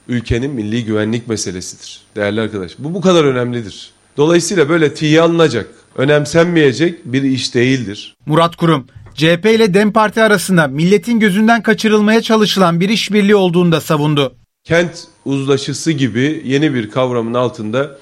ülkenin 0.08 0.52
milli 0.52 0.86
güvenlik 0.86 1.28
meselesidir. 1.28 2.02
Değerli 2.16 2.42
arkadaş 2.42 2.76
bu 2.80 2.94
bu 2.94 3.02
kadar 3.02 3.24
önemlidir. 3.24 3.94
Dolayısıyla 4.18 4.70
böyle 4.70 4.94
tiye 4.94 5.22
alınacak, 5.22 5.68
önemsenmeyecek 5.96 7.06
bir 7.06 7.24
iş 7.24 7.56
değildir. 7.56 8.16
Murat 8.26 8.56
Kurum, 8.56 8.88
CHP 9.16 9.46
ile 9.46 9.74
DEM 9.74 9.94
Parti 9.94 10.22
arasında 10.22 10.68
milletin 10.68 11.20
gözünden 11.20 11.64
kaçırılmaya 11.64 12.22
çalışılan 12.22 12.80
bir 12.80 12.90
işbirliği 12.90 13.36
olduğunu 13.36 13.72
da 13.72 13.82
savundu. 13.82 14.36
Kent 14.64 15.08
uzlaşısı 15.26 15.92
gibi 15.92 16.42
yeni 16.46 16.74
bir 16.74 16.92
kavramın 16.92 17.34
altında 17.34 17.98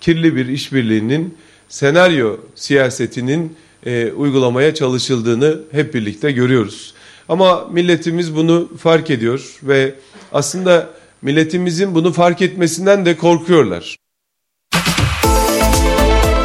kirli 0.00 0.36
bir 0.36 0.46
işbirliğinin 0.46 1.34
senaryo 1.68 2.36
siyasetinin 2.54 3.56
e, 3.86 4.12
uygulamaya 4.12 4.74
çalışıldığını 4.74 5.60
hep 5.70 5.94
birlikte 5.94 6.32
görüyoruz. 6.32 6.94
Ama 7.28 7.68
milletimiz 7.72 8.36
bunu 8.36 8.68
fark 8.78 9.10
ediyor 9.10 9.58
ve 9.62 9.94
aslında 10.32 10.90
milletimizin 11.22 11.94
bunu 11.94 12.12
fark 12.12 12.42
etmesinden 12.42 13.06
de 13.06 13.16
korkuyorlar. 13.16 13.96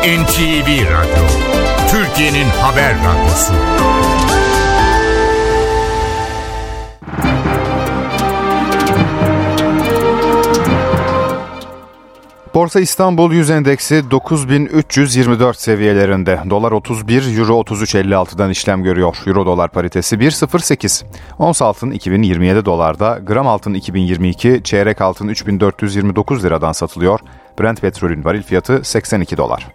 NTV 0.01 0.67
Radyo, 0.91 1.27
Türkiye'nin 1.91 2.45
haber 2.45 2.95
radyosu. 2.95 3.53
Borsa 12.53 12.79
İstanbul 12.79 13.31
Yüz 13.31 13.49
Endeksi 13.49 14.11
9324 14.11 15.59
seviyelerinde. 15.59 16.39
Dolar 16.49 16.71
31, 16.71 17.37
Euro 17.37 17.61
33.56'dan 17.61 18.49
işlem 18.49 18.83
görüyor. 18.83 19.17
Euro 19.25 19.45
dolar 19.45 19.71
paritesi 19.71 20.15
1.08. 20.15 21.05
Ons 21.39 21.61
altın 21.61 21.91
2027 21.91 22.65
dolarda, 22.65 23.19
gram 23.23 23.47
altın 23.47 23.73
2022, 23.73 24.61
çeyrek 24.63 25.01
altın 25.01 25.27
3429 25.27 26.45
liradan 26.45 26.71
satılıyor. 26.71 27.19
Brent 27.59 27.81
petrolün 27.81 28.23
varil 28.23 28.43
fiyatı 28.43 28.83
82 28.83 29.37
dolar. 29.37 29.67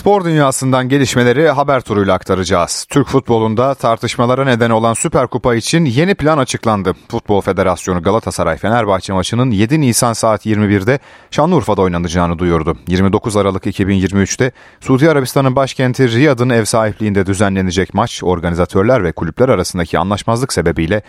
Spor 0.00 0.24
dünyasından 0.24 0.88
gelişmeleri 0.88 1.48
haber 1.48 1.80
turuyla 1.80 2.14
aktaracağız. 2.14 2.86
Türk 2.90 3.08
futbolunda 3.08 3.74
tartışmalara 3.74 4.44
neden 4.44 4.70
olan 4.70 4.94
Süper 4.94 5.26
Kupa 5.26 5.54
için 5.54 5.84
yeni 5.84 6.14
plan 6.14 6.38
açıklandı. 6.38 6.94
Futbol 7.08 7.40
Federasyonu 7.40 8.02
Galatasaray 8.02 8.56
Fenerbahçe 8.56 9.12
maçının 9.12 9.50
7 9.50 9.80
Nisan 9.80 10.12
saat 10.12 10.46
21'de 10.46 10.98
Şanlıurfa'da 11.30 11.82
oynanacağını 11.82 12.38
duyurdu. 12.38 12.76
29 12.88 13.36
Aralık 13.36 13.66
2023'te 13.66 14.52
Suudi 14.80 15.10
Arabistan'ın 15.10 15.56
başkenti 15.56 16.12
Riyad'ın 16.12 16.50
ev 16.50 16.64
sahipliğinde 16.64 17.26
düzenlenecek 17.26 17.94
maç 17.94 18.22
organizatörler 18.24 19.04
ve 19.04 19.12
kulüpler 19.12 19.48
arasındaki 19.48 19.98
anlaşmazlık 19.98 20.52
sebebiyle 20.52 21.02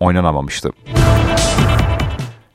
oynanamamıştı. 0.00 0.72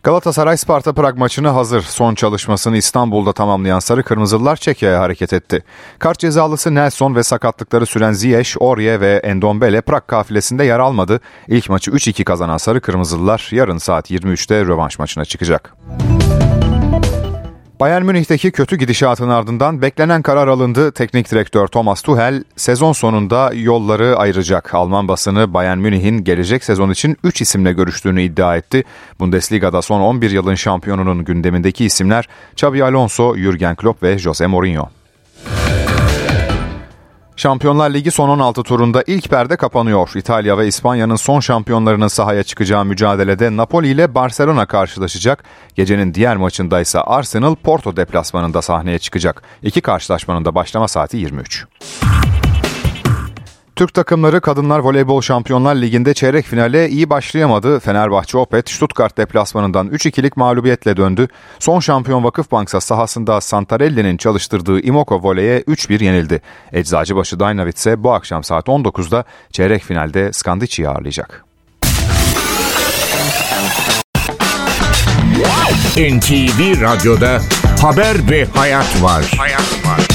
Galatasaray 0.04 0.58
Sparta 0.58 0.93
Prag 0.93 1.18
maçını 1.18 1.47
hazır. 1.47 1.82
Son 1.82 2.16
çalışmasını 2.16 2.78
İstanbul'da 2.78 3.34
tamamlayan 3.34 3.80
Sarı 3.80 4.04
Kırmızılılar 4.04 4.56
Çekya'ya 4.56 4.99
hareket 4.99 5.34
etti. 5.34 5.64
Kart 5.99 6.20
cezalısı 6.20 6.76
Nelson 6.76 7.16
ve 7.16 7.24
sakatlıkları 7.24 7.86
süren 7.86 8.12
Ziyech, 8.14 8.56
Orye 8.60 8.99
ve 8.99 9.16
Endombele 9.24 9.82
Prag 9.82 10.08
kafilesinde 10.08 10.64
yer 10.64 10.80
almadı. 10.80 11.20
İlk 11.47 11.70
maçı 11.70 11.91
3-2 11.91 12.24
kazanan 12.24 12.58
Sarı 12.58 12.82
Kırmızılılar 12.82 13.49
yarın 13.51 13.78
saat 13.78 14.12
23'te 14.12 14.66
rövanş 14.66 14.99
maçına 14.99 15.26
çıkacak. 15.26 15.74
Bayern 17.84 18.06
Münih'teki 18.06 18.52
kötü 18.52 18.76
gidişatın 18.76 19.30
ardından 19.30 19.82
beklenen 19.82 20.22
karar 20.22 20.48
alındı. 20.48 20.92
Teknik 20.92 21.32
direktör 21.32 21.68
Thomas 21.68 22.02
Tuchel 22.02 22.44
sezon 22.56 22.94
sonunda 22.94 23.52
yolları 23.54 24.18
ayıracak. 24.18 24.74
Alman 24.74 25.08
basını 25.08 25.54
Bayern 25.54 25.78
Münih'in 25.78 26.24
gelecek 26.24 26.64
sezon 26.64 26.90
için 26.90 27.18
3 27.24 27.42
isimle 27.42 27.74
görüştüğünü 27.74 28.22
iddia 28.22 28.58
etti. 28.58 28.84
Bundesliga'da 29.20 29.82
son 29.82 30.02
11 30.02 30.32
yılın 30.32 30.56
şampiyonunun 30.56 31.26
gündemindeki 31.26 31.86
isimler 31.86 32.28
Xabi 32.54 32.84
Alonso, 32.84 33.38
Jurgen 33.38 33.76
Klopp 33.76 34.04
ve 34.04 34.18
Jose 34.18 34.48
Mourinho. 34.48 34.90
Şampiyonlar 37.36 37.94
Ligi 37.94 38.12
son 38.12 38.30
16 38.30 38.64
turunda 38.64 39.04
ilk 39.08 39.30
perde 39.30 39.56
kapanıyor. 39.56 40.12
İtalya 40.16 40.58
ve 40.58 40.68
İspanya'nın 40.68 41.16
son 41.16 41.40
şampiyonlarının 41.40 42.08
sahaya 42.08 42.44
çıkacağı 42.44 42.86
mücadelede 42.86 43.58
Napoli 43.58 43.88
ile 43.88 44.16
Barcelona 44.16 44.66
karşılaşacak. 44.66 45.44
Gecenin 45.76 46.14
diğer 46.14 46.38
maçında 46.38 46.82
ise 46.82 47.00
Arsenal 47.00 47.56
Porto 47.56 47.96
deplasmanında 47.96 48.62
sahneye 48.62 49.00
çıkacak. 49.00 49.44
İki 49.64 49.82
karşılaşmanın 49.82 50.46
da 50.46 50.56
başlama 50.56 50.88
saati 50.88 51.18
23. 51.18 51.66
Türk 53.76 53.93
takımları 53.93 54.41
Kadınlar 54.41 54.80
Voleybol 54.80 55.21
Şampiyonlar 55.21 55.76
Ligi'nde 55.76 56.13
çeyrek 56.13 56.45
finale 56.45 56.89
iyi 56.89 57.09
başlayamadı. 57.09 57.80
Fenerbahçe 57.80 58.38
Opet 58.38 58.69
Stuttgart 58.69 59.17
deplasmanından 59.17 59.88
3-2'lik 59.88 60.38
mağlubiyetle 60.38 60.97
döndü. 60.97 61.28
Son 61.59 61.80
şampiyon 61.80 62.24
Vakıfbanksa 62.24 62.82
sahasında 62.82 63.41
Santarelli'nin 63.41 64.17
çalıştırdığı 64.17 64.82
Imoko 64.82 65.24
Voley'e 65.24 65.59
3-1 65.59 66.03
yenildi. 66.03 66.41
Eczacıbaşı 66.74 67.39
Dynavit 67.39 67.78
ise 67.78 68.03
bu 68.03 68.13
akşam 68.13 68.43
saat 68.43 68.67
19'da 68.67 69.24
çeyrek 69.51 69.84
finalde 69.84 70.34
Skandici'yi 70.34 70.89
ağırlayacak. 70.89 71.45
NTV 75.97 76.82
Radyo'da 76.82 77.39
haber 77.82 78.30
ve 78.30 78.45
hayat 78.45 79.03
var. 79.03 79.32
Hayat 79.38 80.12